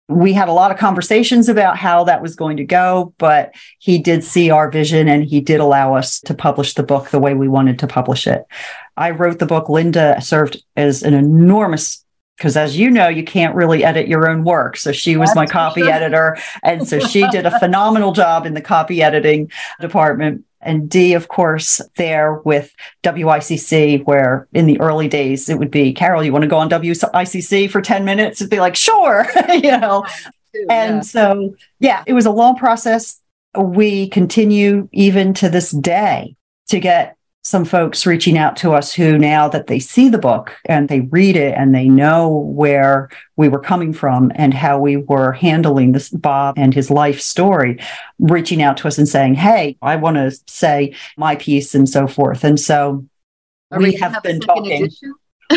we 0.09 0.35
had 0.35 0.51
a 0.51 0.53
lot 0.53 0.71
of 0.71 0.77
conversations 0.77 1.49
about 1.49 1.79
how 1.79 2.05
that 2.05 2.21
was 2.21 2.37
going 2.37 2.59
to 2.59 2.65
go, 2.65 3.15
but 3.17 3.55
he 3.79 3.99
did 3.99 4.23
see 4.23 4.51
our 4.51 4.71
vision 4.71 5.09
and 5.09 5.25
he 5.25 5.41
did 5.41 5.61
allow 5.61 5.95
us 5.95 6.21
to 6.21 6.35
publish 6.35 6.75
the 6.75 6.83
book 6.83 7.09
the 7.09 7.19
way 7.19 7.33
we 7.33 7.49
wanted 7.49 7.79
to 7.79 7.87
publish 7.87 8.27
it. 8.27 8.45
I 8.99 9.13
wrote 9.13 9.39
the 9.39 9.47
book. 9.47 9.71
Linda 9.71 10.21
served 10.21 10.63
as 10.77 11.03
an 11.03 11.15
enormous 11.15 12.04
because 12.37 12.57
as 12.57 12.77
you 12.77 12.91
know, 12.91 13.09
you 13.09 13.25
can't 13.25 13.55
really 13.55 13.85
edit 13.85 14.09
your 14.09 14.29
own 14.29 14.45
work. 14.45 14.77
So 14.77 14.93
she 14.93 15.17
was 15.17 15.31
That's 15.31 15.37
my 15.37 15.47
copy 15.47 15.83
sure. 15.83 15.91
editor. 15.91 16.37
And 16.63 16.87
so 16.87 16.99
she 16.99 17.27
did 17.29 17.47
a 17.47 17.59
phenomenal 17.61 18.13
job 18.13 18.47
in 18.47 18.55
the 18.55 18.61
copy 18.61 19.03
editing 19.03 19.51
department. 19.81 20.45
And 20.61 20.89
Dee, 20.89 21.13
of 21.13 21.29
course, 21.29 21.81
there 21.97 22.35
with 22.45 22.75
WICC, 23.05 24.05
where 24.07 24.49
in 24.53 24.67
the 24.67 24.81
early 24.81 25.09
days 25.09 25.49
it 25.49 25.59
would 25.59 25.71
be, 25.71 25.93
Carol, 25.93 26.25
you 26.25 26.33
want 26.33 26.43
to 26.43 26.49
go 26.49 26.59
on 26.59 26.71
WICC 26.71 27.71
for 27.71 27.81
10 27.81 28.05
minutes? 28.05 28.41
It'd 28.41 28.51
be 28.51 28.61
like, 28.61 28.75
sure, 28.75 29.27
you 29.53 29.79
know. 29.79 30.07
And 30.71 30.97
yeah. 30.97 31.01
so, 31.01 31.55
yeah, 31.81 32.03
it 32.07 32.15
was 32.15 32.27
a 32.27 32.31
long 32.31 32.57
process. 32.57 33.21
We 33.57 34.09
continue 34.09 34.89
even 34.93 35.35
to 35.35 35.49
this 35.49 35.71
day 35.71 36.35
to 36.69 36.81
get 36.81 37.17
some 37.45 37.67
folks 37.67 38.07
reaching 38.07 38.39
out 38.39 38.57
to 38.57 38.73
us 38.73 38.93
who 38.95 39.19
now 39.19 39.49
that 39.49 39.67
they 39.67 39.79
see 39.79 40.09
the 40.09 40.19
book 40.19 40.57
and 40.65 40.89
they 40.89 41.01
read 41.01 41.37
it 41.37 41.55
and 41.57 41.75
they 41.75 41.89
know 41.89 42.29
where 42.29 43.11
we 43.37 43.51
were 43.51 43.61
coming 43.61 43.93
from 43.93 44.33
and 44.35 44.55
how 44.55 44.79
we 44.79 44.97
were 44.97 45.33
handling 45.33 45.93
this 45.93 46.09
Bob 46.09 46.55
and 46.57 46.73
his 46.73 46.91
life 46.91 47.21
story, 47.21 47.79
reaching 48.19 48.63
out 48.63 48.79
to 48.79 48.89
us 48.89 48.97
and 48.97 49.07
saying, 49.07 49.35
Hey, 49.35 49.77
I 49.83 49.97
want 49.97 50.17
to 50.17 50.35
say 50.47 50.95
my 51.19 51.37
piece 51.37 51.75
and 51.75 51.87
so 51.87 52.07
forth. 52.07 52.45
And 52.45 52.59
so 52.59 53.05
Are 53.71 53.79
we, 53.79 53.95
have, 53.97 54.15
have 54.15 54.23
been 54.23 54.41
talking. 54.41 54.91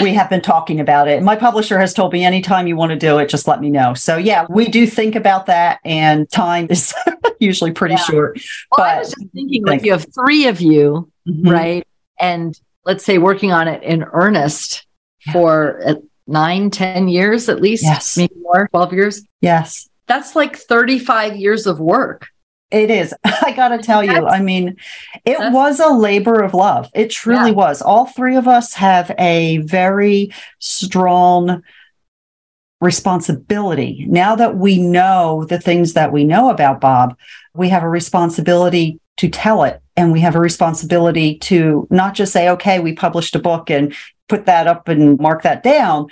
we 0.01 0.13
have 0.13 0.29
been 0.29 0.41
talking 0.41 0.81
about 0.81 1.07
it. 1.07 1.23
My 1.23 1.37
publisher 1.37 1.79
has 1.79 1.93
told 1.93 2.11
me 2.11 2.25
anytime 2.25 2.67
you 2.67 2.75
want 2.75 2.89
to 2.89 2.97
do 2.97 3.17
it, 3.19 3.29
just 3.29 3.47
let 3.47 3.61
me 3.61 3.69
know. 3.69 3.93
So 3.93 4.17
yeah, 4.17 4.45
we 4.49 4.67
do 4.67 4.87
think 4.87 5.15
about 5.15 5.45
that 5.45 5.79
and 5.85 6.29
time 6.29 6.67
is 6.69 6.93
usually 7.39 7.71
pretty 7.71 7.95
yeah. 7.95 8.03
short. 8.03 8.41
Well, 8.75 8.85
but 8.85 8.87
I 8.89 8.99
was 8.99 9.13
just 9.13 9.31
thinking 9.33 9.65
like 9.65 9.85
you 9.85 9.93
have 9.93 10.05
three 10.13 10.47
of 10.47 10.59
you 10.59 11.09
mm-hmm. 11.27 11.49
right? 11.49 11.87
And 12.19 12.59
let's 12.85 13.03
say 13.03 13.17
working 13.17 13.51
on 13.51 13.67
it 13.67 13.83
in 13.83 14.03
earnest 14.03 14.85
yeah. 15.25 15.33
for 15.33 15.81
uh, 15.85 15.95
nine, 16.25 16.69
ten 16.69 17.07
years 17.07 17.49
at 17.49 17.61
least, 17.61 17.83
yes. 17.83 18.17
maybe 18.17 18.35
more, 18.41 18.67
12 18.69 18.93
years. 18.93 19.23
Yes. 19.41 19.89
That's 20.07 20.35
like 20.35 20.55
35 20.55 21.35
years 21.35 21.67
of 21.67 21.79
work. 21.79 22.27
It 22.71 22.91
is. 22.91 23.13
I 23.23 23.53
got 23.55 23.69
to 23.69 23.77
tell 23.77 24.03
you, 24.03 24.27
I 24.27 24.41
mean, 24.41 24.77
it 25.25 25.37
was 25.53 25.79
a 25.79 25.89
labor 25.89 26.41
of 26.41 26.53
love. 26.53 26.89
It 26.93 27.09
truly 27.09 27.51
yeah. 27.51 27.55
was. 27.55 27.81
All 27.81 28.05
three 28.05 28.35
of 28.35 28.47
us 28.47 28.73
have 28.73 29.11
a 29.17 29.57
very 29.59 30.33
strong 30.59 31.63
responsibility. 32.79 34.05
Now 34.07 34.35
that 34.35 34.57
we 34.57 34.77
know 34.77 35.45
the 35.45 35.59
things 35.59 35.93
that 35.93 36.11
we 36.11 36.23
know 36.23 36.49
about 36.49 36.81
Bob, 36.81 37.17
we 37.53 37.69
have 37.69 37.83
a 37.83 37.89
responsibility 37.89 38.99
to 39.17 39.29
tell 39.29 39.63
it 39.63 39.81
and 39.95 40.11
we 40.11 40.21
have 40.21 40.35
a 40.35 40.39
responsibility 40.39 41.37
to 41.39 41.87
not 41.89 42.13
just 42.13 42.31
say 42.31 42.49
okay 42.49 42.79
we 42.79 42.93
published 42.93 43.35
a 43.35 43.39
book 43.39 43.69
and 43.69 43.93
put 44.27 44.45
that 44.45 44.67
up 44.67 44.87
and 44.87 45.19
mark 45.19 45.43
that 45.43 45.63
down. 45.63 46.07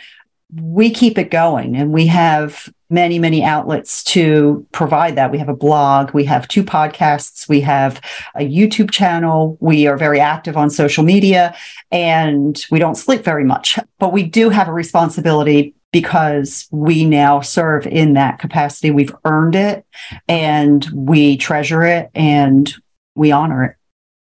We 0.53 0.89
keep 0.89 1.17
it 1.17 1.31
going 1.31 1.75
and 1.75 1.91
we 1.91 2.07
have 2.07 2.69
many, 2.89 3.17
many 3.17 3.43
outlets 3.43 4.03
to 4.03 4.65
provide 4.71 5.15
that. 5.15 5.31
We 5.31 5.39
have 5.39 5.49
a 5.49 5.55
blog, 5.55 6.11
we 6.11 6.23
have 6.25 6.47
two 6.47 6.63
podcasts, 6.63 7.49
we 7.49 7.61
have 7.61 7.99
a 8.35 8.41
YouTube 8.41 8.91
channel, 8.91 9.57
we 9.59 9.87
are 9.87 9.97
very 9.97 10.19
active 10.19 10.55
on 10.55 10.69
social 10.69 11.03
media, 11.03 11.55
and 11.91 12.63
we 12.69 12.77
don't 12.77 12.95
sleep 12.95 13.23
very 13.23 13.43
much. 13.43 13.79
But 13.97 14.13
we 14.13 14.23
do 14.23 14.49
have 14.49 14.67
a 14.67 14.73
responsibility 14.73 15.73
because 15.91 16.67
we 16.71 17.05
now 17.05 17.41
serve 17.41 17.87
in 17.87 18.13
that 18.13 18.37
capacity. 18.37 18.91
We've 18.91 19.15
earned 19.25 19.55
it 19.55 19.85
and 20.27 20.85
we 20.93 21.37
treasure 21.37 21.83
it 21.83 22.11
and 22.13 22.73
we 23.15 23.31
honor 23.31 23.63
it. 23.63 23.75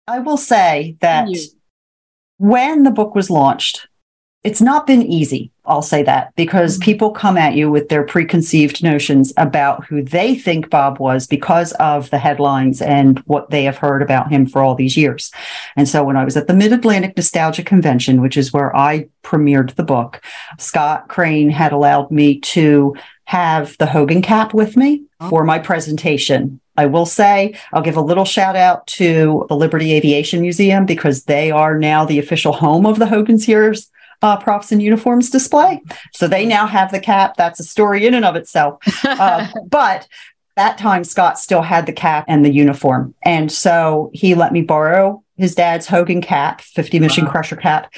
I 0.08 0.20
will 0.20 0.38
say 0.38 0.98
that 1.02 1.28
when 2.38 2.84
the 2.84 2.92
book 2.92 3.16
was 3.16 3.30
launched, 3.30 3.88
it's 4.44 4.62
not 4.62 4.86
been 4.86 5.02
easy. 5.02 5.52
I'll 5.66 5.82
say 5.82 6.04
that 6.04 6.32
because 6.36 6.76
mm-hmm. 6.76 6.86
people 6.86 7.12
come 7.12 7.36
at 7.36 7.56
you 7.56 7.72
with 7.72 7.90
their 7.90 8.04
preconceived 8.04 8.84
notions 8.84 9.34
about 9.38 9.86
who 9.86 10.04
they 10.04 10.36
think 10.36 10.70
Bob 10.70 11.00
was 11.00 11.26
because 11.26 11.72
of 11.74 12.12
the 12.12 12.20
headlines 12.20 12.80
and 12.80 13.18
what 13.26 13.50
they 13.50 13.64
have 13.64 13.78
heard 13.78 14.04
about 14.04 14.32
him 14.32 14.46
for 14.46 14.62
all 14.62 14.76
these 14.76 14.96
years. 14.96 15.32
And 15.76 15.90
so 15.90 16.04
when 16.04 16.16
I 16.16 16.24
was 16.24 16.38
at 16.38 16.46
the 16.46 16.54
Mid 16.54 16.72
Atlantic 16.72 17.18
Nostalgia 17.18 17.64
Convention, 17.64 18.22
which 18.22 18.38
is 18.38 18.54
where 18.54 18.76
I 18.76 19.10
premiered 19.24 19.74
the 19.74 19.84
book, 19.84 20.22
Scott 20.60 21.08
Crane 21.08 21.50
had 21.50 21.72
allowed 21.72 22.12
me 22.12 22.40
to 22.42 22.96
have 23.24 23.76
the 23.80 23.88
Hogan 23.88 24.22
cap 24.22 24.54
with 24.54 24.78
me. 24.78 25.04
For 25.30 25.44
my 25.44 25.60
presentation. 25.60 26.60
I 26.78 26.86
will 26.86 27.06
say, 27.06 27.56
I'll 27.74 27.82
give 27.82 27.98
a 27.98 28.02
little 28.02 28.26
shout 28.26 28.56
out 28.56 28.86
to 28.88 29.46
the 29.50 29.56
Liberty 29.56 29.94
Aviation 29.94 30.42
Museum 30.42 30.86
because 30.86 31.24
they 31.24 31.52
are 31.52 31.78
now 31.78 32.06
the 32.06 32.20
official 32.20 32.54
home 32.54 32.86
of 32.86 33.00
the 33.00 33.06
Hogan's 33.06 33.46
Heroes 33.46 33.90
uh, 34.22 34.38
props 34.38 34.72
and 34.72 34.82
uniforms 34.82 35.30
display. 35.30 35.82
So 36.14 36.28
they 36.28 36.46
now 36.46 36.68
have 36.68 36.92
the 36.92 37.00
cap. 37.00 37.36
That's 37.38 37.60
a 37.60 37.64
story 37.64 38.06
in 38.06 38.14
and 38.14 38.26
of 38.26 38.36
itself. 38.36 38.80
Uh, 39.16 39.48
but 39.70 40.08
that 40.56 40.78
time, 40.78 41.04
Scott 41.04 41.40
still 41.40 41.62
had 41.62 41.86
the 41.86 41.94
cap 41.94 42.26
and 42.28 42.44
the 42.44 42.52
uniform. 42.52 43.14
And 43.24 43.52
so 43.52 44.10
he 44.14 44.36
let 44.36 44.52
me 44.52 44.62
borrow 44.62 45.24
his 45.38 45.56
dad's 45.56 45.88
Hogan 45.88 46.22
cap, 46.22 46.62
50 46.62 47.00
Mission 47.00 47.26
wow. 47.26 47.32
Crusher 47.32 47.56
cap, 47.56 47.94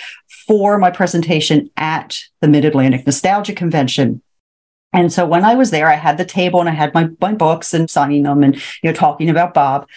for 0.48 0.78
my 0.78 0.92
presentation 0.92 1.70
at 1.78 2.20
the 2.42 2.48
Mid 2.48 2.66
Atlantic 2.66 3.06
Nostalgia 3.06 3.54
Convention. 3.54 4.22
And 4.94 5.12
so 5.12 5.26
when 5.26 5.44
I 5.44 5.56
was 5.56 5.72
there, 5.72 5.90
I 5.90 5.96
had 5.96 6.18
the 6.18 6.26
table 6.26 6.60
and 6.60 6.70
I 6.70 6.74
had 6.74 6.94
my, 6.94 7.10
my 7.20 7.34
books 7.34 7.74
and 7.74 7.90
signing 7.90 8.24
them 8.24 8.44
and, 8.44 8.56
you 8.56 8.90
know, 8.90 8.94
talking 8.94 9.30
about 9.30 9.54
Bob. 9.54 9.88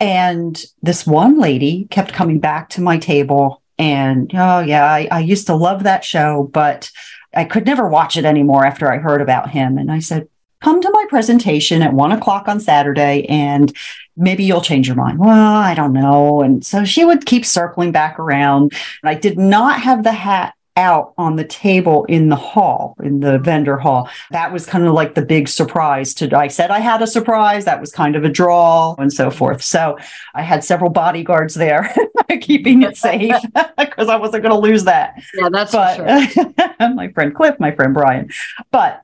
And 0.00 0.62
this 0.82 1.06
one 1.06 1.38
lady 1.38 1.86
kept 1.90 2.12
coming 2.12 2.38
back 2.38 2.70
to 2.70 2.80
my 2.80 2.98
table 2.98 3.62
and 3.78 4.30
oh, 4.34 4.60
yeah, 4.60 4.84
I, 4.84 5.08
I 5.10 5.20
used 5.20 5.46
to 5.46 5.54
love 5.54 5.84
that 5.84 6.04
show, 6.04 6.50
but 6.52 6.90
I 7.34 7.44
could 7.44 7.66
never 7.66 7.88
watch 7.88 8.16
it 8.16 8.24
anymore 8.24 8.64
after 8.64 8.92
I 8.92 8.98
heard 8.98 9.20
about 9.20 9.50
him. 9.50 9.78
And 9.78 9.92
I 9.92 10.00
said, 10.00 10.28
come 10.60 10.80
to 10.80 10.90
my 10.90 11.06
presentation 11.08 11.82
at 11.82 11.92
one 11.92 12.10
o'clock 12.10 12.48
on 12.48 12.58
Saturday 12.58 13.24
and 13.28 13.72
maybe 14.16 14.44
you'll 14.44 14.60
change 14.60 14.88
your 14.88 14.96
mind. 14.96 15.18
Well, 15.18 15.30
I 15.30 15.74
don't 15.74 15.92
know. 15.92 16.42
And 16.42 16.64
so 16.64 16.84
she 16.84 17.04
would 17.04 17.26
keep 17.26 17.46
circling 17.46 17.92
back 17.92 18.18
around. 18.18 18.72
And 19.02 19.10
I 19.10 19.14
did 19.14 19.38
not 19.38 19.80
have 19.80 20.02
the 20.02 20.12
hat 20.12 20.54
out 20.78 21.12
on 21.18 21.34
the 21.34 21.44
table 21.44 22.04
in 22.04 22.28
the 22.28 22.36
hall, 22.36 22.96
in 23.02 23.18
the 23.18 23.38
vendor 23.38 23.76
hall. 23.76 24.08
That 24.30 24.52
was 24.52 24.64
kind 24.64 24.86
of 24.86 24.94
like 24.94 25.14
the 25.14 25.22
big 25.22 25.48
surprise 25.48 26.14
to, 26.14 26.34
I 26.36 26.46
said 26.46 26.70
I 26.70 26.78
had 26.78 27.02
a 27.02 27.06
surprise. 27.06 27.64
That 27.64 27.80
was 27.80 27.90
kind 27.90 28.14
of 28.14 28.24
a 28.24 28.28
draw 28.28 28.94
and 28.96 29.12
so 29.12 29.30
forth. 29.30 29.62
So 29.62 29.98
I 30.34 30.42
had 30.42 30.62
several 30.62 30.90
bodyguards 30.90 31.54
there 31.54 31.92
keeping 32.40 32.82
it 32.82 32.96
safe 32.96 33.34
because 33.78 34.08
I 34.08 34.16
wasn't 34.16 34.44
going 34.44 34.54
to 34.54 34.60
lose 34.60 34.84
that. 34.84 35.20
Yeah, 35.34 35.48
that's 35.50 35.72
but, 35.72 35.96
sure. 35.96 36.94
my 36.94 37.10
friend 37.12 37.34
Cliff, 37.34 37.58
my 37.58 37.72
friend 37.72 37.92
Brian. 37.92 38.30
But 38.70 39.02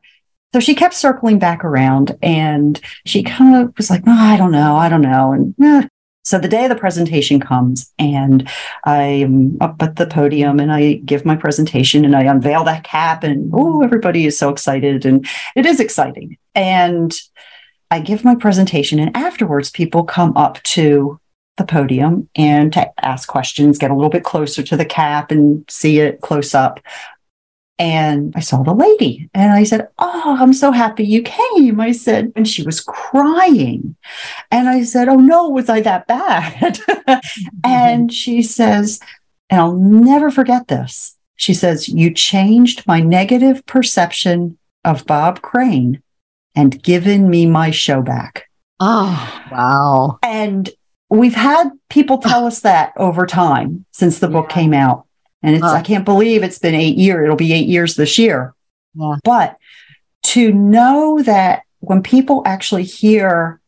so 0.53 0.61
she 0.61 0.77
kept 0.77 0.95
circling 0.95 1.41
back 1.41 1.65
around 1.65 2.17
and 2.23 2.81
she 3.05 3.25
kind 3.25 3.57
of 3.57 3.77
was 3.77 3.91
like, 3.91 4.05
oh, 4.07 4.13
I 4.13 4.37
don't 4.37 4.53
know, 4.53 4.77
I 4.77 4.89
don't 4.89 5.03
know. 5.03 5.33
And 5.33 5.55
eh, 5.61 5.89
so 6.25 6.39
the 6.39 6.49
day 6.49 6.67
the 6.69 6.75
presentation 6.75 7.39
comes 7.39 7.93
and 7.99 8.49
I'm 8.85 9.59
up 9.61 9.77
at 9.83 9.97
the 9.97 10.07
podium 10.07 10.59
and 10.59 10.73
I 10.73 10.95
give 11.05 11.27
my 11.27 11.37
presentation 11.37 12.05
and 12.05 12.17
I 12.17 12.23
unveil 12.23 12.65
that 12.65 12.83
cap 12.83 13.23
and 13.25 13.51
oh, 13.55 13.83
everybody 13.83 14.25
is 14.25 14.39
so 14.39 14.49
excited. 14.49 15.05
And 15.05 15.29
it 15.55 15.67
is 15.67 15.81
exciting. 15.81 16.39
And 16.55 17.15
I 17.91 18.01
give 18.01 18.25
my 18.25 18.35
presentation 18.35 18.99
and 18.99 19.15
afterwards 19.15 19.71
people 19.71 20.03
come 20.05 20.35
up 20.35 20.63
to 20.63 21.21
the 21.57 21.65
podium 21.65 22.29
and 22.35 22.73
to 22.73 23.05
ask 23.05 23.29
questions, 23.29 23.79
get 23.79 23.91
a 23.91 23.95
little 23.95 24.11
bit 24.11 24.25
closer 24.25 24.63
to 24.63 24.77
the 24.77 24.85
cap 24.85 25.31
and 25.31 25.65
see 25.69 26.01
it 26.01 26.21
close 26.23 26.55
up. 26.55 26.81
And 27.79 28.33
I 28.37 28.41
saw 28.41 28.63
the 28.63 28.73
lady 28.73 29.29
and 29.35 29.53
I 29.53 29.65
said, 29.65 29.89
Oh, 29.99 30.37
I'm 30.39 30.53
so 30.53 30.71
happy 30.71 31.05
you 31.05 31.23
came. 31.23 31.81
I 31.81 31.91
said, 31.91 32.33
and 32.37 32.47
she 32.47 32.63
was 32.63 32.81
crying. 32.81 33.97
And 34.51 34.69
I 34.69 34.85
said, 34.85 35.09
Oh 35.09 35.17
no, 35.17 35.49
was 35.49 35.69
I 35.69 35.81
that 35.81 36.07
bad? 36.07 36.75
mm-hmm. 36.79 37.51
And 37.65 38.13
she 38.13 38.43
says, 38.43 39.01
and 39.51 39.61
I'll 39.61 39.77
never 39.77 40.31
forget 40.31 40.69
this. 40.69 41.17
She 41.37 41.55
says, 41.55 41.89
You 41.89 42.13
changed 42.13 42.87
my 42.87 43.01
negative 43.01 43.65
perception 43.67 44.59
of 44.85 45.07
Bob 45.07 45.43
Crane 45.43 46.03
and 46.55 46.83
given 46.83 47.29
me 47.29 47.47
my 47.47 47.71
show 47.71 48.03
back. 48.03 48.49
Oh, 48.81 49.43
wow. 49.51 50.19
And 50.23 50.71
we've 51.09 51.35
had 51.35 51.71
people 51.89 52.19
tell 52.19 52.47
us 52.47 52.61
that 52.61 52.93
over 52.97 53.27
time 53.27 53.85
since 53.93 54.19
the 54.19 54.29
book 54.29 54.47
yeah. 54.51 54.55
came 54.55 54.75
out. 54.75 55.04
And 55.45 55.55
it's, 55.57 55.65
I 55.65 55.83
can't 55.83 56.07
believe 56.07 56.43
it's 56.43 56.59
been 56.59 56.75
eight 56.75 56.97
years. 56.97 57.25
It'll 57.25 57.37
be 57.37 57.53
eight 57.53 57.69
years 57.69 57.97
this 57.97 58.19
year. 58.19 58.55
Yeah. 58.95 59.17
But 59.23 59.59
to 60.25 60.53
know 60.53 61.23
that 61.23 61.65
when 61.81 62.03
people 62.03 62.43
actually 62.47 62.85
hear 62.85 63.61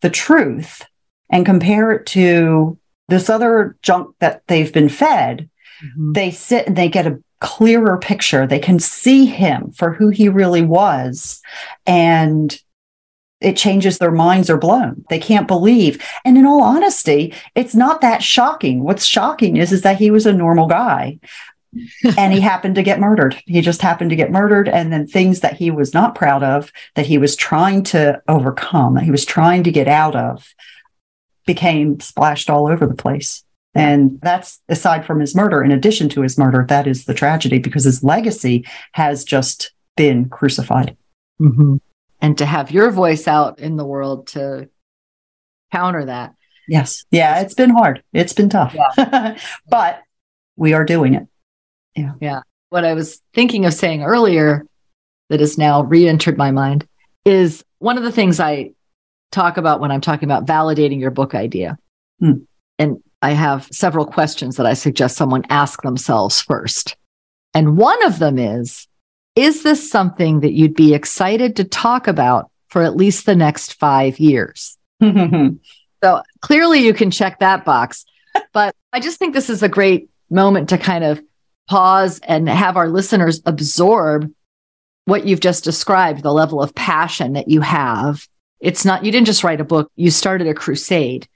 the 0.00 0.08
truth 0.08 0.82
and 1.30 1.44
compare 1.44 1.92
it 1.92 2.06
to 2.06 2.78
this 3.08 3.28
other 3.28 3.76
junk 3.82 4.16
that 4.20 4.42
they've 4.46 4.72
been 4.72 4.88
fed, 4.88 5.50
mm-hmm. 5.84 6.12
they 6.12 6.30
sit 6.30 6.66
and 6.66 6.76
they 6.76 6.88
get 6.88 7.06
a 7.06 7.22
clearer 7.40 7.98
picture. 7.98 8.46
They 8.46 8.58
can 8.58 8.78
see 8.78 9.26
him 9.26 9.70
for 9.72 9.92
who 9.92 10.08
he 10.08 10.30
really 10.30 10.62
was. 10.62 11.42
And 11.86 12.58
it 13.40 13.56
changes 13.56 13.98
their 13.98 14.10
minds 14.10 14.50
are 14.50 14.58
blown. 14.58 15.04
They 15.10 15.18
can't 15.18 15.46
believe. 15.46 16.02
And 16.24 16.36
in 16.36 16.46
all 16.46 16.62
honesty, 16.62 17.34
it's 17.54 17.74
not 17.74 18.00
that 18.00 18.22
shocking. 18.22 18.82
What's 18.82 19.04
shocking 19.04 19.56
is, 19.56 19.72
is 19.72 19.82
that 19.82 19.98
he 19.98 20.10
was 20.10 20.26
a 20.26 20.32
normal 20.32 20.66
guy 20.66 21.18
and 22.16 22.32
he 22.32 22.40
happened 22.40 22.74
to 22.74 22.82
get 22.82 22.98
murdered. 22.98 23.40
He 23.46 23.60
just 23.60 23.82
happened 23.82 24.10
to 24.10 24.16
get 24.16 24.32
murdered. 24.32 24.68
And 24.68 24.92
then 24.92 25.06
things 25.06 25.40
that 25.40 25.56
he 25.56 25.70
was 25.70 25.94
not 25.94 26.14
proud 26.14 26.42
of, 26.42 26.72
that 26.94 27.06
he 27.06 27.18
was 27.18 27.36
trying 27.36 27.84
to 27.84 28.20
overcome, 28.26 28.94
that 28.94 29.04
he 29.04 29.10
was 29.10 29.24
trying 29.24 29.62
to 29.64 29.72
get 29.72 29.86
out 29.86 30.16
of, 30.16 30.52
became 31.46 32.00
splashed 32.00 32.50
all 32.50 32.66
over 32.66 32.86
the 32.86 32.94
place. 32.94 33.44
And 33.74 34.20
that's 34.20 34.60
aside 34.68 35.06
from 35.06 35.20
his 35.20 35.36
murder, 35.36 35.62
in 35.62 35.70
addition 35.70 36.08
to 36.10 36.22
his 36.22 36.38
murder, 36.38 36.64
that 36.68 36.88
is 36.88 37.04
the 37.04 37.14
tragedy 37.14 37.60
because 37.60 37.84
his 37.84 38.02
legacy 38.02 38.66
has 38.92 39.22
just 39.22 39.72
been 39.96 40.28
crucified. 40.28 40.96
Mm-hmm 41.40 41.76
and 42.20 42.38
to 42.38 42.46
have 42.46 42.70
your 42.70 42.90
voice 42.90 43.28
out 43.28 43.60
in 43.60 43.76
the 43.76 43.84
world 43.84 44.28
to 44.28 44.68
counter 45.72 46.04
that. 46.06 46.34
Yes. 46.66 47.04
Yeah, 47.10 47.40
it's 47.40 47.54
been 47.54 47.70
hard. 47.70 48.02
It's 48.12 48.32
been 48.32 48.50
tough. 48.50 48.74
Yeah. 48.74 49.38
but 49.68 50.02
we 50.56 50.72
are 50.74 50.84
doing 50.84 51.14
it. 51.14 51.26
Yeah. 51.96 52.12
Yeah. 52.20 52.40
What 52.68 52.84
I 52.84 52.94
was 52.94 53.22
thinking 53.34 53.64
of 53.64 53.72
saying 53.72 54.02
earlier 54.02 54.66
that 55.30 55.40
has 55.40 55.56
now 55.56 55.82
re-entered 55.82 56.36
my 56.36 56.50
mind 56.50 56.86
is 57.24 57.64
one 57.78 57.96
of 57.96 58.04
the 58.04 58.12
things 58.12 58.40
I 58.40 58.72
talk 59.30 59.56
about 59.56 59.80
when 59.80 59.90
I'm 59.90 60.00
talking 60.00 60.28
about 60.28 60.46
validating 60.46 61.00
your 61.00 61.10
book 61.10 61.34
idea. 61.34 61.78
Hmm. 62.20 62.44
And 62.78 63.02
I 63.22 63.32
have 63.32 63.68
several 63.72 64.06
questions 64.06 64.56
that 64.56 64.66
I 64.66 64.74
suggest 64.74 65.16
someone 65.16 65.44
ask 65.48 65.82
themselves 65.82 66.40
first. 66.40 66.96
And 67.54 67.76
one 67.76 68.04
of 68.04 68.18
them 68.18 68.38
is 68.38 68.86
is 69.38 69.62
this 69.62 69.88
something 69.88 70.40
that 70.40 70.52
you'd 70.52 70.74
be 70.74 70.94
excited 70.94 71.54
to 71.56 71.64
talk 71.64 72.08
about 72.08 72.50
for 72.70 72.82
at 72.82 72.96
least 72.96 73.24
the 73.24 73.36
next 73.36 73.74
five 73.74 74.18
years? 74.18 74.76
so 75.00 76.22
clearly 76.40 76.80
you 76.80 76.92
can 76.92 77.12
check 77.12 77.38
that 77.38 77.64
box. 77.64 78.04
But 78.52 78.74
I 78.92 78.98
just 78.98 79.20
think 79.20 79.34
this 79.34 79.48
is 79.48 79.62
a 79.62 79.68
great 79.68 80.10
moment 80.28 80.70
to 80.70 80.78
kind 80.78 81.04
of 81.04 81.22
pause 81.70 82.18
and 82.24 82.48
have 82.48 82.76
our 82.76 82.88
listeners 82.88 83.40
absorb 83.46 84.32
what 85.04 85.24
you've 85.24 85.40
just 85.40 85.62
described 85.62 86.22
the 86.22 86.32
level 86.32 86.60
of 86.60 86.74
passion 86.74 87.34
that 87.34 87.48
you 87.48 87.60
have. 87.60 88.26
It's 88.58 88.84
not, 88.84 89.04
you 89.04 89.12
didn't 89.12 89.28
just 89.28 89.44
write 89.44 89.60
a 89.60 89.64
book, 89.64 89.90
you 89.94 90.10
started 90.10 90.48
a 90.48 90.54
crusade. 90.54 91.28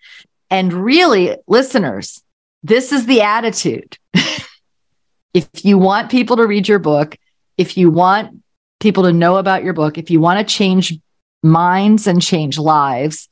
And 0.50 0.72
really, 0.72 1.36
listeners, 1.46 2.20
this 2.64 2.90
is 2.90 3.06
the 3.06 3.22
attitude. 3.22 3.96
if 5.34 5.48
you 5.62 5.78
want 5.78 6.10
people 6.10 6.36
to 6.36 6.46
read 6.46 6.66
your 6.66 6.80
book, 6.80 7.16
if 7.56 7.76
you 7.76 7.90
want 7.90 8.42
people 8.80 9.04
to 9.04 9.12
know 9.12 9.36
about 9.36 9.64
your 9.64 9.72
book, 9.72 9.98
if 9.98 10.10
you 10.10 10.20
want 10.20 10.46
to 10.46 10.54
change 10.54 10.98
minds 11.42 12.06
and 12.06 12.22
change 12.22 12.58
lives, 12.58 13.28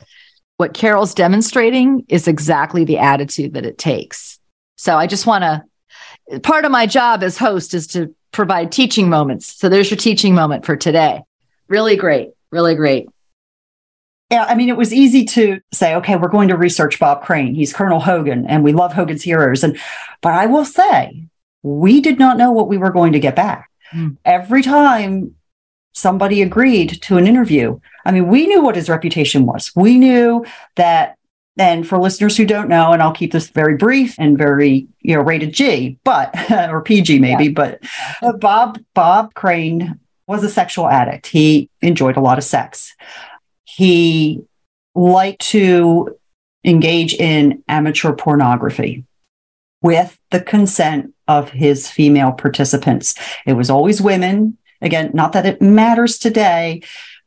what 0.57 0.75
Carol's 0.75 1.15
demonstrating 1.15 2.05
is 2.09 2.29
exactly 2.29 2.85
the 2.85 2.99
attitude 2.99 3.55
that 3.55 3.67
it 3.67 3.79
takes. 3.79 4.39
So 4.77 4.97
I 4.97 5.07
just 5.07 5.27
want 5.27 5.43
to 5.43 5.63
part 6.43 6.65
of 6.65 6.71
my 6.71 6.87
job 6.87 7.23
as 7.23 7.37
host 7.37 7.75
is 7.75 7.87
to 7.89 8.15
provide 8.31 8.71
teaching 8.71 9.09
moments. 9.09 9.59
So 9.59 9.69
there's 9.69 9.91
your 9.91 9.99
teaching 9.99 10.35
moment 10.35 10.65
for 10.65 10.77
today. 10.77 11.23
Really 11.69 11.97
great. 11.97 12.31
Really 12.53 12.75
great. 12.75 13.09
Yeah, 14.31 14.45
I 14.45 14.55
mean, 14.55 14.69
it 14.69 14.77
was 14.77 14.95
easy 14.95 15.25
to 15.25 15.61
say, 15.73 15.97
okay, 15.97 16.15
we're 16.15 16.29
going 16.29 16.49
to 16.49 16.57
research 16.57 17.01
Bob 17.01 17.25
Crane. 17.25 17.55
He's 17.55 17.73
Colonel 17.73 17.99
Hogan, 17.99 18.47
and 18.47 18.63
we 18.63 18.73
love 18.73 18.93
Hogan's 18.93 19.23
Heroes. 19.23 19.65
And 19.65 19.77
but 20.21 20.35
I 20.35 20.47
will 20.47 20.65
say, 20.65 21.25
we 21.63 22.01
did 22.01 22.19
not 22.19 22.39
know 22.39 22.53
what 22.53 22.69
we 22.69 22.79
were 22.79 22.91
going 22.91 23.13
to 23.13 23.19
get 23.19 23.35
back. 23.35 23.70
Mm. 23.95 24.17
Every 24.25 24.63
time 24.63 25.35
somebody 25.93 26.43
agreed 26.43 27.03
to 27.03 27.17
an 27.17 27.27
interview, 27.27 27.81
I 28.05 28.13
mean, 28.13 28.29
we 28.29 28.47
knew 28.47 28.63
what 28.63 28.77
his 28.77 28.89
reputation 28.89 29.47
was. 29.47 29.73
We 29.75 29.99
knew 29.99 30.45
that 30.77 31.17
and 31.59 31.87
for 31.87 31.99
listeners 31.99 32.37
who 32.37 32.47
don't 32.47 32.69
know, 32.69 32.93
and 32.93 33.03
I'll 33.03 33.13
keep 33.13 33.33
this 33.33 33.51
very 33.51 33.77
brief 33.77 34.15
and 34.19 34.39
very, 34.39 34.89
you 35.01 35.15
know, 35.15 35.21
rated 35.21 35.53
G, 35.53 35.99
but 36.05 36.35
or 36.71 36.81
PG 36.81 37.19
maybe, 37.19 37.47
yeah. 37.47 37.51
but 37.51 37.81
uh, 38.23 38.33
Bob 38.33 38.79
Bob 38.95 39.35
Crane 39.35 39.99
was 40.27 40.43
a 40.43 40.49
sexual 40.49 40.89
addict. 40.89 41.27
He 41.27 41.69
enjoyed 41.83 42.17
a 42.17 42.21
lot 42.21 42.39
of 42.39 42.45
sex. 42.45 42.95
He 43.65 44.43
liked 44.95 45.43
to 45.51 46.17
engage 46.65 47.15
in 47.15 47.63
amateur 47.69 48.13
pornography 48.13 49.05
with 49.83 50.19
the 50.31 50.41
consent 50.41 51.15
of 51.31 51.49
his 51.51 51.89
female 51.89 52.33
participants. 52.33 53.15
It 53.47 53.53
was 53.53 53.71
always 53.71 54.03
women. 54.03 54.59
Again, 54.83 55.13
not 55.15 55.33
that 55.33 55.47
it 55.47 55.63
matters 55.63 56.19
today, 56.19 56.83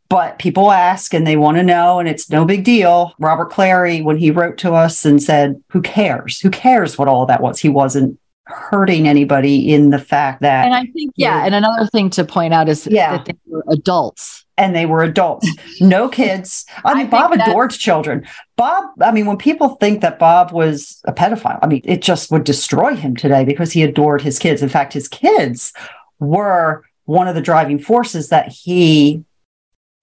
but 0.10 0.40
people 0.40 0.72
ask 0.72 1.14
and 1.14 1.26
they 1.26 1.38
want 1.38 1.56
to 1.56 1.64
know, 1.64 2.00
and 2.00 2.10
it's 2.10 2.30
no 2.30 2.44
big 2.44 2.66
deal. 2.66 3.14
Robert 3.18 3.50
Clary, 3.50 4.02
when 4.02 4.18
he 4.18 4.30
wrote 4.30 4.58
to 4.60 4.74
us 4.74 5.06
and 5.06 5.24
said, 5.24 5.64
Who 5.70 5.82
cares? 5.82 6.42
Who 6.42 6.50
cares 6.50 6.98
what 6.98 7.08
all 7.08 7.26
that 7.28 7.42
was? 7.42 7.60
He 7.60 7.70
wasn't 7.70 8.20
hurting 8.46 9.08
anybody 9.08 9.74
in 9.74 9.90
the 9.90 10.00
fact 10.00 10.42
that. 10.42 10.66
And 10.66 10.74
I 10.74 10.86
think, 10.86 11.14
yeah. 11.16 11.46
And 11.46 11.56
another 11.56 11.88
thing 11.88 12.10
to 12.12 12.24
point 12.24 12.54
out 12.54 12.68
is 12.70 12.88
yeah. 12.88 13.18
that 13.18 13.26
they 13.26 13.36
were 13.46 13.64
adults. 13.70 14.46
And 14.56 14.76
they 14.76 14.86
were 14.86 15.02
adults, 15.02 15.50
no 15.82 16.08
kids. 16.10 16.66
I 16.86 16.94
mean, 16.94 17.08
I 17.08 17.10
Bob 17.10 17.32
adored 17.32 17.72
children. 17.72 18.28
Bob, 18.56 18.92
I 19.02 19.12
mean, 19.12 19.26
when 19.26 19.38
people 19.38 19.70
think 19.76 20.02
that 20.02 20.20
Bob 20.20 20.52
was 20.52 21.02
a 21.06 21.14
pedophile, 21.14 21.58
I 21.64 21.68
mean, 21.68 21.82
it 21.86 22.04
just 22.04 22.30
would 22.30 22.44
destroy 22.44 22.96
him 22.96 23.16
today 23.16 23.46
because 23.46 23.72
he 23.72 23.82
adored 23.82 24.22
his 24.22 24.38
kids. 24.38 24.62
In 24.62 24.70
fact, 24.70 24.94
his 24.94 25.08
kids 25.08 25.74
were 26.20 26.86
one 27.06 27.28
of 27.28 27.34
the 27.34 27.42
driving 27.42 27.80
forces 27.80 28.30
that 28.30 28.48
he 28.50 29.24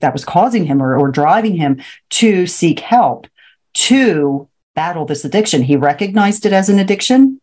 that 0.01 0.13
was 0.13 0.25
causing 0.25 0.65
him 0.65 0.83
or, 0.83 0.97
or 0.97 1.11
driving 1.11 1.57
him 1.57 1.81
to 2.09 2.47
seek 2.47 2.81
help 2.81 3.27
to 3.75 4.49
battle 4.75 5.05
this 5.05 5.25
addiction. 5.25 5.63
He 5.63 5.77
recognized 5.77 6.47
it 6.47 6.53
as 6.53 6.69
an 6.69 6.79
addiction. 6.79 7.41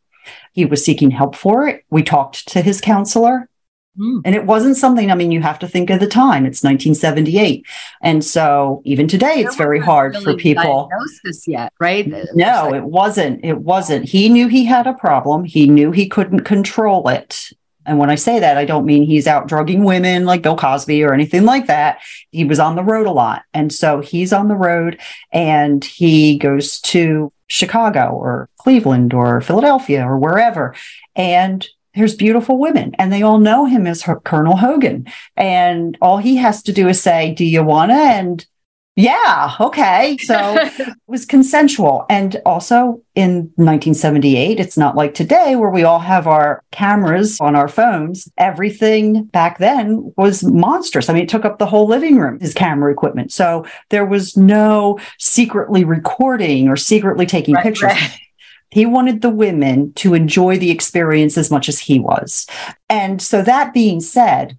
He 0.53 0.65
was 0.65 0.83
seeking 0.83 1.11
help 1.11 1.35
for 1.35 1.67
it. 1.67 1.85
We 1.89 2.03
talked 2.03 2.47
to 2.49 2.61
his 2.61 2.81
counselor. 2.81 3.49
Mm. 3.97 4.21
And 4.25 4.35
it 4.35 4.45
wasn't 4.45 4.77
something, 4.77 5.11
I 5.11 5.15
mean, 5.15 5.31
you 5.31 5.41
have 5.41 5.59
to 5.59 5.67
think 5.67 5.89
of 5.89 5.99
the 5.99 6.07
time. 6.07 6.45
It's 6.45 6.63
1978. 6.63 7.65
And 8.01 8.23
so 8.23 8.81
even 8.85 9.07
today, 9.07 9.37
there 9.37 9.47
it's 9.47 9.55
very 9.55 9.79
hard 9.79 10.13
really 10.13 10.23
for 10.23 10.35
people. 10.35 10.87
Diagnosis 10.89 11.47
yet, 11.47 11.73
right? 11.79 12.07
No, 12.35 12.73
it 12.73 12.83
wasn't. 12.83 13.43
It 13.43 13.57
wasn't. 13.57 14.05
He 14.05 14.29
knew 14.29 14.47
he 14.47 14.65
had 14.65 14.85
a 14.85 14.93
problem. 14.93 15.45
He 15.45 15.67
knew 15.67 15.91
he 15.91 16.07
couldn't 16.07 16.41
control 16.41 17.07
it. 17.09 17.49
And 17.87 17.97
when 17.97 18.09
I 18.09 18.15
say 18.15 18.39
that, 18.39 18.57
I 18.57 18.65
don't 18.65 18.85
mean 18.85 19.03
he's 19.03 19.27
out 19.27 19.47
drugging 19.47 19.85
women 19.85 20.25
like 20.25 20.41
Bill 20.41 20.57
Cosby 20.57 21.03
or 21.03 21.13
anything 21.13 21.45
like 21.45 21.67
that. 21.67 21.99
He 22.31 22.43
was 22.43 22.59
on 22.59 22.75
the 22.75 22.83
road 22.83 23.07
a 23.07 23.11
lot. 23.11 23.43
And 23.53 23.71
so 23.71 24.01
he's 24.01 24.33
on 24.33 24.49
the 24.49 24.55
road 24.55 24.99
and 25.31 25.83
he 25.83 26.37
goes 26.37 26.81
to 26.81 27.31
Chicago 27.47 28.09
or 28.11 28.49
Cleveland 28.57 29.13
or 29.13 29.41
Philadelphia 29.41 30.05
or 30.05 30.17
wherever. 30.17 30.75
And 31.15 31.67
there's 31.95 32.15
beautiful 32.15 32.59
women 32.59 32.93
and 32.99 33.11
they 33.11 33.23
all 33.23 33.39
know 33.39 33.65
him 33.65 33.87
as 33.87 34.03
Colonel 34.23 34.57
Hogan. 34.57 35.07
And 35.35 35.97
all 36.01 36.17
he 36.17 36.37
has 36.37 36.61
to 36.63 36.73
do 36.73 36.87
is 36.87 37.01
say, 37.01 37.33
Do 37.33 37.45
you 37.45 37.63
want 37.63 37.91
to? 37.91 37.95
And 37.95 38.45
yeah, 38.97 39.55
okay. 39.59 40.17
So 40.17 40.57
it 40.59 40.97
was 41.05 41.23
consensual. 41.23 42.07
And 42.09 42.41
also 42.47 43.03
in 43.13 43.51
1978, 43.55 44.59
it's 44.59 44.75
not 44.75 44.95
like 44.95 45.13
today 45.13 45.55
where 45.55 45.69
we 45.69 45.83
all 45.83 45.99
have 45.99 46.25
our 46.25 46.63
cameras 46.71 47.39
on 47.39 47.55
our 47.55 47.67
phones. 47.67 48.27
Everything 48.39 49.25
back 49.25 49.59
then 49.59 50.11
was 50.17 50.43
monstrous. 50.43 51.09
I 51.09 51.13
mean, 51.13 51.21
it 51.21 51.29
took 51.29 51.45
up 51.45 51.59
the 51.59 51.67
whole 51.67 51.87
living 51.87 52.17
room, 52.17 52.39
his 52.39 52.55
camera 52.55 52.91
equipment. 52.91 53.31
So 53.31 53.67
there 53.89 54.05
was 54.05 54.35
no 54.35 54.99
secretly 55.19 55.83
recording 55.83 56.67
or 56.67 56.75
secretly 56.75 57.27
taking 57.27 57.53
right, 57.53 57.63
pictures. 57.63 57.93
Right. 57.93 58.19
He 58.71 58.87
wanted 58.87 59.21
the 59.21 59.29
women 59.29 59.93
to 59.93 60.15
enjoy 60.15 60.57
the 60.57 60.71
experience 60.71 61.37
as 61.37 61.51
much 61.51 61.69
as 61.69 61.79
he 61.79 61.99
was. 61.99 62.47
And 62.89 63.21
so 63.21 63.43
that 63.43 63.75
being 63.75 63.99
said, 63.99 64.57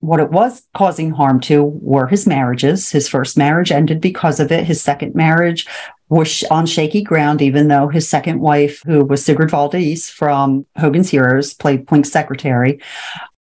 what 0.00 0.20
it 0.20 0.30
was 0.30 0.62
causing 0.74 1.10
harm 1.10 1.40
to 1.40 1.64
were 1.64 2.06
his 2.06 2.26
marriages. 2.26 2.90
His 2.90 3.08
first 3.08 3.36
marriage 3.36 3.72
ended 3.72 4.00
because 4.00 4.40
of 4.40 4.52
it. 4.52 4.64
His 4.64 4.80
second 4.80 5.14
marriage 5.14 5.66
was 6.08 6.44
on 6.50 6.66
shaky 6.66 7.02
ground, 7.02 7.42
even 7.42 7.68
though 7.68 7.88
his 7.88 8.08
second 8.08 8.40
wife, 8.40 8.82
who 8.86 9.04
was 9.04 9.24
Sigrid 9.24 9.50
Valdis 9.50 10.10
from 10.10 10.66
Hogan's 10.76 11.10
Heroes, 11.10 11.54
played 11.54 11.86
Klink's 11.86 12.12
secretary, 12.12 12.80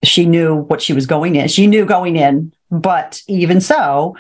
she 0.04 0.26
knew 0.26 0.56
what 0.56 0.82
she 0.82 0.94
was 0.94 1.06
going 1.06 1.36
in. 1.36 1.48
She 1.48 1.68
knew 1.68 1.86
going 1.86 2.16
in, 2.16 2.54
but 2.70 3.22
even 3.28 3.60
so, 3.60 4.16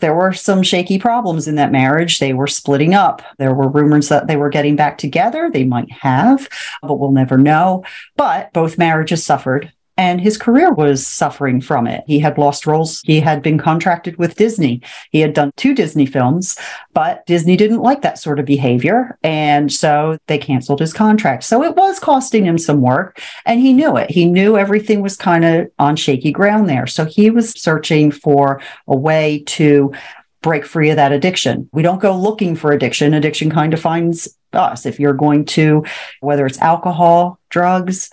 there 0.00 0.14
were 0.14 0.32
some 0.32 0.62
shaky 0.62 0.98
problems 0.98 1.46
in 1.46 1.56
that 1.56 1.72
marriage. 1.72 2.18
They 2.18 2.32
were 2.32 2.46
splitting 2.46 2.94
up. 2.94 3.22
There 3.38 3.54
were 3.54 3.68
rumors 3.68 4.08
that 4.08 4.26
they 4.26 4.36
were 4.36 4.48
getting 4.48 4.74
back 4.74 4.98
together. 4.98 5.50
They 5.50 5.64
might 5.64 5.90
have, 5.92 6.48
but 6.82 6.98
we'll 6.98 7.12
never 7.12 7.38
know. 7.38 7.84
But 8.16 8.52
both 8.52 8.78
marriages 8.78 9.24
suffered 9.24 9.72
and 10.00 10.18
his 10.18 10.38
career 10.38 10.72
was 10.72 11.06
suffering 11.06 11.60
from 11.60 11.86
it. 11.86 12.02
He 12.06 12.18
had 12.18 12.38
lost 12.38 12.66
roles. 12.66 13.02
He 13.02 13.20
had 13.20 13.42
been 13.42 13.58
contracted 13.58 14.16
with 14.16 14.34
Disney. 14.34 14.80
He 15.10 15.20
had 15.20 15.34
done 15.34 15.52
two 15.58 15.74
Disney 15.74 16.06
films, 16.06 16.56
but 16.94 17.26
Disney 17.26 17.54
didn't 17.54 17.82
like 17.82 18.00
that 18.00 18.18
sort 18.18 18.38
of 18.38 18.46
behavior. 18.46 19.18
And 19.22 19.70
so 19.70 20.16
they 20.26 20.38
canceled 20.38 20.80
his 20.80 20.94
contract. 20.94 21.44
So 21.44 21.62
it 21.62 21.76
was 21.76 21.98
costing 21.98 22.46
him 22.46 22.56
some 22.56 22.80
work 22.80 23.20
and 23.44 23.60
he 23.60 23.74
knew 23.74 23.98
it. 23.98 24.10
He 24.10 24.24
knew 24.24 24.56
everything 24.56 25.02
was 25.02 25.18
kind 25.18 25.44
of 25.44 25.70
on 25.78 25.96
shaky 25.96 26.32
ground 26.32 26.66
there. 26.66 26.86
So 26.86 27.04
he 27.04 27.28
was 27.28 27.50
searching 27.50 28.10
for 28.10 28.62
a 28.88 28.96
way 28.96 29.44
to 29.48 29.92
break 30.40 30.64
free 30.64 30.88
of 30.88 30.96
that 30.96 31.12
addiction. 31.12 31.68
We 31.74 31.82
don't 31.82 32.00
go 32.00 32.16
looking 32.16 32.56
for 32.56 32.72
addiction. 32.72 33.12
Addiction 33.12 33.50
kind 33.50 33.74
of 33.74 33.80
finds 33.80 34.34
us. 34.54 34.86
If 34.86 34.98
you're 34.98 35.12
going 35.12 35.44
to, 35.44 35.84
whether 36.20 36.46
it's 36.46 36.58
alcohol, 36.58 37.38
drugs, 37.50 38.10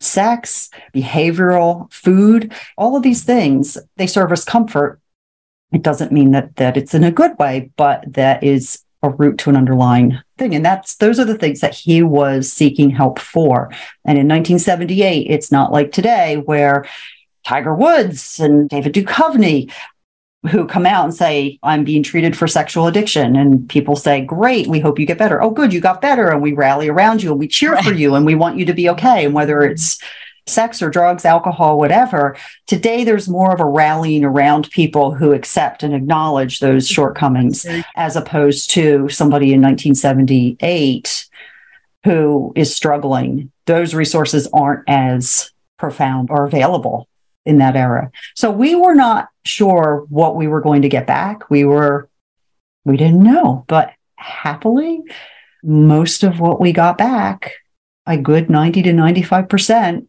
sex, 0.00 0.70
behavioral, 0.94 1.92
food, 1.92 2.52
all 2.76 2.96
of 2.96 3.02
these 3.02 3.24
things, 3.24 3.78
they 3.96 4.06
serve 4.06 4.32
as 4.32 4.44
comfort. 4.44 5.00
It 5.72 5.82
doesn't 5.82 6.12
mean 6.12 6.30
that 6.32 6.56
that 6.56 6.76
it's 6.76 6.94
in 6.94 7.04
a 7.04 7.12
good 7.12 7.38
way, 7.38 7.70
but 7.76 8.04
that 8.14 8.42
is 8.42 8.84
a 9.02 9.10
root 9.10 9.38
to 9.38 9.50
an 9.50 9.56
underlying 9.56 10.18
thing. 10.38 10.54
And 10.54 10.64
that's 10.64 10.96
those 10.96 11.18
are 11.18 11.24
the 11.24 11.38
things 11.38 11.60
that 11.60 11.74
he 11.74 12.02
was 12.02 12.50
seeking 12.50 12.90
help 12.90 13.18
for. 13.18 13.70
And 14.04 14.18
in 14.18 14.26
1978, 14.26 15.26
it's 15.30 15.52
not 15.52 15.72
like 15.72 15.92
today 15.92 16.36
where 16.36 16.86
Tiger 17.44 17.74
Woods 17.74 18.40
and 18.40 18.68
David 18.68 18.94
Duchovny 18.94 19.70
who 20.46 20.66
come 20.66 20.86
out 20.86 21.04
and 21.04 21.14
say, 21.14 21.58
I'm 21.62 21.84
being 21.84 22.02
treated 22.02 22.36
for 22.36 22.46
sexual 22.46 22.86
addiction. 22.86 23.34
And 23.34 23.68
people 23.68 23.96
say, 23.96 24.20
Great, 24.20 24.68
we 24.68 24.78
hope 24.78 24.98
you 24.98 25.06
get 25.06 25.18
better. 25.18 25.42
Oh, 25.42 25.50
good, 25.50 25.72
you 25.72 25.80
got 25.80 26.00
better. 26.00 26.28
And 26.28 26.40
we 26.40 26.52
rally 26.52 26.88
around 26.88 27.22
you 27.22 27.30
and 27.30 27.40
we 27.40 27.48
cheer 27.48 27.72
right. 27.72 27.84
for 27.84 27.92
you 27.92 28.14
and 28.14 28.24
we 28.24 28.34
want 28.34 28.56
you 28.56 28.64
to 28.66 28.74
be 28.74 28.88
okay. 28.90 29.24
And 29.24 29.34
whether 29.34 29.62
it's 29.62 30.00
sex 30.46 30.80
or 30.80 30.90
drugs, 30.90 31.24
alcohol, 31.24 31.76
whatever, 31.76 32.36
today 32.66 33.04
there's 33.04 33.28
more 33.28 33.52
of 33.52 33.60
a 33.60 33.66
rallying 33.66 34.24
around 34.24 34.70
people 34.70 35.12
who 35.12 35.32
accept 35.32 35.82
and 35.82 35.92
acknowledge 35.92 36.60
those 36.60 36.88
shortcomings 36.88 37.66
as 37.96 38.16
opposed 38.16 38.70
to 38.70 39.08
somebody 39.08 39.52
in 39.52 39.60
1978 39.60 41.26
who 42.04 42.52
is 42.54 42.74
struggling. 42.74 43.50
Those 43.66 43.94
resources 43.94 44.48
aren't 44.52 44.84
as 44.88 45.50
profound 45.78 46.30
or 46.30 46.44
available 46.44 47.07
in 47.48 47.58
that 47.58 47.76
era. 47.76 48.10
So 48.34 48.50
we 48.50 48.74
were 48.74 48.94
not 48.94 49.30
sure 49.44 50.06
what 50.10 50.36
we 50.36 50.46
were 50.46 50.60
going 50.60 50.82
to 50.82 50.88
get 50.88 51.06
back. 51.06 51.48
We 51.48 51.64
were, 51.64 52.10
we 52.84 52.98
didn't 52.98 53.22
know, 53.22 53.64
but 53.68 53.92
happily, 54.16 55.00
most 55.64 56.22
of 56.22 56.40
what 56.40 56.60
we 56.60 56.72
got 56.72 56.98
back, 56.98 57.54
a 58.06 58.18
good 58.18 58.50
90 58.50 58.82
to 58.82 58.92
95%, 58.92 60.06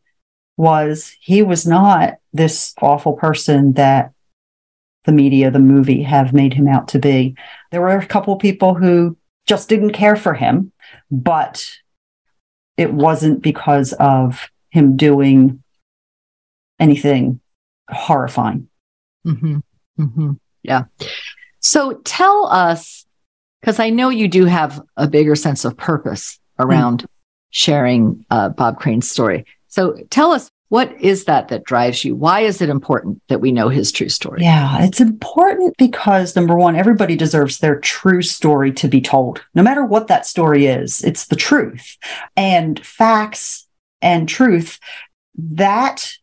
was 0.58 1.16
he 1.22 1.42
was 1.42 1.66
not 1.66 2.16
this 2.34 2.74
awful 2.82 3.14
person 3.14 3.74
that 3.74 4.12
the 5.06 5.14
media, 5.14 5.50
the 5.50 5.60
movie 5.60 6.04
have 6.04 6.34
made 6.34 6.54
him 6.54 6.68
out 6.68 6.90
to 6.90 7.00
be. 7.00 7.36
There 7.72 7.80
were 7.80 7.98
a 7.98 8.06
couple 8.06 8.36
people 8.36 8.76
who 8.76 9.16
just 9.48 9.70
didn't 9.70 9.94
care 9.94 10.18
for 10.18 10.34
him, 10.34 10.74
but 11.10 11.66
it 12.76 12.92
wasn't 12.92 13.42
because 13.42 13.94
of 13.94 14.50
him 14.72 14.98
doing 14.98 15.64
anything 16.80 17.40
horrifying. 17.90 18.68
Mm-hmm. 19.26 19.58
Mm-hmm. 20.00 20.32
Yeah. 20.64 20.86
So 21.60 21.94
tell 22.04 22.48
us, 22.48 23.06
because 23.62 23.80
I 23.80 23.90
know 23.90 24.10
you 24.10 24.28
do 24.28 24.46
have 24.46 24.82
a 24.96 25.08
bigger 25.08 25.36
sense 25.36 25.66
of 25.66 25.76
purpose 25.76 26.40
around 26.58 27.04
mm. 27.04 27.08
sharing 27.50 28.26
uh, 28.30 28.50
Bob 28.50 28.80
Crane's 28.80 29.10
story. 29.10 29.46
So 29.68 29.98
tell 30.10 30.32
us, 30.32 30.50
what 30.70 30.94
is 31.02 31.26
that 31.26 31.48
that 31.48 31.64
drives 31.64 32.06
you? 32.06 32.16
Why 32.16 32.42
is 32.42 32.62
it 32.62 32.70
important 32.70 33.22
that 33.28 33.42
we 33.42 33.52
know 33.52 33.70
his 33.70 33.92
true 33.92 34.08
story? 34.08 34.44
Yeah, 34.44 34.84
it's 34.84 35.02
important 35.02 35.76
because 35.78 36.36
number 36.36 36.56
one, 36.56 36.76
everybody 36.76 37.16
deserves 37.16 37.58
their 37.58 37.80
true 37.80 38.22
story 38.22 38.72
to 38.74 38.88
be 38.88 39.02
told, 39.02 39.44
no 39.56 39.64
matter 39.64 39.84
what 39.84 40.08
that 40.08 40.28
story 40.28 40.68
is. 40.68 41.04
It's 41.04 41.26
the 41.26 41.36
truth 41.36 41.98
and 42.38 42.80
facts 42.86 43.68
and 44.02 44.30
truth 44.30 44.80
that 45.36 46.14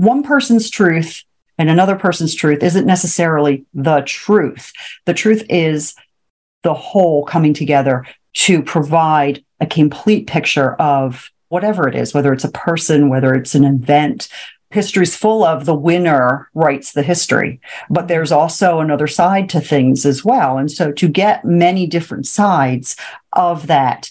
one 0.00 0.22
person's 0.22 0.70
truth 0.70 1.24
and 1.58 1.68
another 1.68 1.94
person's 1.94 2.34
truth 2.34 2.62
isn't 2.62 2.86
necessarily 2.86 3.66
the 3.74 4.00
truth. 4.06 4.72
The 5.04 5.12
truth 5.12 5.44
is 5.50 5.94
the 6.62 6.72
whole 6.72 7.26
coming 7.26 7.52
together 7.52 8.06
to 8.32 8.62
provide 8.62 9.44
a 9.60 9.66
complete 9.66 10.26
picture 10.26 10.72
of 10.76 11.30
whatever 11.48 11.86
it 11.86 11.94
is, 11.94 12.14
whether 12.14 12.32
it's 12.32 12.44
a 12.44 12.52
person, 12.52 13.10
whether 13.10 13.34
it's 13.34 13.54
an 13.54 13.64
event. 13.64 14.30
History's 14.70 15.14
full 15.14 15.44
of 15.44 15.66
the 15.66 15.74
winner 15.74 16.48
writes 16.54 16.92
the 16.92 17.02
history, 17.02 17.60
but 17.90 18.08
there's 18.08 18.32
also 18.32 18.80
another 18.80 19.06
side 19.06 19.50
to 19.50 19.60
things 19.60 20.06
as 20.06 20.24
well. 20.24 20.56
And 20.56 20.70
so 20.70 20.92
to 20.92 21.08
get 21.08 21.44
many 21.44 21.86
different 21.86 22.26
sides 22.26 22.96
of 23.34 23.66
that, 23.66 24.10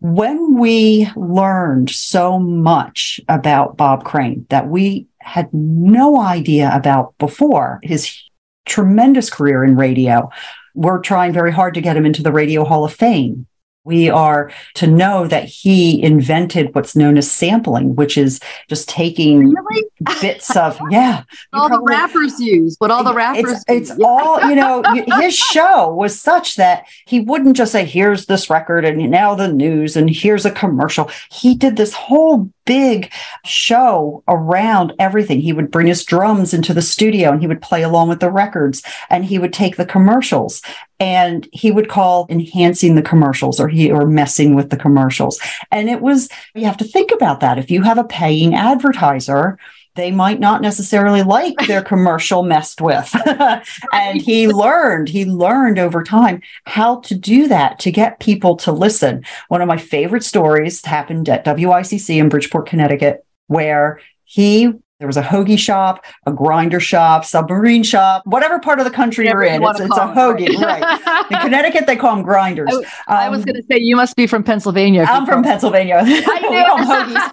when 0.00 0.56
we 0.56 1.10
learned 1.16 1.90
so 1.90 2.38
much 2.38 3.20
about 3.28 3.76
Bob 3.76 4.04
Crane 4.04 4.46
that 4.48 4.68
we 4.68 5.07
had 5.20 5.52
no 5.52 6.20
idea 6.20 6.70
about 6.74 7.16
before 7.18 7.80
his 7.82 8.22
tremendous 8.66 9.30
career 9.30 9.64
in 9.64 9.76
radio, 9.76 10.30
we're 10.74 11.00
trying 11.00 11.32
very 11.32 11.52
hard 11.52 11.74
to 11.74 11.80
get 11.80 11.96
him 11.96 12.06
into 12.06 12.22
the 12.22 12.32
Radio 12.32 12.64
Hall 12.64 12.84
of 12.84 12.92
Fame. 12.92 13.46
We 13.84 14.10
are 14.10 14.52
to 14.74 14.86
know 14.86 15.26
that 15.28 15.44
he 15.44 16.02
invented 16.02 16.74
what's 16.74 16.94
known 16.94 17.16
as 17.16 17.30
sampling, 17.30 17.94
which 17.94 18.18
is 18.18 18.38
just 18.68 18.88
taking 18.88 19.50
really? 19.50 19.84
bits 20.20 20.54
of, 20.56 20.78
yeah. 20.90 21.22
all 21.52 21.68
probably, 21.68 21.94
the 21.94 21.98
rappers 21.98 22.40
use, 22.40 22.76
what 22.78 22.90
all 22.90 23.02
the 23.02 23.14
rappers 23.14 23.64
It's, 23.66 23.90
it's 23.90 24.00
all, 24.04 24.42
you 24.48 24.56
know, 24.56 24.82
his 25.20 25.34
show 25.34 25.88
was 25.94 26.20
such 26.20 26.56
that 26.56 26.86
he 27.06 27.20
wouldn't 27.20 27.56
just 27.56 27.72
say, 27.72 27.84
here's 27.84 28.26
this 28.26 28.50
record 28.50 28.84
and 28.84 29.10
now 29.10 29.34
the 29.34 29.48
news 29.48 29.96
and 29.96 30.10
here's 30.10 30.44
a 30.44 30.50
commercial. 30.50 31.10
He 31.30 31.54
did 31.54 31.76
this 31.76 31.94
whole 31.94 32.50
big 32.68 33.10
show 33.46 34.22
around 34.28 34.92
everything. 34.98 35.40
He 35.40 35.54
would 35.54 35.70
bring 35.70 35.86
his 35.86 36.04
drums 36.04 36.52
into 36.52 36.74
the 36.74 36.82
studio 36.82 37.30
and 37.30 37.40
he 37.40 37.46
would 37.46 37.62
play 37.62 37.82
along 37.82 38.10
with 38.10 38.20
the 38.20 38.30
records 38.30 38.82
and 39.08 39.24
he 39.24 39.38
would 39.38 39.54
take 39.54 39.76
the 39.76 39.86
commercials 39.86 40.60
and 41.00 41.48
he 41.52 41.70
would 41.70 41.88
call 41.88 42.26
enhancing 42.28 42.94
the 42.94 43.02
commercials 43.02 43.60
or 43.60 43.68
he 43.68 43.90
or 43.90 44.06
messing 44.06 44.54
with 44.54 44.70
the 44.70 44.76
commercials. 44.76 45.38
And 45.70 45.88
it 45.88 46.00
was 46.00 46.28
you 46.54 46.64
have 46.64 46.76
to 46.78 46.84
think 46.84 47.12
about 47.12 47.40
that. 47.40 47.58
If 47.58 47.70
you 47.70 47.82
have 47.82 47.98
a 47.98 48.04
paying 48.04 48.54
advertiser, 48.54 49.58
they 49.98 50.10
might 50.12 50.38
not 50.38 50.62
necessarily 50.62 51.22
like 51.22 51.56
their 51.66 51.82
commercial 51.92 52.44
messed 52.44 52.80
with. 52.80 53.14
and 53.92 54.22
he 54.22 54.48
learned, 54.48 55.08
he 55.08 55.24
learned 55.24 55.78
over 55.78 56.02
time 56.04 56.40
how 56.64 57.00
to 57.00 57.16
do 57.16 57.48
that 57.48 57.80
to 57.80 57.90
get 57.90 58.20
people 58.20 58.56
to 58.58 58.72
listen. 58.72 59.24
One 59.48 59.60
of 59.60 59.68
my 59.68 59.76
favorite 59.76 60.22
stories 60.22 60.84
happened 60.84 61.28
at 61.28 61.44
WICC 61.44 62.16
in 62.16 62.28
Bridgeport, 62.28 62.68
Connecticut, 62.68 63.26
where 63.48 64.00
he 64.24 64.72
there 64.98 65.06
was 65.06 65.16
a 65.16 65.22
hoagie 65.22 65.58
shop, 65.58 66.04
a 66.26 66.32
grinder 66.32 66.80
shop, 66.80 67.24
submarine 67.24 67.84
shop, 67.84 68.26
whatever 68.26 68.58
part 68.58 68.80
of 68.80 68.84
the 68.84 68.90
country 68.90 69.26
Whatever 69.26 69.44
you're 69.44 69.54
in. 69.54 69.62
It's, 69.62 69.80
it's 69.80 69.96
a 69.96 70.00
hoagie, 70.00 70.58
right? 70.60 71.26
in 71.30 71.38
Connecticut, 71.38 71.86
they 71.86 71.94
call 71.94 72.16
them 72.16 72.24
grinders. 72.24 72.74
I, 73.06 73.26
I 73.26 73.28
was 73.28 73.40
um, 73.40 73.44
going 73.44 73.56
to 73.56 73.62
say 73.62 73.78
you 73.78 73.94
must 73.94 74.16
be 74.16 74.26
from 74.26 74.42
Pennsylvania. 74.42 75.06
I'm 75.08 75.24
from 75.24 75.42
Pennsylvania. 75.44 76.02
We 76.48 76.64
call 76.64 76.78
hoagies. 76.78 77.30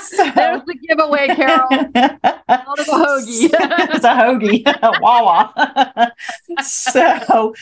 so, 0.02 0.30
There's 0.34 0.62
the 0.66 0.74
giveaway, 0.86 1.26
Carol. 1.28 1.66
Of 1.72 1.94
a 1.94 2.92
hoagie. 2.92 3.50
it's 3.94 4.04
a 4.04 4.14
hoagie. 4.14 5.00
Wawa. 5.00 6.12
so 6.62 7.54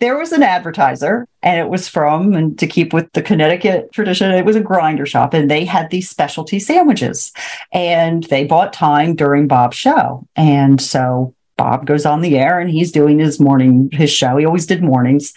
there 0.00 0.16
was 0.16 0.32
an 0.32 0.42
advertiser 0.42 1.26
and 1.42 1.58
it 1.58 1.68
was 1.68 1.88
from 1.88 2.34
and 2.34 2.58
to 2.58 2.66
keep 2.66 2.92
with 2.92 3.10
the 3.12 3.22
connecticut 3.22 3.90
tradition 3.92 4.30
it 4.30 4.44
was 4.44 4.56
a 4.56 4.60
grinder 4.60 5.06
shop 5.06 5.34
and 5.34 5.50
they 5.50 5.64
had 5.64 5.90
these 5.90 6.08
specialty 6.08 6.58
sandwiches. 6.58 7.32
And 7.72 8.24
they 8.24 8.44
bought 8.44 8.72
time 8.72 9.14
during 9.14 9.48
bob's 9.48 9.76
show. 9.76 10.26
And 10.36 10.80
so 10.80 11.34
bob 11.58 11.84
goes 11.84 12.06
on 12.06 12.22
the 12.22 12.38
air 12.38 12.58
and 12.58 12.70
he's 12.70 12.90
doing 12.90 13.18
his 13.18 13.38
morning 13.38 13.90
his 13.92 14.10
show 14.10 14.36
he 14.38 14.46
always 14.46 14.66
did 14.66 14.82
mornings 14.82 15.34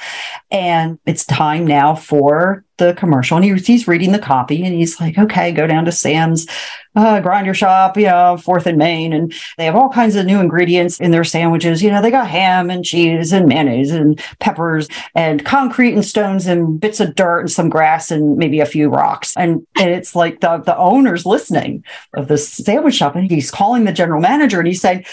and 0.52 0.98
it's 1.06 1.26
time 1.26 1.68
now 1.68 1.94
for 1.94 2.64
the 2.78 2.94
commercial 2.94 3.36
and 3.36 3.44
he, 3.46 3.54
he's 3.56 3.88
reading 3.88 4.14
the 4.14 4.20
copy 4.20 4.64
and 4.64 4.74
he's 4.74 5.00
like 5.02 5.18
okay 5.18 5.52
go 5.52 5.68
down 5.68 5.84
to 5.84 5.92
sam's 5.92 6.48
uh, 6.96 7.22
grinder 7.22 7.54
shop, 7.54 7.98
you 7.98 8.06
know, 8.06 8.38
Fourth 8.38 8.68
and 8.68 8.78
Main, 8.78 9.14
and 9.14 9.34
they 9.58 9.66
have 9.66 9.76
all 9.76 9.90
kinds 9.90 10.16
of 10.16 10.26
new 10.26 10.40
ingredients 10.40 11.00
in 11.00 11.12
their 11.12 11.24
sandwiches. 11.24 11.82
You 11.82 11.90
know, 11.90 12.02
they 12.02 12.12
got 12.12 12.28
ham 12.28 12.70
and 12.70 12.84
cheese 12.84 13.32
and 13.32 13.48
mayonnaise 13.48 13.92
and 13.92 14.22
peppers 14.40 14.90
and 15.16 15.46
concrete 15.46 15.94
and 15.94 16.04
stones 16.04 16.48
and 16.48 16.80
bits 16.80 17.00
of 17.00 17.16
dirt 17.16 17.42
and 17.42 17.52
some 17.52 17.70
grass 17.70 18.12
and 18.12 18.38
maybe 18.38 18.60
a 18.60 18.66
few 18.66 18.90
rocks. 18.90 19.36
And, 19.38 19.66
and 19.80 19.90
it's 19.90 20.16
like 20.16 20.42
the 20.42 20.58
the 20.58 20.78
owner's 20.78 21.26
listening 21.26 21.84
of 22.14 22.28
the 22.28 22.38
sandwich 22.38 22.96
shop, 22.96 23.16
and 23.16 23.30
he's 23.30 23.52
calling 23.52 23.86
the 23.86 23.94
general 23.94 24.22
manager 24.22 24.60
and 24.60 24.68
he's 24.68 24.82
saying. 24.82 25.06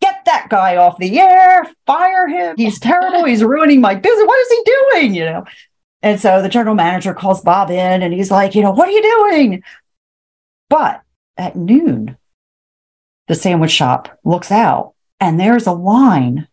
Get 0.00 0.24
that 0.26 0.48
guy 0.48 0.76
off 0.76 0.98
the 0.98 1.18
air, 1.18 1.66
fire 1.86 2.28
him. 2.28 2.56
He's 2.56 2.78
terrible. 2.80 3.24
He's 3.24 3.42
ruining 3.42 3.80
my 3.80 3.94
business. 3.94 4.26
What 4.26 4.40
is 4.40 4.48
he 4.48 4.62
doing? 4.64 5.14
You 5.14 5.24
know, 5.24 5.44
and 6.02 6.20
so 6.20 6.42
the 6.42 6.48
general 6.48 6.74
manager 6.74 7.14
calls 7.14 7.40
Bob 7.40 7.70
in 7.70 8.02
and 8.02 8.14
he's 8.14 8.30
like, 8.30 8.54
you 8.54 8.62
know, 8.62 8.70
what 8.70 8.88
are 8.88 8.92
you 8.92 9.02
doing? 9.02 9.62
But 10.70 11.02
at 11.36 11.56
noon, 11.56 12.16
the 13.26 13.34
sandwich 13.34 13.72
shop 13.72 14.18
looks 14.24 14.52
out 14.52 14.94
and 15.20 15.38
there's 15.38 15.66
a 15.66 15.72
line 15.72 16.46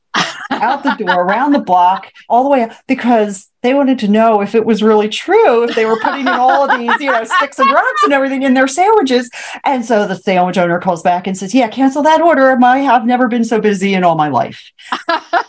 out 0.51 0.83
the 0.83 0.93
door, 0.93 1.23
around 1.23 1.51
the 1.51 1.59
block, 1.59 2.11
all 2.29 2.43
the 2.43 2.49
way 2.49 2.63
up, 2.63 2.71
because 2.87 3.49
they 3.61 3.73
wanted 3.73 3.97
to 3.99 4.07
know 4.07 4.41
if 4.41 4.53
it 4.53 4.65
was 4.65 4.83
really 4.83 5.09
true, 5.09 5.63
if 5.63 5.75
they 5.75 5.85
were 5.85 5.99
putting 5.99 6.21
in 6.21 6.27
all 6.27 6.69
of 6.69 6.79
these, 6.79 6.99
you 6.99 7.11
know, 7.11 7.23
sticks 7.23 7.57
and 7.57 7.71
rocks 7.71 8.03
and 8.03 8.13
everything 8.13 8.43
in 8.43 8.53
their 8.53 8.67
sandwiches. 8.67 9.29
And 9.63 9.83
so 9.83 10.07
the 10.07 10.15
sandwich 10.15 10.57
owner 10.57 10.79
calls 10.79 11.01
back 11.01 11.25
and 11.27 11.37
says, 11.37 11.53
Yeah, 11.53 11.67
cancel 11.67 12.03
that 12.03 12.21
order. 12.21 12.55
My, 12.57 12.85
I've 12.85 13.05
never 13.05 13.27
been 13.27 13.43
so 13.43 13.59
busy 13.59 13.93
in 13.93 14.03
all 14.03 14.15
my 14.15 14.29
life. 14.29 14.71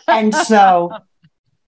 and 0.09 0.35
so 0.35 0.91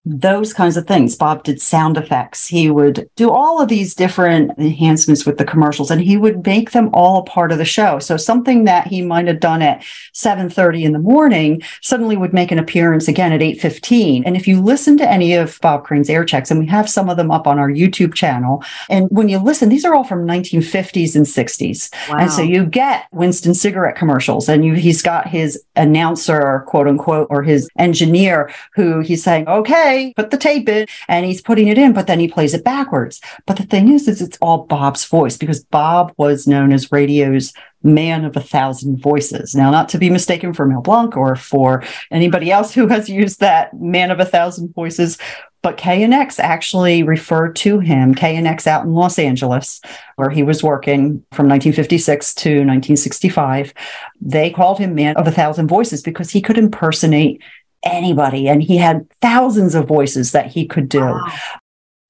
those 0.05 0.55
kinds 0.55 0.77
of 0.77 0.87
things. 0.87 1.17
Bob 1.17 1.43
did 1.43 1.61
sound 1.61 1.97
effects. 1.97 2.47
He 2.47 2.71
would 2.71 3.11
do 3.17 3.31
all 3.31 3.61
of 3.61 3.69
these 3.69 3.95
different 3.95 4.53
enhancements 4.59 5.27
with 5.27 5.39
the 5.39 5.45
commercials 5.45 5.91
and 5.91 6.01
he 6.01 6.17
would 6.17 6.47
make 6.47 6.71
them 6.71 6.89
all 6.93 7.19
a 7.19 7.25
part 7.25 7.53
of 7.53 7.59
the 7.59 7.65
show. 7.65 7.99
So 7.99 8.17
something 8.17 8.65
that 8.65 8.87
he 8.87 9.03
might 9.03 9.27
have 9.27 9.41
done 9.41 9.61
at 9.61 9.83
7:30 10.15 10.85
in 10.85 10.93
the 10.93 10.99
morning 10.99 11.63
suddenly 11.83 12.17
would 12.17 12.33
make 12.33 12.51
an 12.51 12.59
appearance 12.59 13.09
again 13.09 13.33
at 13.33 13.43
8:15. 13.43 14.23
And 14.25 14.37
if 14.37 14.49
you 14.49 14.61
listen 14.61 14.97
to 14.99 15.11
any 15.11 15.35
of 15.35 15.59
Bob 15.61 15.85
Crane's 15.85 16.09
air 16.09 16.25
checks 16.25 16.51
and 16.51 16.61
we 16.61 16.67
have 16.67 16.89
some 16.89 17.11
of 17.11 17.17
them 17.17 17.31
up 17.31 17.47
on 17.47 17.59
our 17.59 17.71
YouTube 17.71 18.15
channel 18.15 18.63
and 18.89 19.09
when 19.11 19.29
you 19.29 19.39
listen 19.39 19.69
these 19.69 19.85
are 19.85 19.95
all 19.95 20.05
from 20.05 20.27
1950s 20.27 21.17
and 21.17 21.27
60s. 21.27 21.91
Wow. 22.09 22.17
And 22.19 22.33
so 22.33 22.41
you 22.41 22.65
get 22.65 23.07
Winston 23.13 23.53
cigarette 23.53 23.97
commercials 23.97 24.49
and 24.49 24.65
you, 24.65 24.75
he's 24.75 25.03
got 25.03 25.29
his 25.29 25.63
announcer 25.77 26.65
quote 26.67 26.89
unquote 26.89 27.27
or 27.31 27.43
his 27.43 27.69
engineer 27.79 28.51
who 28.75 29.01
he's 29.01 29.23
saying, 29.23 29.47
"Okay, 29.49 29.98
put 30.15 30.31
the 30.31 30.37
tape 30.37 30.69
in 30.69 30.87
and 31.09 31.27
he's 31.27 31.43
putting 31.43 31.69
it 31.69 31.79
in, 31.79 31.93
but 31.93 32.07
then 32.07 32.21
he 32.21 32.29
plays 32.29 32.55
it 32.55 32.65
backwards. 32.65 33.21
But 33.47 33.57
the 33.57 33.65
thing 33.65 33.93
is, 33.93 34.09
is 34.09 34.21
it's 34.21 34.39
all 34.41 34.67
Bob's 34.67 35.05
voice 35.05 35.37
because 35.37 35.65
Bob 35.65 36.13
was 36.17 36.47
known 36.47 36.73
as 36.73 36.93
radio's 36.93 37.53
man 37.83 38.25
of 38.25 38.37
a 38.37 38.41
thousand 38.41 39.01
voices. 39.01 39.55
Now, 39.55 39.71
not 39.71 39.89
to 39.91 39.99
be 39.99 40.11
mistaken 40.11 40.53
for 40.53 40.67
Mel 40.67 40.83
Blanc 40.83 41.17
or 41.17 41.37
for 41.37 41.85
anybody 42.11 42.51
else 42.51 42.75
who 42.75 42.89
has 42.89 43.09
used 43.09 43.41
that 43.41 43.73
man 43.75 44.11
of 44.11 44.19
a 44.19 44.25
thousand 44.25 44.75
voices, 44.75 45.19
but 45.63 45.77
KNX 45.77 46.39
actually 46.39 47.03
referred 47.03 47.57
to 47.57 47.81
him, 47.81 48.15
KNX 48.15 48.67
out 48.67 48.85
in 48.85 48.95
Los 48.95 49.19
Angeles, 49.19 49.81
where 50.15 50.31
he 50.31 50.43
was 50.45 50.63
working 50.63 51.25
from 51.33 51.49
1956 51.49 52.35
to 52.35 52.51
1965. 52.51 53.75
They 54.21 54.51
called 54.51 54.79
him 54.79 54.95
Man 54.95 55.17
of 55.17 55.27
a 55.27 55.33
Thousand 55.33 55.67
Voices 55.67 56.01
because 56.01 56.31
he 56.31 56.41
could 56.41 56.59
impersonate 56.59 57.43
anybody. 57.85 58.49
And 58.49 58.63
he 58.63 58.77
had 58.77 59.09
thousands 59.21 59.75
of 59.75 59.87
voices 59.87 60.33
that 60.33 60.47
he 60.47 60.67
could 60.67 60.89
do. 60.89 61.01
Wow. 61.01 61.27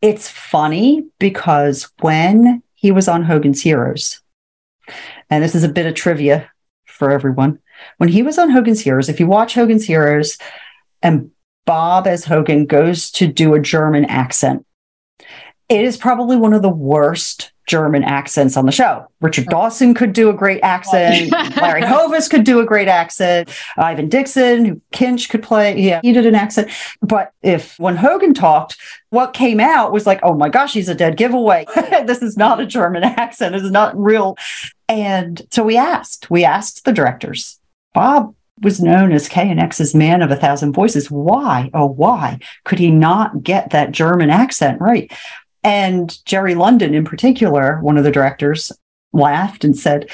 It's 0.00 0.28
funny 0.28 1.06
because 1.18 1.90
when 2.00 2.62
he 2.74 2.92
was 2.92 3.08
on 3.08 3.24
Hogan's 3.24 3.62
Heroes, 3.62 4.20
and 5.28 5.42
this 5.42 5.54
is 5.54 5.64
a 5.64 5.68
bit 5.68 5.86
of 5.86 5.94
trivia 5.94 6.50
for 6.86 7.10
everyone, 7.10 7.58
when 7.96 8.08
he 8.08 8.22
was 8.22 8.38
on 8.38 8.50
Hogan's 8.50 8.80
Heroes, 8.80 9.08
if 9.08 9.20
you 9.20 9.26
watch 9.26 9.54
Hogan's 9.54 9.84
Heroes 9.84 10.38
and 11.02 11.30
Bob 11.66 12.06
as 12.06 12.24
Hogan 12.24 12.66
goes 12.66 13.10
to 13.12 13.26
do 13.26 13.54
a 13.54 13.60
German 13.60 14.04
accent, 14.04 14.64
it 15.68 15.84
is 15.84 15.96
probably 15.96 16.36
one 16.36 16.54
of 16.54 16.62
the 16.62 16.68
worst 16.68 17.52
German 17.68 18.02
accents 18.02 18.56
on 18.56 18.66
the 18.66 18.72
show. 18.72 19.06
Richard 19.20 19.46
Dawson 19.46 19.94
could 19.94 20.12
do 20.12 20.30
a 20.30 20.34
great 20.34 20.60
accent. 20.62 21.30
Larry 21.56 21.82
Hovis 21.82 22.28
could 22.28 22.44
do 22.44 22.60
a 22.60 22.64
great 22.64 22.88
accent. 22.88 23.50
Ivan 23.76 24.08
Dixon, 24.08 24.64
who 24.64 24.80
Kinch 24.92 25.28
could 25.28 25.42
play. 25.42 25.78
Yeah, 25.78 26.00
he 26.02 26.12
did 26.12 26.26
an 26.26 26.34
accent. 26.34 26.70
But 27.02 27.32
if 27.42 27.78
when 27.78 27.96
Hogan 27.96 28.34
talked, 28.34 28.76
what 29.10 29.34
came 29.34 29.60
out 29.60 29.92
was 29.92 30.06
like, 30.06 30.20
oh 30.22 30.34
my 30.34 30.48
gosh, 30.48 30.72
he's 30.72 30.88
a 30.88 30.94
dead 30.94 31.16
giveaway. 31.16 31.66
this 32.06 32.22
is 32.22 32.36
not 32.36 32.60
a 32.60 32.66
German 32.66 33.04
accent. 33.04 33.54
It's 33.54 33.70
not 33.70 33.98
real. 33.98 34.36
And 34.88 35.46
so 35.50 35.62
we 35.62 35.76
asked, 35.76 36.30
we 36.30 36.44
asked 36.44 36.84
the 36.84 36.92
directors, 36.92 37.60
Bob 37.94 38.34
was 38.60 38.80
known 38.80 39.12
as 39.12 39.28
KNX's 39.28 39.94
man 39.94 40.22
of 40.22 40.30
a 40.30 40.36
thousand 40.36 40.72
voices. 40.72 41.10
Why? 41.10 41.70
Oh, 41.74 41.86
why 41.86 42.38
could 42.64 42.78
he 42.78 42.90
not 42.90 43.42
get 43.42 43.70
that 43.70 43.92
German 43.92 44.30
accent 44.30 44.80
right? 44.80 45.12
And 45.68 46.24
Jerry 46.24 46.54
London, 46.54 46.94
in 46.94 47.04
particular, 47.04 47.78
one 47.82 47.98
of 47.98 48.04
the 48.04 48.10
directors, 48.10 48.72
laughed 49.12 49.64
and 49.64 49.76
said, 49.76 50.08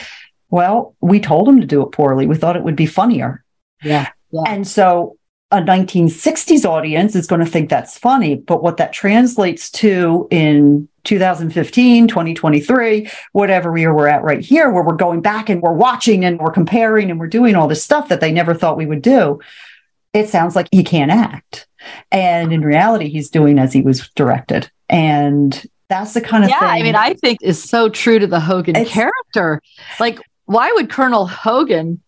Well, 0.51 0.97
we 1.01 1.21
told 1.21 1.49
him 1.49 1.61
to 1.61 1.67
do 1.67 1.81
it 1.83 1.93
poorly. 1.93 2.27
We 2.27 2.35
thought 2.35 2.57
it 2.57 2.65
would 2.65 2.75
be 2.75 2.87
funnier. 2.87 3.45
Yeah. 3.81 4.09
yeah. 4.33 4.43
And 4.49 4.67
so 4.67 5.17
a 5.53 5.59
1960s 5.59 6.65
audience 6.65 7.15
is 7.15 7.29
going 7.29 7.39
to 7.39 7.47
think 7.47 7.71
that's 7.71 7.97
funny. 7.97 8.35
But 8.35 8.65
what 8.65 8.79
that 8.79 8.93
translates 8.93 9.71
to 9.73 10.27
in 10.33 10.89
2015, 11.05 12.09
2023, 12.09 13.09
whatever 13.31 13.79
year 13.79 13.95
we 13.95 14.03
are 14.03 14.09
at 14.09 14.25
right 14.25 14.41
here, 14.41 14.71
where 14.71 14.83
we're 14.83 14.97
going 14.97 15.21
back 15.21 15.49
and 15.49 15.63
we're 15.63 15.73
watching 15.73 16.25
and 16.25 16.41
we're 16.41 16.51
comparing 16.51 17.13
and 17.13 17.21
we're 17.21 17.29
doing 17.29 17.55
all 17.55 17.69
this 17.69 17.85
stuff 17.85 18.09
that 18.09 18.21
they 18.21 18.33
never 18.33 18.55
thought 18.55 18.77
we 18.77 18.87
would 18.87 19.03
do, 19.03 19.39
it 20.13 20.29
sounds 20.29 20.57
like 20.57 20.67
he 20.73 20.83
can't 20.83 21.13
act. 21.13 21.69
And 22.11 22.53
in 22.53 22.63
reality, 22.63 23.09
he's 23.09 23.31
doing 23.31 23.59
as 23.59 23.73
he 23.73 23.83
was 23.83 24.09
directed. 24.11 24.71
And 24.89 25.65
that's 25.89 26.15
the 26.15 26.21
kind 26.21 26.45
of 26.45 26.51
yeah, 26.51 26.61
thing. 26.61 26.69
I 26.69 26.83
mean, 26.83 26.97
I 26.97 27.15
think 27.15 27.39
is 27.43 27.63
so 27.63 27.89
true 27.89 28.19
to 28.19 28.27
the 28.27 28.41
Hogan 28.41 28.77
it's, 28.77 28.91
character. 28.91 29.61
Like, 30.01 30.19
why 30.47 30.73
would 30.73 30.91
Colonel 30.91 31.27
Hogan 31.27 32.01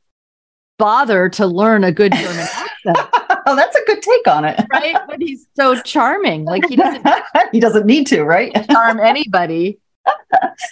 bother 0.79 1.29
to 1.31 1.47
learn 1.47 1.85
a 1.85 1.93
good 1.93 2.12
German 2.12 2.37
accent? 2.39 2.99
oh, 3.47 3.57
that's 3.57 3.77
a 3.77 3.85
good 3.87 4.03
take 4.03 4.29
on 4.29 4.45
it. 4.45 4.61
right? 4.72 4.97
But 5.07 5.20
he's 5.20 5.47
so 5.55 5.81
charming. 5.83 6.45
Like 6.45 6.66
he 6.66 6.77
doesn't 6.77 7.07
he 7.53 7.61
doesn't 7.61 7.87
need 7.87 8.07
to, 8.09 8.24
right? 8.24 8.53
charm 8.70 9.01
anybody. 9.01 9.79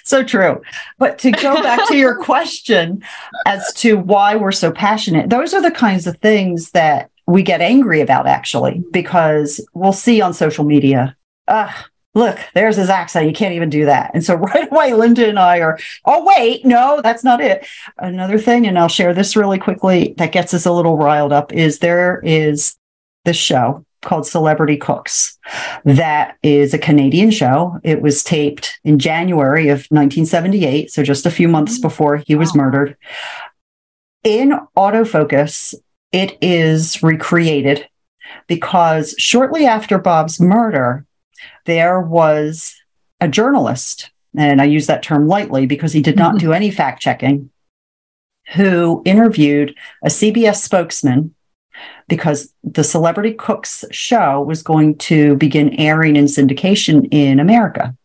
so 0.05 0.23
true. 0.23 0.63
But 0.99 1.19
to 1.21 1.33
go 1.33 1.61
back 1.63 1.89
to 1.89 1.97
your 1.97 2.17
question 2.17 3.03
as 3.47 3.73
to 3.75 3.97
why 3.97 4.37
we're 4.37 4.53
so 4.53 4.71
passionate, 4.71 5.31
those 5.31 5.53
are 5.55 5.63
the 5.63 5.73
kinds 5.73 6.07
of 6.07 6.17
things 6.19 6.71
that 6.71 7.11
we 7.27 7.43
get 7.43 7.61
angry 7.61 8.01
about 8.01 8.27
actually, 8.27 8.83
because 8.91 9.67
we'll 9.75 9.93
see 9.93 10.21
on 10.21 10.35
social 10.35 10.65
media, 10.65 11.17
look, 12.15 12.39
there's 12.55 12.77
his 12.77 12.89
accent. 12.89 13.27
You 13.27 13.33
can't 13.33 13.55
even 13.55 13.71
do 13.71 13.85
that. 13.87 14.11
And 14.15 14.25
so 14.25 14.35
right 14.37 14.71
away, 14.71 14.95
Linda 14.95 15.29
and 15.29 15.39
I 15.39 15.61
are, 15.61 15.79
oh, 16.05 16.25
wait, 16.25 16.65
no, 16.65 17.01
that's 17.03 17.25
not 17.25 17.41
it. 17.41 17.67
Another 17.99 18.39
thing, 18.39 18.67
and 18.67 18.79
I'll 18.79 18.89
share 18.89 19.15
this 19.15 19.37
really 19.37 19.59
quickly 19.59 20.15
that 20.19 20.33
gets 20.33 20.55
us 20.55 20.67
a 20.67 20.73
little 20.73 20.97
riled 20.97 21.33
up 21.33 21.53
is 21.53 21.79
there 21.79 22.21
is 22.25 22.77
this 23.25 23.37
show 23.37 23.85
called 24.03 24.27
Celebrity 24.27 24.77
Cooks. 24.77 25.39
That 25.85 26.37
is 26.43 26.75
a 26.75 26.79
Canadian 26.79 27.31
show. 27.31 27.79
It 27.83 28.03
was 28.03 28.23
taped 28.23 28.79
in 28.85 28.99
January 28.99 29.69
of 29.69 29.87
1978, 29.89 30.91
so 30.91 31.03
just 31.03 31.25
a 31.25 31.31
few 31.31 31.49
months 31.49 31.79
mm. 31.79 31.83
before 31.83 32.19
he 32.19 32.35
was 32.35 32.55
murdered. 32.55 32.97
In 34.23 34.53
Auto 34.77 35.05
Focus, 35.05 35.75
it 36.15 36.39
is 36.41 37.03
recreated 37.03 37.89
because 38.47 39.17
shortly 39.19 39.67
after 39.67 39.99
Bob's 39.99 40.41
murder, 40.41 41.05
there 41.67 42.01
was 42.01 42.77
a 43.21 43.27
journalist, 43.27 44.11
and 44.39 44.61
I 44.61 44.65
use 44.65 44.87
that 44.87 45.03
term 45.03 45.27
lightly 45.27 45.67
because 45.67 45.93
he 45.93 46.01
did 46.01 46.17
not 46.17 46.37
mm-hmm. 46.37 46.47
do 46.47 46.53
any 46.53 46.71
fact 46.71 47.03
checking, 47.03 47.51
who 48.55 49.03
interviewed 49.05 49.75
a 50.05 50.09
CBS 50.09 50.63
spokesman 50.63 51.35
because 52.07 52.55
the 52.63 52.85
Celebrity 52.85 53.33
Cooks 53.33 53.85
show 53.91 54.41
was 54.41 54.63
going 54.63 54.97
to 54.99 55.35
begin 55.35 55.75
airing 55.81 56.15
in 56.15 56.27
syndication 56.27 57.09
in 57.11 57.41
America. 57.41 57.97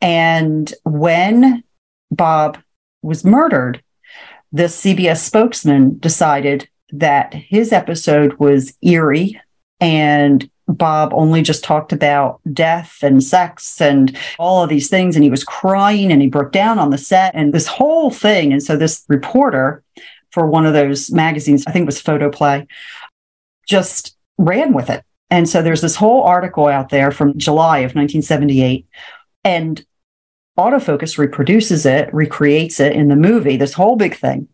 And 0.00 0.72
when 0.84 1.62
Bob 2.10 2.56
was 3.02 3.22
murdered, 3.22 3.82
the 4.50 4.64
CBS 4.64 5.18
spokesman 5.18 5.98
decided 5.98 6.68
that 6.98 7.34
his 7.34 7.72
episode 7.72 8.34
was 8.34 8.76
eerie 8.82 9.40
and 9.80 10.48
Bob 10.66 11.12
only 11.12 11.42
just 11.42 11.62
talked 11.62 11.92
about 11.92 12.40
death 12.52 12.98
and 13.02 13.22
sex 13.22 13.80
and 13.80 14.16
all 14.38 14.62
of 14.62 14.70
these 14.70 14.88
things. 14.88 15.14
And 15.14 15.22
he 15.22 15.30
was 15.30 15.44
crying 15.44 16.10
and 16.10 16.22
he 16.22 16.28
broke 16.28 16.52
down 16.52 16.78
on 16.78 16.90
the 16.90 16.98
set 16.98 17.34
and 17.34 17.52
this 17.52 17.66
whole 17.66 18.10
thing. 18.10 18.52
And 18.52 18.62
so 18.62 18.76
this 18.76 19.04
reporter 19.08 19.82
for 20.30 20.46
one 20.46 20.64
of 20.66 20.72
those 20.72 21.10
magazines, 21.10 21.64
I 21.66 21.72
think 21.72 21.84
it 21.84 21.86
was 21.86 22.00
Photoplay, 22.00 22.66
just 23.68 24.16
ran 24.38 24.72
with 24.72 24.90
it. 24.90 25.04
And 25.30 25.48
so 25.48 25.62
there's 25.62 25.80
this 25.80 25.96
whole 25.96 26.22
article 26.22 26.66
out 26.66 26.88
there 26.88 27.10
from 27.10 27.38
July 27.38 27.78
of 27.78 27.94
1978. 27.94 28.86
And 29.42 29.84
Auto 30.56 30.78
Focus 30.78 31.18
reproduces 31.18 31.84
it, 31.84 32.12
recreates 32.14 32.80
it 32.80 32.92
in 32.92 33.08
the 33.08 33.16
movie, 33.16 33.56
this 33.56 33.74
whole 33.74 33.96
big 33.96 34.16
thing. 34.16 34.48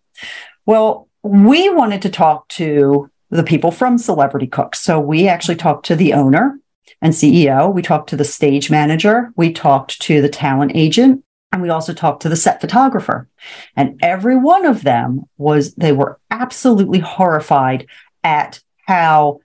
Well, 0.66 1.08
we 1.22 1.68
wanted 1.68 2.02
to 2.02 2.10
talk 2.10 2.48
to 2.48 3.10
the 3.30 3.44
people 3.44 3.70
from 3.70 3.98
Celebrity 3.98 4.46
Cooks. 4.46 4.80
So 4.80 4.98
we 4.98 5.28
actually 5.28 5.56
talked 5.56 5.86
to 5.86 5.96
the 5.96 6.14
owner 6.14 6.58
and 7.00 7.12
CEO. 7.12 7.72
We 7.72 7.82
talked 7.82 8.10
to 8.10 8.16
the 8.16 8.24
stage 8.24 8.70
manager. 8.70 9.32
We 9.36 9.52
talked 9.52 10.00
to 10.02 10.20
the 10.20 10.28
talent 10.28 10.72
agent. 10.74 11.24
And 11.52 11.62
we 11.62 11.68
also 11.68 11.92
talked 11.92 12.22
to 12.22 12.28
the 12.28 12.36
set 12.36 12.60
photographer. 12.60 13.28
And 13.76 13.98
every 14.02 14.36
one 14.36 14.64
of 14.64 14.82
them 14.82 15.24
was, 15.36 15.74
they 15.74 15.92
were 15.92 16.20
absolutely 16.30 17.00
horrified 17.00 17.86
at 18.22 18.60
how 18.86 19.40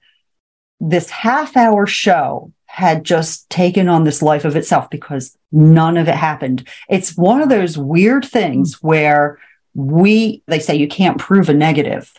this 0.80 1.10
half 1.10 1.58
hour 1.58 1.88
show 1.88 2.52
had 2.66 3.04
just 3.04 3.50
taken 3.50 3.88
on 3.88 4.04
this 4.04 4.22
life 4.22 4.46
of 4.46 4.56
itself 4.56 4.90
because 4.90 5.36
none 5.52 5.98
of 5.98 6.08
it 6.08 6.16
happened. 6.16 6.68
It's 6.90 7.16
one 7.16 7.42
of 7.42 7.50
those 7.50 7.78
weird 7.78 8.26
things 8.26 8.76
hmm. 8.76 8.88
where 8.88 9.40
we, 9.76 10.42
they 10.48 10.60
say 10.60 10.76
you 10.76 10.88
can't 10.88 11.20
prove 11.20 11.50
a 11.50 11.54
negative 11.54 12.12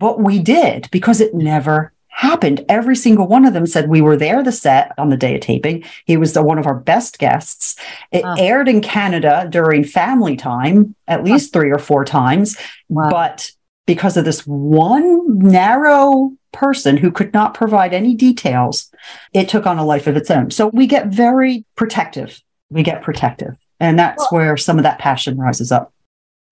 but 0.00 0.18
we 0.18 0.40
did 0.40 0.88
because 0.90 1.20
it 1.20 1.34
never 1.34 1.92
happened. 2.08 2.64
Every 2.68 2.96
single 2.96 3.28
one 3.28 3.44
of 3.44 3.52
them 3.52 3.66
said 3.66 3.88
we 3.88 4.00
were 4.00 4.16
there 4.16 4.42
the 4.42 4.50
set 4.50 4.92
on 4.98 5.10
the 5.10 5.16
day 5.16 5.36
of 5.36 5.42
taping. 5.42 5.84
He 6.06 6.16
was 6.16 6.32
the, 6.32 6.42
one 6.42 6.58
of 6.58 6.66
our 6.66 6.74
best 6.74 7.18
guests. 7.18 7.76
It 8.10 8.24
aired 8.38 8.68
in 8.68 8.80
Canada 8.80 9.46
during 9.48 9.84
family 9.84 10.36
time 10.36 10.96
at 11.06 11.22
least 11.22 11.52
three 11.52 11.70
or 11.70 11.78
four 11.78 12.04
times. 12.04 12.56
Wow. 12.88 13.10
But 13.10 13.52
because 13.86 14.16
of 14.16 14.24
this 14.24 14.46
one 14.46 15.38
narrow 15.38 16.32
person 16.52 16.96
who 16.96 17.12
could 17.12 17.32
not 17.32 17.54
provide 17.54 17.94
any 17.94 18.14
details, 18.14 18.90
it 19.32 19.48
took 19.48 19.66
on 19.66 19.78
a 19.78 19.84
life 19.84 20.06
of 20.06 20.16
its 20.16 20.30
own. 20.30 20.50
So 20.50 20.68
we 20.68 20.86
get 20.86 21.08
very 21.08 21.64
protective. 21.76 22.42
We 22.70 22.82
get 22.82 23.02
protective. 23.02 23.54
And 23.78 23.98
that's 23.98 24.20
well, 24.30 24.40
where 24.40 24.56
some 24.56 24.78
of 24.78 24.82
that 24.84 24.98
passion 24.98 25.38
rises 25.38 25.70
up. 25.70 25.92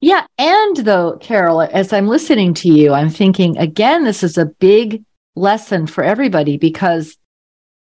Yeah. 0.00 0.26
And 0.38 0.76
though, 0.76 1.16
Carol, 1.18 1.62
as 1.62 1.92
I'm 1.92 2.06
listening 2.06 2.54
to 2.54 2.68
you, 2.68 2.92
I'm 2.92 3.10
thinking, 3.10 3.58
again, 3.58 4.04
this 4.04 4.22
is 4.22 4.38
a 4.38 4.46
big 4.46 5.04
lesson 5.34 5.86
for 5.86 6.04
everybody 6.04 6.56
because 6.56 7.16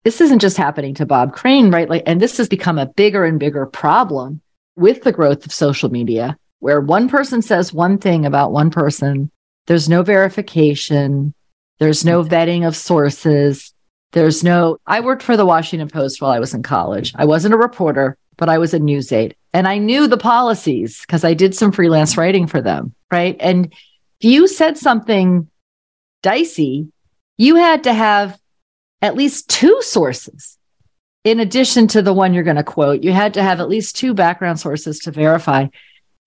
this 0.04 0.20
isn't 0.20 0.40
just 0.40 0.56
happening 0.56 0.94
to 0.94 1.06
Bob 1.06 1.34
Crane, 1.34 1.70
right? 1.70 1.88
Like, 1.88 2.02
and 2.06 2.20
this 2.20 2.36
has 2.38 2.48
become 2.48 2.78
a 2.78 2.86
bigger 2.86 3.24
and 3.24 3.38
bigger 3.38 3.66
problem 3.66 4.40
with 4.76 5.02
the 5.02 5.12
growth 5.12 5.44
of 5.44 5.52
social 5.52 5.90
media, 5.90 6.36
where 6.60 6.80
one 6.80 7.08
person 7.08 7.42
says 7.42 7.72
one 7.72 7.98
thing 7.98 8.24
about 8.24 8.52
one 8.52 8.70
person, 8.70 9.30
there's 9.66 9.88
no 9.88 10.02
verification, 10.02 11.34
there's 11.78 12.04
no 12.04 12.24
vetting 12.24 12.66
of 12.66 12.76
sources. 12.76 13.72
There's 14.12 14.42
no, 14.42 14.78
I 14.86 15.00
worked 15.00 15.22
for 15.22 15.36
the 15.36 15.46
Washington 15.46 15.88
Post 15.88 16.20
while 16.20 16.32
I 16.32 16.40
was 16.40 16.52
in 16.52 16.64
college. 16.64 17.12
I 17.14 17.24
wasn't 17.24 17.54
a 17.54 17.58
reporter, 17.58 18.16
but 18.36 18.48
I 18.48 18.58
was 18.58 18.74
a 18.74 18.80
news 18.80 19.12
aide 19.12 19.36
and 19.52 19.66
I 19.66 19.78
knew 19.78 20.06
the 20.06 20.16
policies 20.16 21.00
because 21.00 21.24
I 21.24 21.34
did 21.34 21.54
some 21.54 21.72
freelance 21.72 22.16
writing 22.16 22.46
for 22.46 22.60
them. 22.60 22.94
Right. 23.10 23.36
And 23.40 23.66
if 24.20 24.24
you 24.24 24.46
said 24.46 24.78
something 24.78 25.48
dicey, 26.22 26.88
you 27.36 27.56
had 27.56 27.84
to 27.84 27.92
have 27.92 28.38
at 29.02 29.16
least 29.16 29.48
two 29.48 29.80
sources 29.82 30.58
in 31.24 31.40
addition 31.40 31.86
to 31.88 32.02
the 32.02 32.12
one 32.12 32.32
you're 32.32 32.44
going 32.44 32.56
to 32.56 32.64
quote. 32.64 33.02
You 33.02 33.12
had 33.12 33.34
to 33.34 33.42
have 33.42 33.60
at 33.60 33.68
least 33.68 33.96
two 33.96 34.14
background 34.14 34.60
sources 34.60 35.00
to 35.00 35.10
verify. 35.10 35.66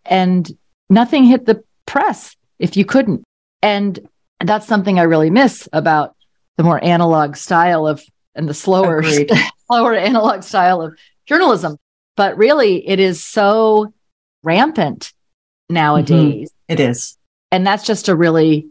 And 0.05 0.49
nothing 0.89 1.23
hit 1.23 1.45
the 1.45 1.63
press 1.85 2.35
if 2.59 2.75
you 2.75 2.83
couldn't. 2.83 3.23
And 3.61 3.99
that's 4.39 4.67
something 4.67 4.99
I 4.99 5.03
really 5.03 5.29
miss 5.29 5.69
about 5.71 6.15
the 6.57 6.63
more 6.63 6.83
analog 6.83 7.35
style 7.35 7.87
of 7.87 8.03
and 8.35 8.49
the 8.49 8.53
slower 8.53 9.03
slower 9.67 9.93
analog 9.93 10.43
style 10.43 10.81
of 10.81 10.97
journalism 11.25 11.77
but 12.15 12.37
really, 12.37 12.87
it 12.87 12.99
is 12.99 13.23
so 13.23 13.93
rampant 14.43 15.13
nowadays. 15.69 16.49
Mm-hmm. 16.49 16.73
It 16.73 16.79
is. 16.79 17.17
And 17.51 17.65
that's 17.65 17.85
just 17.85 18.09
a 18.09 18.15
really 18.15 18.67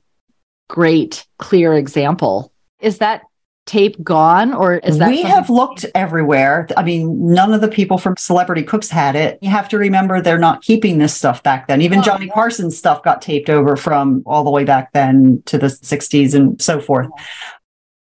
great, 0.69 1.27
clear 1.39 1.75
example. 1.75 2.53
Is 2.81 2.99
that 2.99 3.23
tape 3.65 4.03
gone 4.03 4.53
or 4.53 4.79
is 4.79 4.99
that 4.99 5.09
we 5.09 5.19
something- 5.19 5.31
have 5.37 5.49
looked 5.49 5.87
everywhere 5.95 6.67
i 6.77 6.83
mean 6.83 7.33
none 7.33 7.53
of 7.55 7.61
the 7.61 7.69
people 7.69 7.97
from 7.97 8.17
celebrity 8.17 8.61
cooks 8.65 8.91
had 8.91 9.15
it 9.15 9.39
you 9.41 9.49
have 9.49 9.69
to 9.69 9.79
remember 9.79 10.21
they're 10.21 10.37
not 10.37 10.63
keeping 10.63 10.99
this 10.99 11.15
stuff 11.15 11.45
back 11.45 11.69
then 11.69 11.81
even 11.81 12.01
Oh, 12.01 12.03
johnny 12.03 12.27
yeah. 12.27 12.33
carson's 12.35 12.77
stuff 12.77 13.05
got 13.05 13.23
taped 13.23 13.49
over 13.49 13.77
from 13.77 14.25
all 14.27 14.43
the 14.43 14.51
way 14.51 14.65
back 14.65 14.93
then 14.95 15.45
to 15.47 15.59
the 15.59 15.69
60s 15.69 16.35
and 16.35 16.61
so 16.61 16.81
forth 16.81 17.07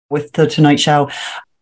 with 0.09 0.32
the 0.32 0.47
tonight 0.47 0.80
show 0.80 1.11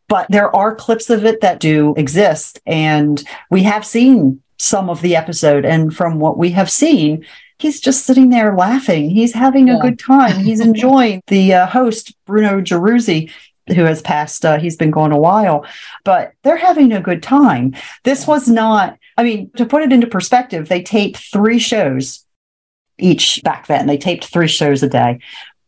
but 0.08 0.26
there 0.30 0.54
are 0.54 0.74
clips 0.74 1.10
of 1.10 1.24
it 1.24 1.40
that 1.40 1.60
do 1.60 1.94
exist 1.96 2.60
and 2.66 3.24
we 3.50 3.62
have 3.62 3.84
seen 3.84 4.42
some 4.58 4.90
of 4.90 5.00
the 5.02 5.14
episode 5.14 5.64
and 5.64 5.94
from 5.94 6.18
what 6.18 6.38
we 6.38 6.50
have 6.50 6.70
seen 6.70 7.24
he's 7.58 7.80
just 7.80 8.06
sitting 8.06 8.28
there 8.28 8.56
laughing. 8.56 9.10
He's 9.10 9.34
having 9.34 9.68
a 9.68 9.80
good 9.80 9.98
time. 9.98 10.38
He's 10.38 10.60
enjoying 10.70 11.22
the 11.26 11.54
uh, 11.54 11.66
host 11.66 12.14
bruno 12.24 12.60
Gerussi, 12.60 13.32
who 13.74 13.82
has 13.84 14.00
passed 14.00 14.44
uh, 14.44 14.58
he's 14.58 14.76
been 14.76 14.90
gone 14.90 15.12
a 15.12 15.18
while 15.18 15.66
but 16.04 16.32
they're 16.42 16.56
having 16.56 16.92
a 16.92 17.00
good 17.00 17.22
time. 17.22 17.74
This 18.04 18.26
was 18.26 18.48
not 18.48 18.98
i 19.16 19.22
mean 19.22 19.50
to 19.56 19.66
put 19.66 19.82
it 19.82 19.92
into 19.92 20.06
perspective 20.06 20.68
they 20.68 20.82
taped 20.82 21.18
three 21.18 21.58
shows 21.58 22.24
each 22.98 23.40
back 23.44 23.66
then. 23.66 23.86
They 23.86 23.98
taped 23.98 24.24
three 24.24 24.48
shows 24.48 24.82
a 24.82 24.88
day. 24.88 25.20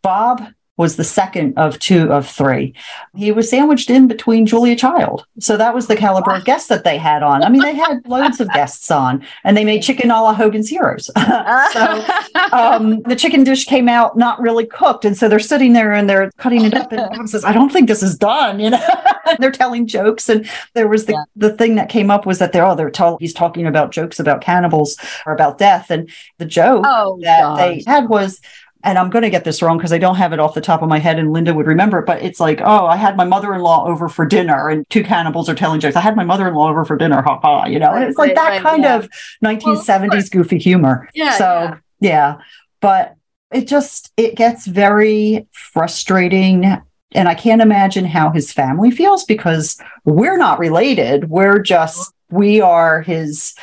Bob 0.03 0.43
was 0.81 0.97
the 0.97 1.05
second 1.05 1.53
of 1.59 1.79
two 1.79 2.11
of 2.11 2.27
three. 2.27 2.73
He 3.15 3.33
was 3.33 3.51
sandwiched 3.51 3.91
in 3.91 4.09
between 4.09 4.47
Julia 4.47 4.75
Child. 4.75 5.27
So 5.39 5.59
that 5.59 5.75
was 5.75 5.89
the 5.89 5.95
caliber 5.95 6.33
of 6.35 6.47
guests 6.47 6.69
that 6.69 6.85
they 6.85 6.97
had 6.97 7.23
on. 7.23 7.45
I 7.45 7.51
mean, 7.51 7.61
they 7.61 7.75
had 7.75 8.01
loads 8.09 8.41
of 8.41 8.49
guests 8.55 8.91
on 8.91 9.23
and 9.45 9.59
they 9.59 9.65
made 9.67 9.83
chicken 9.83 10.11
a 10.11 10.23
la 10.23 10.33
Hogan's 10.33 10.71
Heroes. 10.71 11.11
so 11.73 12.05
um, 12.53 13.03
the 13.03 13.15
chicken 13.15 13.45
dish 13.45 13.67
came 13.67 13.91
out 13.91 14.17
not 14.17 14.41
really 14.41 14.65
cooked. 14.65 15.05
And 15.05 15.15
so 15.15 15.29
they're 15.29 15.39
sitting 15.39 15.75
there 15.75 15.93
and 15.93 16.09
they're 16.09 16.31
cutting 16.39 16.65
it 16.65 16.73
up. 16.73 16.91
And 16.93 17.29
says, 17.29 17.45
I 17.45 17.53
don't 17.53 17.71
think 17.71 17.87
this 17.87 18.03
is 18.03 18.17
done. 18.17 18.59
You 18.59 18.71
know, 18.71 18.87
they're 19.39 19.53
telling 19.53 19.87
jokes. 19.87 20.31
And 20.31 20.49
there 20.73 20.89
was 20.89 21.05
the, 21.05 21.13
Yeah. 21.13 21.25
the 21.37 21.53
thing 21.53 21.75
that 21.75 21.91
came 21.91 22.11
up 22.11 22.25
was 22.25 22.39
that 22.39 22.53
they're, 22.55 22.65
oh, 22.65 22.75
they're 22.75 22.91
tell, 22.91 23.19
he's 23.21 23.35
talking 23.35 23.67
about 23.67 23.93
jokes 23.93 24.19
about 24.19 24.41
cannibals 24.41 24.97
or 25.27 25.35
about 25.35 25.59
death. 25.59 25.91
And 25.91 26.09
the 26.39 26.47
joke 26.47 26.87
oh, 26.89 27.19
that 27.21 27.57
they 27.59 27.85
had 27.87 28.09
was 28.09 28.41
and 28.83 28.99
I'm 28.99 29.11
going 29.11 29.23
to 29.23 29.31
get 29.31 29.45
this 29.45 29.61
wrong 29.61 29.77
because 29.77 29.93
I 29.93 29.99
don't 29.99 30.17
have 30.17 30.33
it 30.33 30.41
off 30.41 30.55
the 30.55 30.61
top 30.61 30.83
of 30.83 30.89
my 30.89 30.99
head, 30.99 31.19
and 31.19 31.33
Linda 31.33 31.53
would 31.53 31.67
remember 31.67 31.99
it. 31.99 32.07
But 32.07 32.23
it's 32.23 32.41
like, 32.41 32.61
oh, 32.63 32.87
I 32.87 32.97
had 32.97 33.17
my 33.17 33.25
mother-in-law 33.25 33.87
over 33.87 34.09
for 34.09 34.25
dinner, 34.25 34.69
and 34.69 34.89
two 34.89 35.05
cannibals 35.05 35.49
are 35.49 35.55
telling 35.55 35.81
jokes. 35.81 35.97
I 35.97 36.01
had 36.01 36.17
my 36.17 36.25
mother-in-law 36.25 36.71
over 36.71 36.85
for 36.85 36.97
dinner, 36.97 37.23
ha 37.23 37.39
ha. 37.41 37.67
You 37.67 37.79
know, 37.79 37.93
and 37.93 38.05
it's 38.05 38.19
like 38.19 38.35
that 38.35 38.63
kind 38.63 38.85
yeah. 38.85 38.97
of 38.97 39.09
1970s 39.45 40.31
goofy 40.31 40.59
humor. 40.59 41.09
Yeah, 41.15 41.37
So 41.37 41.45
yeah. 41.45 41.77
yeah, 42.01 42.39
but 42.81 43.17
it 43.53 43.69
just 43.69 44.13
it 44.17 44.37
gets 44.37 44.67
very 44.67 45.47
frustrating. 45.53 46.79
And 47.13 47.29
I 47.29 47.35
can't 47.35 47.61
imagine 47.61 48.05
how 48.05 48.31
his 48.31 48.53
family 48.53 48.93
feels 48.93 49.25
because 49.25 49.81
we're 50.05 50.37
not 50.37 50.61
related. 50.61 51.29
We're 51.29 51.59
just, 51.59 52.13
we 52.31 52.61
are 52.61 53.03
his, 53.03 53.55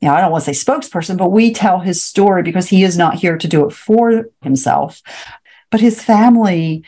you 0.00 0.08
know, 0.08 0.14
I 0.14 0.20
don't 0.20 0.30
want 0.30 0.44
to 0.44 0.54
say 0.54 0.64
spokesperson, 0.64 1.16
but 1.16 1.30
we 1.30 1.52
tell 1.52 1.80
his 1.80 2.02
story 2.02 2.42
because 2.42 2.68
he 2.68 2.82
is 2.82 2.98
not 2.98 3.14
here 3.14 3.38
to 3.38 3.48
do 3.48 3.66
it 3.66 3.72
for 3.72 4.26
himself. 4.42 5.02
But 5.70 5.80
his 5.80 6.02
family, 6.02 6.84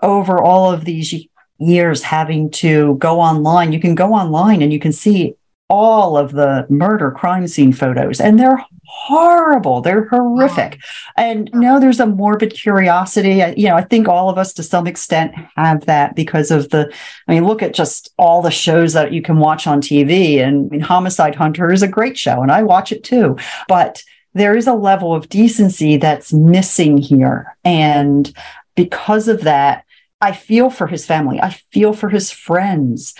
over 0.00 0.40
all 0.40 0.72
of 0.72 0.84
these 0.84 1.14
years, 1.58 2.02
having 2.02 2.50
to 2.50 2.96
go 2.96 3.20
online, 3.20 3.72
you 3.72 3.80
can 3.80 3.94
go 3.94 4.14
online 4.14 4.62
and 4.62 4.72
you 4.72 4.78
can 4.78 4.92
see 4.92 5.34
all 5.72 6.18
of 6.18 6.32
the 6.32 6.66
murder 6.68 7.10
crime 7.10 7.48
scene 7.48 7.72
photos, 7.72 8.20
and 8.20 8.38
they're 8.38 8.62
horrible. 8.84 9.80
They're 9.80 10.06
horrific. 10.06 10.78
And 11.16 11.48
no, 11.54 11.80
there's 11.80 11.98
a 11.98 12.04
morbid 12.04 12.52
curiosity. 12.52 13.42
I, 13.42 13.54
you 13.56 13.68
know, 13.68 13.76
I 13.76 13.80
think 13.80 14.06
all 14.06 14.28
of 14.28 14.36
us 14.36 14.52
to 14.52 14.62
some 14.62 14.86
extent 14.86 15.34
have 15.56 15.86
that 15.86 16.14
because 16.14 16.50
of 16.50 16.68
the, 16.68 16.92
I 17.26 17.32
mean, 17.32 17.46
look 17.46 17.62
at 17.62 17.72
just 17.72 18.12
all 18.18 18.42
the 18.42 18.50
shows 18.50 18.92
that 18.92 19.14
you 19.14 19.22
can 19.22 19.38
watch 19.38 19.66
on 19.66 19.80
TV. 19.80 20.46
And 20.46 20.66
I 20.66 20.68
mean, 20.68 20.80
Homicide 20.82 21.34
Hunter 21.34 21.72
is 21.72 21.82
a 21.82 21.88
great 21.88 22.18
show, 22.18 22.42
and 22.42 22.52
I 22.52 22.62
watch 22.64 22.92
it 22.92 23.02
too. 23.02 23.38
But 23.66 24.04
there 24.34 24.54
is 24.54 24.66
a 24.66 24.74
level 24.74 25.14
of 25.14 25.30
decency 25.30 25.96
that's 25.96 26.34
missing 26.34 26.98
here. 26.98 27.56
And 27.64 28.30
because 28.76 29.26
of 29.26 29.40
that, 29.44 29.86
I 30.20 30.32
feel 30.32 30.68
for 30.68 30.86
his 30.86 31.06
family. 31.06 31.40
I 31.40 31.50
feel 31.72 31.94
for 31.94 32.10
his 32.10 32.30
friends. 32.30 33.14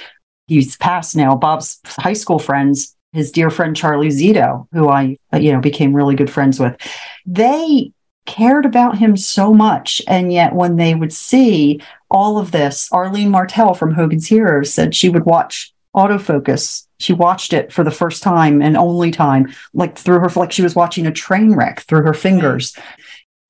He's 0.52 0.76
passed 0.76 1.16
now. 1.16 1.34
Bob's 1.34 1.80
high 1.86 2.12
school 2.12 2.38
friends, 2.38 2.96
his 3.12 3.32
dear 3.32 3.50
friend 3.50 3.76
Charlie 3.76 4.08
Zito, 4.08 4.66
who 4.72 4.88
I, 4.88 5.16
you 5.32 5.52
know, 5.52 5.60
became 5.60 5.94
really 5.94 6.14
good 6.14 6.30
friends 6.30 6.60
with. 6.60 6.76
They 7.26 7.92
cared 8.26 8.66
about 8.66 8.98
him 8.98 9.16
so 9.16 9.52
much. 9.52 10.02
And 10.06 10.32
yet 10.32 10.54
when 10.54 10.76
they 10.76 10.94
would 10.94 11.12
see 11.12 11.80
all 12.10 12.38
of 12.38 12.52
this, 12.52 12.90
Arlene 12.92 13.30
Martel 13.30 13.74
from 13.74 13.94
Hogan's 13.94 14.28
Heroes 14.28 14.72
said 14.72 14.94
she 14.94 15.08
would 15.08 15.24
watch 15.24 15.72
Auto 15.94 16.18
Focus. 16.18 16.86
She 17.00 17.12
watched 17.12 17.52
it 17.52 17.72
for 17.72 17.82
the 17.84 17.90
first 17.90 18.22
time 18.22 18.62
and 18.62 18.76
only 18.76 19.10
time, 19.10 19.52
like 19.74 19.98
through 19.98 20.20
her, 20.20 20.30
like 20.36 20.52
she 20.52 20.62
was 20.62 20.76
watching 20.76 21.06
a 21.06 21.12
train 21.12 21.54
wreck 21.54 21.80
through 21.80 22.02
her 22.02 22.14
fingers. 22.14 22.76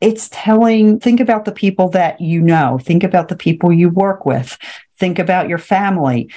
It's 0.00 0.28
telling, 0.32 0.98
think 0.98 1.20
about 1.20 1.44
the 1.44 1.52
people 1.52 1.90
that 1.90 2.20
you 2.20 2.40
know, 2.40 2.78
think 2.82 3.04
about 3.04 3.28
the 3.28 3.36
people 3.36 3.72
you 3.72 3.88
work 3.88 4.26
with, 4.26 4.58
think 4.98 5.18
about 5.18 5.48
your 5.48 5.58
family. 5.58 6.30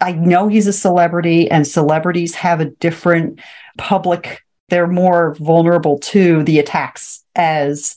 I 0.00 0.12
know 0.12 0.48
he's 0.48 0.66
a 0.66 0.72
celebrity, 0.72 1.50
and 1.50 1.66
celebrities 1.66 2.34
have 2.34 2.60
a 2.60 2.66
different 2.66 3.40
public, 3.78 4.44
they're 4.68 4.86
more 4.86 5.34
vulnerable 5.36 5.98
to 5.98 6.42
the 6.42 6.58
attacks 6.58 7.24
as 7.34 7.96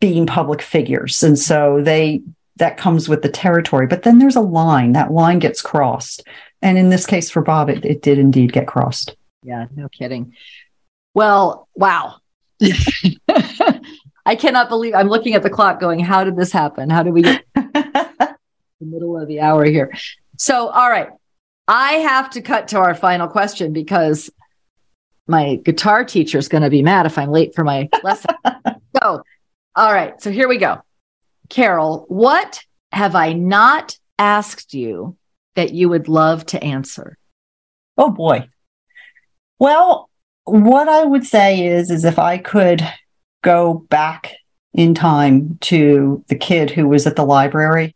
being 0.00 0.26
public 0.26 0.62
figures. 0.62 1.22
And 1.22 1.38
so 1.38 1.80
they, 1.82 2.22
that 2.56 2.76
comes 2.76 3.08
with 3.08 3.22
the 3.22 3.28
territory. 3.28 3.86
But 3.86 4.02
then 4.02 4.18
there's 4.18 4.36
a 4.36 4.40
line, 4.40 4.92
that 4.92 5.12
line 5.12 5.38
gets 5.38 5.62
crossed. 5.62 6.22
And 6.60 6.76
in 6.76 6.90
this 6.90 7.06
case 7.06 7.30
for 7.30 7.42
Bob, 7.42 7.70
it, 7.70 7.84
it 7.84 8.02
did 8.02 8.18
indeed 8.18 8.52
get 8.52 8.66
crossed. 8.66 9.16
Yeah, 9.42 9.66
no 9.74 9.88
kidding. 9.88 10.34
Well, 11.14 11.68
wow. 11.74 12.16
I 14.26 14.36
cannot 14.36 14.68
believe 14.68 14.94
I'm 14.94 15.08
looking 15.08 15.34
at 15.34 15.42
the 15.42 15.50
clock 15.50 15.80
going, 15.80 16.00
how 16.00 16.24
did 16.24 16.36
this 16.36 16.52
happen? 16.52 16.90
How 16.90 17.02
did 17.02 17.14
we 17.14 17.22
get 17.22 17.44
the 17.54 18.36
middle 18.80 19.16
of 19.16 19.26
the 19.28 19.40
hour 19.40 19.64
here? 19.64 19.92
So, 20.36 20.68
all 20.68 20.90
right. 20.90 21.08
I 21.68 21.92
have 21.94 22.30
to 22.30 22.40
cut 22.40 22.68
to 22.68 22.78
our 22.78 22.94
final 22.94 23.28
question 23.28 23.74
because 23.74 24.30
my 25.26 25.56
guitar 25.56 26.02
teacher 26.04 26.38
is 26.38 26.48
going 26.48 26.62
to 26.62 26.70
be 26.70 26.82
mad 26.82 27.04
if 27.04 27.18
I'm 27.18 27.30
late 27.30 27.54
for 27.54 27.62
my 27.62 27.90
lesson. 28.02 28.34
so, 28.96 29.22
all 29.76 29.92
right. 29.92 30.20
So 30.22 30.30
here 30.30 30.48
we 30.48 30.56
go. 30.56 30.80
Carol, 31.50 32.06
what 32.08 32.64
have 32.90 33.14
I 33.14 33.34
not 33.34 33.98
asked 34.18 34.72
you 34.72 35.16
that 35.54 35.74
you 35.74 35.90
would 35.90 36.08
love 36.08 36.46
to 36.46 36.64
answer? 36.64 37.18
Oh 37.98 38.10
boy. 38.10 38.48
Well, 39.58 40.08
what 40.44 40.88
I 40.88 41.04
would 41.04 41.26
say 41.26 41.66
is 41.66 41.90
is 41.90 42.04
if 42.06 42.18
I 42.18 42.38
could 42.38 42.82
go 43.42 43.74
back 43.74 44.34
in 44.72 44.94
time 44.94 45.58
to 45.62 46.24
the 46.28 46.36
kid 46.36 46.70
who 46.70 46.88
was 46.88 47.06
at 47.06 47.16
the 47.16 47.24
library, 47.24 47.94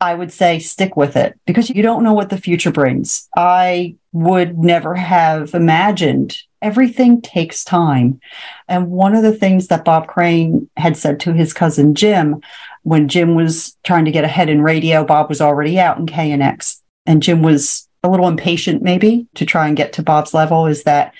I 0.00 0.14
would 0.14 0.30
say 0.30 0.58
stick 0.58 0.96
with 0.96 1.16
it 1.16 1.38
because 1.46 1.70
you 1.70 1.82
don't 1.82 2.02
know 2.02 2.12
what 2.12 2.28
the 2.28 2.36
future 2.36 2.70
brings. 2.70 3.28
I 3.36 3.96
would 4.12 4.58
never 4.58 4.94
have 4.94 5.54
imagined 5.54 6.36
everything 6.60 7.22
takes 7.22 7.64
time. 7.64 8.20
And 8.68 8.90
one 8.90 9.14
of 9.14 9.22
the 9.22 9.34
things 9.34 9.68
that 9.68 9.84
Bob 9.84 10.06
Crane 10.06 10.68
had 10.76 10.96
said 10.96 11.20
to 11.20 11.32
his 11.32 11.52
cousin 11.52 11.94
Jim 11.94 12.40
when 12.82 13.08
Jim 13.08 13.34
was 13.34 13.76
trying 13.84 14.04
to 14.04 14.10
get 14.10 14.24
ahead 14.24 14.48
in 14.48 14.62
radio, 14.62 15.04
Bob 15.04 15.28
was 15.28 15.40
already 15.40 15.78
out 15.80 15.98
in 15.98 16.06
KNX 16.06 16.80
and 17.06 17.22
Jim 17.22 17.42
was 17.42 17.88
a 18.02 18.08
little 18.08 18.28
impatient 18.28 18.82
maybe 18.82 19.26
to 19.34 19.46
try 19.46 19.66
and 19.66 19.76
get 19.76 19.94
to 19.94 20.02
Bob's 20.02 20.34
level 20.34 20.66
is 20.66 20.84
that 20.84 21.14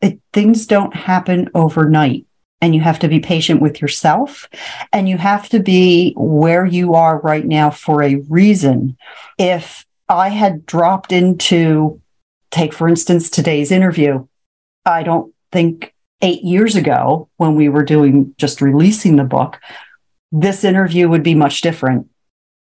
it, 0.00 0.20
things 0.32 0.66
don't 0.66 0.94
happen 0.94 1.50
overnight 1.54 2.24
and 2.60 2.74
you 2.74 2.80
have 2.80 2.98
to 3.00 3.08
be 3.08 3.20
patient 3.20 3.60
with 3.60 3.80
yourself 3.80 4.48
and 4.92 5.08
you 5.08 5.16
have 5.18 5.48
to 5.48 5.60
be 5.60 6.12
where 6.16 6.64
you 6.64 6.94
are 6.94 7.18
right 7.20 7.46
now 7.46 7.70
for 7.70 8.02
a 8.02 8.16
reason. 8.28 8.96
If 9.38 9.86
I 10.08 10.28
had 10.28 10.66
dropped 10.66 11.12
into, 11.12 12.00
take 12.50 12.72
for 12.72 12.88
instance, 12.88 13.30
today's 13.30 13.70
interview, 13.70 14.26
I 14.84 15.02
don't 15.02 15.32
think 15.52 15.94
eight 16.22 16.42
years 16.42 16.76
ago 16.76 17.28
when 17.36 17.54
we 17.54 17.68
were 17.68 17.84
doing 17.84 18.34
just 18.36 18.60
releasing 18.60 19.16
the 19.16 19.24
book, 19.24 19.58
this 20.32 20.64
interview 20.64 21.08
would 21.08 21.22
be 21.22 21.34
much 21.34 21.60
different. 21.62 22.08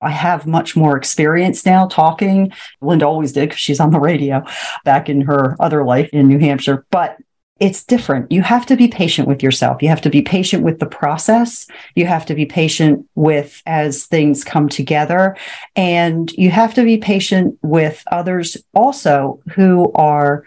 I 0.00 0.10
have 0.10 0.46
much 0.46 0.74
more 0.74 0.96
experience 0.96 1.64
now 1.64 1.86
talking. 1.86 2.52
Linda 2.80 3.06
always 3.06 3.32
did 3.32 3.50
because 3.50 3.60
she's 3.60 3.78
on 3.78 3.92
the 3.92 4.00
radio 4.00 4.42
back 4.84 5.08
in 5.08 5.20
her 5.22 5.56
other 5.60 5.84
life 5.84 6.10
in 6.12 6.26
New 6.26 6.38
Hampshire. 6.38 6.84
But 6.90 7.18
it's 7.62 7.84
different. 7.84 8.32
You 8.32 8.42
have 8.42 8.66
to 8.66 8.76
be 8.76 8.88
patient 8.88 9.28
with 9.28 9.40
yourself. 9.40 9.82
You 9.82 9.88
have 9.88 10.00
to 10.00 10.10
be 10.10 10.20
patient 10.20 10.64
with 10.64 10.80
the 10.80 10.86
process. 10.86 11.68
You 11.94 12.06
have 12.06 12.26
to 12.26 12.34
be 12.34 12.44
patient 12.44 13.06
with 13.14 13.62
as 13.66 14.06
things 14.06 14.42
come 14.42 14.68
together. 14.68 15.36
And 15.76 16.32
you 16.32 16.50
have 16.50 16.74
to 16.74 16.82
be 16.82 16.96
patient 16.96 17.56
with 17.62 18.02
others 18.10 18.56
also 18.74 19.40
who 19.54 19.92
are 19.92 20.44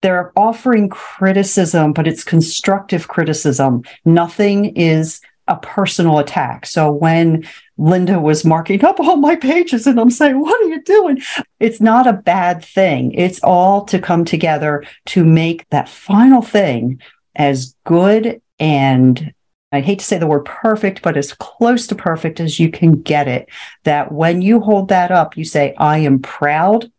they're 0.00 0.32
offering 0.34 0.88
criticism, 0.88 1.92
but 1.92 2.08
it's 2.08 2.24
constructive 2.24 3.08
criticism. 3.08 3.82
Nothing 4.06 4.74
is 4.74 5.20
a 5.48 5.56
personal 5.56 6.18
attack. 6.18 6.66
So 6.66 6.90
when 6.90 7.46
Linda 7.76 8.20
was 8.20 8.44
marking 8.44 8.84
up 8.84 9.00
all 9.00 9.16
my 9.16 9.36
pages 9.36 9.86
and 9.86 9.98
I'm 9.98 10.10
saying, 10.10 10.40
What 10.40 10.60
are 10.62 10.68
you 10.68 10.82
doing? 10.82 11.22
It's 11.58 11.80
not 11.80 12.06
a 12.06 12.12
bad 12.12 12.64
thing. 12.64 13.12
It's 13.12 13.40
all 13.42 13.84
to 13.86 13.98
come 13.98 14.24
together 14.24 14.84
to 15.06 15.24
make 15.24 15.68
that 15.70 15.88
final 15.88 16.42
thing 16.42 17.00
as 17.34 17.74
good 17.84 18.40
and 18.58 19.34
I 19.72 19.80
hate 19.80 20.00
to 20.00 20.04
say 20.04 20.18
the 20.18 20.26
word 20.26 20.44
perfect, 20.44 21.00
but 21.00 21.16
as 21.16 21.32
close 21.32 21.86
to 21.86 21.94
perfect 21.94 22.40
as 22.40 22.60
you 22.60 22.70
can 22.70 23.00
get 23.00 23.26
it. 23.26 23.48
That 23.84 24.12
when 24.12 24.42
you 24.42 24.60
hold 24.60 24.88
that 24.88 25.10
up, 25.10 25.36
you 25.36 25.44
say, 25.44 25.74
I 25.78 25.98
am 25.98 26.20
proud 26.20 26.92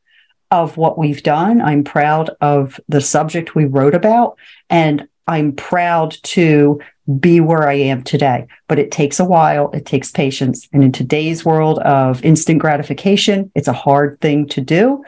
of 0.50 0.76
what 0.76 0.98
we've 0.98 1.24
done. 1.24 1.62
I'm 1.62 1.84
proud 1.84 2.32
of 2.42 2.80
the 2.88 3.02
subject 3.02 3.56
we 3.56 3.66
wrote 3.66 3.94
about. 3.94 4.38
And 4.70 5.08
I'm 5.28 5.54
proud 5.54 6.18
to 6.24 6.82
be 7.20 7.40
where 7.40 7.68
I 7.68 7.74
am 7.74 8.04
today. 8.04 8.48
But 8.68 8.80
it 8.80 8.92
takes 8.92 9.20
a 9.20 9.26
while, 9.26 9.72
it 9.72 9.86
takes 9.86 10.12
patience. 10.12 10.68
And 10.72 10.84
in 10.84 10.92
today's 10.92 11.44
world 11.44 11.80
of 11.80 12.24
instant 12.24 12.60
gratification, 12.60 13.52
it's 13.56 13.68
a 13.68 13.74
hard 13.74 14.20
thing 14.22 14.48
to 14.50 14.62
do, 14.62 15.04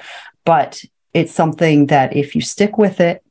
but 0.46 0.84
it's 1.14 1.34
something 1.34 1.88
that 1.88 2.16
if 2.16 2.36
you 2.36 2.42
stick 2.42 2.78
with 2.78 3.00
it, 3.00 3.24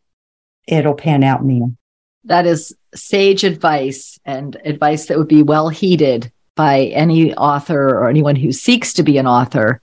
it'll 0.66 0.94
pan 0.94 1.22
out 1.22 1.40
in 1.40 1.48
the 1.48 1.56
end. 1.56 1.76
That 2.24 2.46
is 2.46 2.74
sage 2.94 3.44
advice 3.44 4.18
and 4.24 4.56
advice 4.64 5.06
that 5.06 5.18
would 5.18 5.28
be 5.28 5.42
well 5.42 5.68
heeded 5.68 6.32
by 6.54 6.84
any 6.86 7.34
author 7.34 7.88
or 7.88 8.08
anyone 8.08 8.36
who 8.36 8.52
seeks 8.52 8.94
to 8.94 9.02
be 9.02 9.18
an 9.18 9.26
author. 9.26 9.80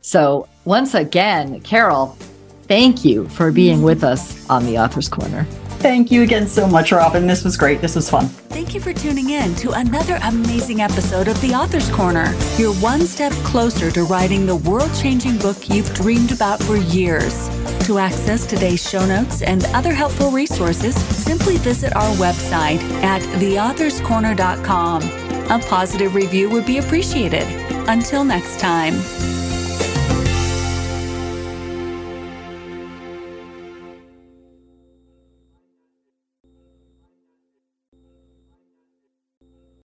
So, 0.00 0.48
once 0.64 0.94
again, 0.94 1.60
Carol, 1.60 2.16
thank 2.62 3.04
you 3.04 3.28
for 3.28 3.52
being 3.52 3.82
with 3.82 4.02
us 4.02 4.48
on 4.48 4.64
the 4.64 4.78
Author's 4.78 5.08
Corner. 5.08 5.46
Thank 5.80 6.12
you 6.12 6.22
again 6.22 6.46
so 6.46 6.66
much, 6.66 6.92
Robin. 6.92 7.26
This 7.26 7.42
was 7.42 7.56
great. 7.56 7.80
This 7.80 7.96
was 7.96 8.10
fun. 8.10 8.28
Thank 8.50 8.74
you 8.74 8.82
for 8.82 8.92
tuning 8.92 9.30
in 9.30 9.54
to 9.56 9.70
another 9.70 10.18
amazing 10.24 10.82
episode 10.82 11.26
of 11.26 11.40
The 11.40 11.54
Author's 11.54 11.90
Corner. 11.90 12.34
You're 12.58 12.74
one 12.74 13.00
step 13.00 13.32
closer 13.44 13.90
to 13.92 14.04
writing 14.04 14.44
the 14.44 14.56
world 14.56 14.90
changing 14.94 15.38
book 15.38 15.70
you've 15.70 15.92
dreamed 15.94 16.32
about 16.32 16.62
for 16.62 16.76
years. 16.76 17.48
To 17.86 17.96
access 17.96 18.44
today's 18.44 18.86
show 18.86 19.06
notes 19.06 19.40
and 19.40 19.64
other 19.72 19.94
helpful 19.94 20.30
resources, 20.30 20.94
simply 20.94 21.56
visit 21.56 21.96
our 21.96 22.14
website 22.16 22.82
at 23.02 23.22
theauthorscorner.com. 23.40 25.02
A 25.50 25.58
positive 25.66 26.14
review 26.14 26.50
would 26.50 26.66
be 26.66 26.76
appreciated. 26.76 27.46
Until 27.88 28.22
next 28.22 28.60
time. 28.60 29.39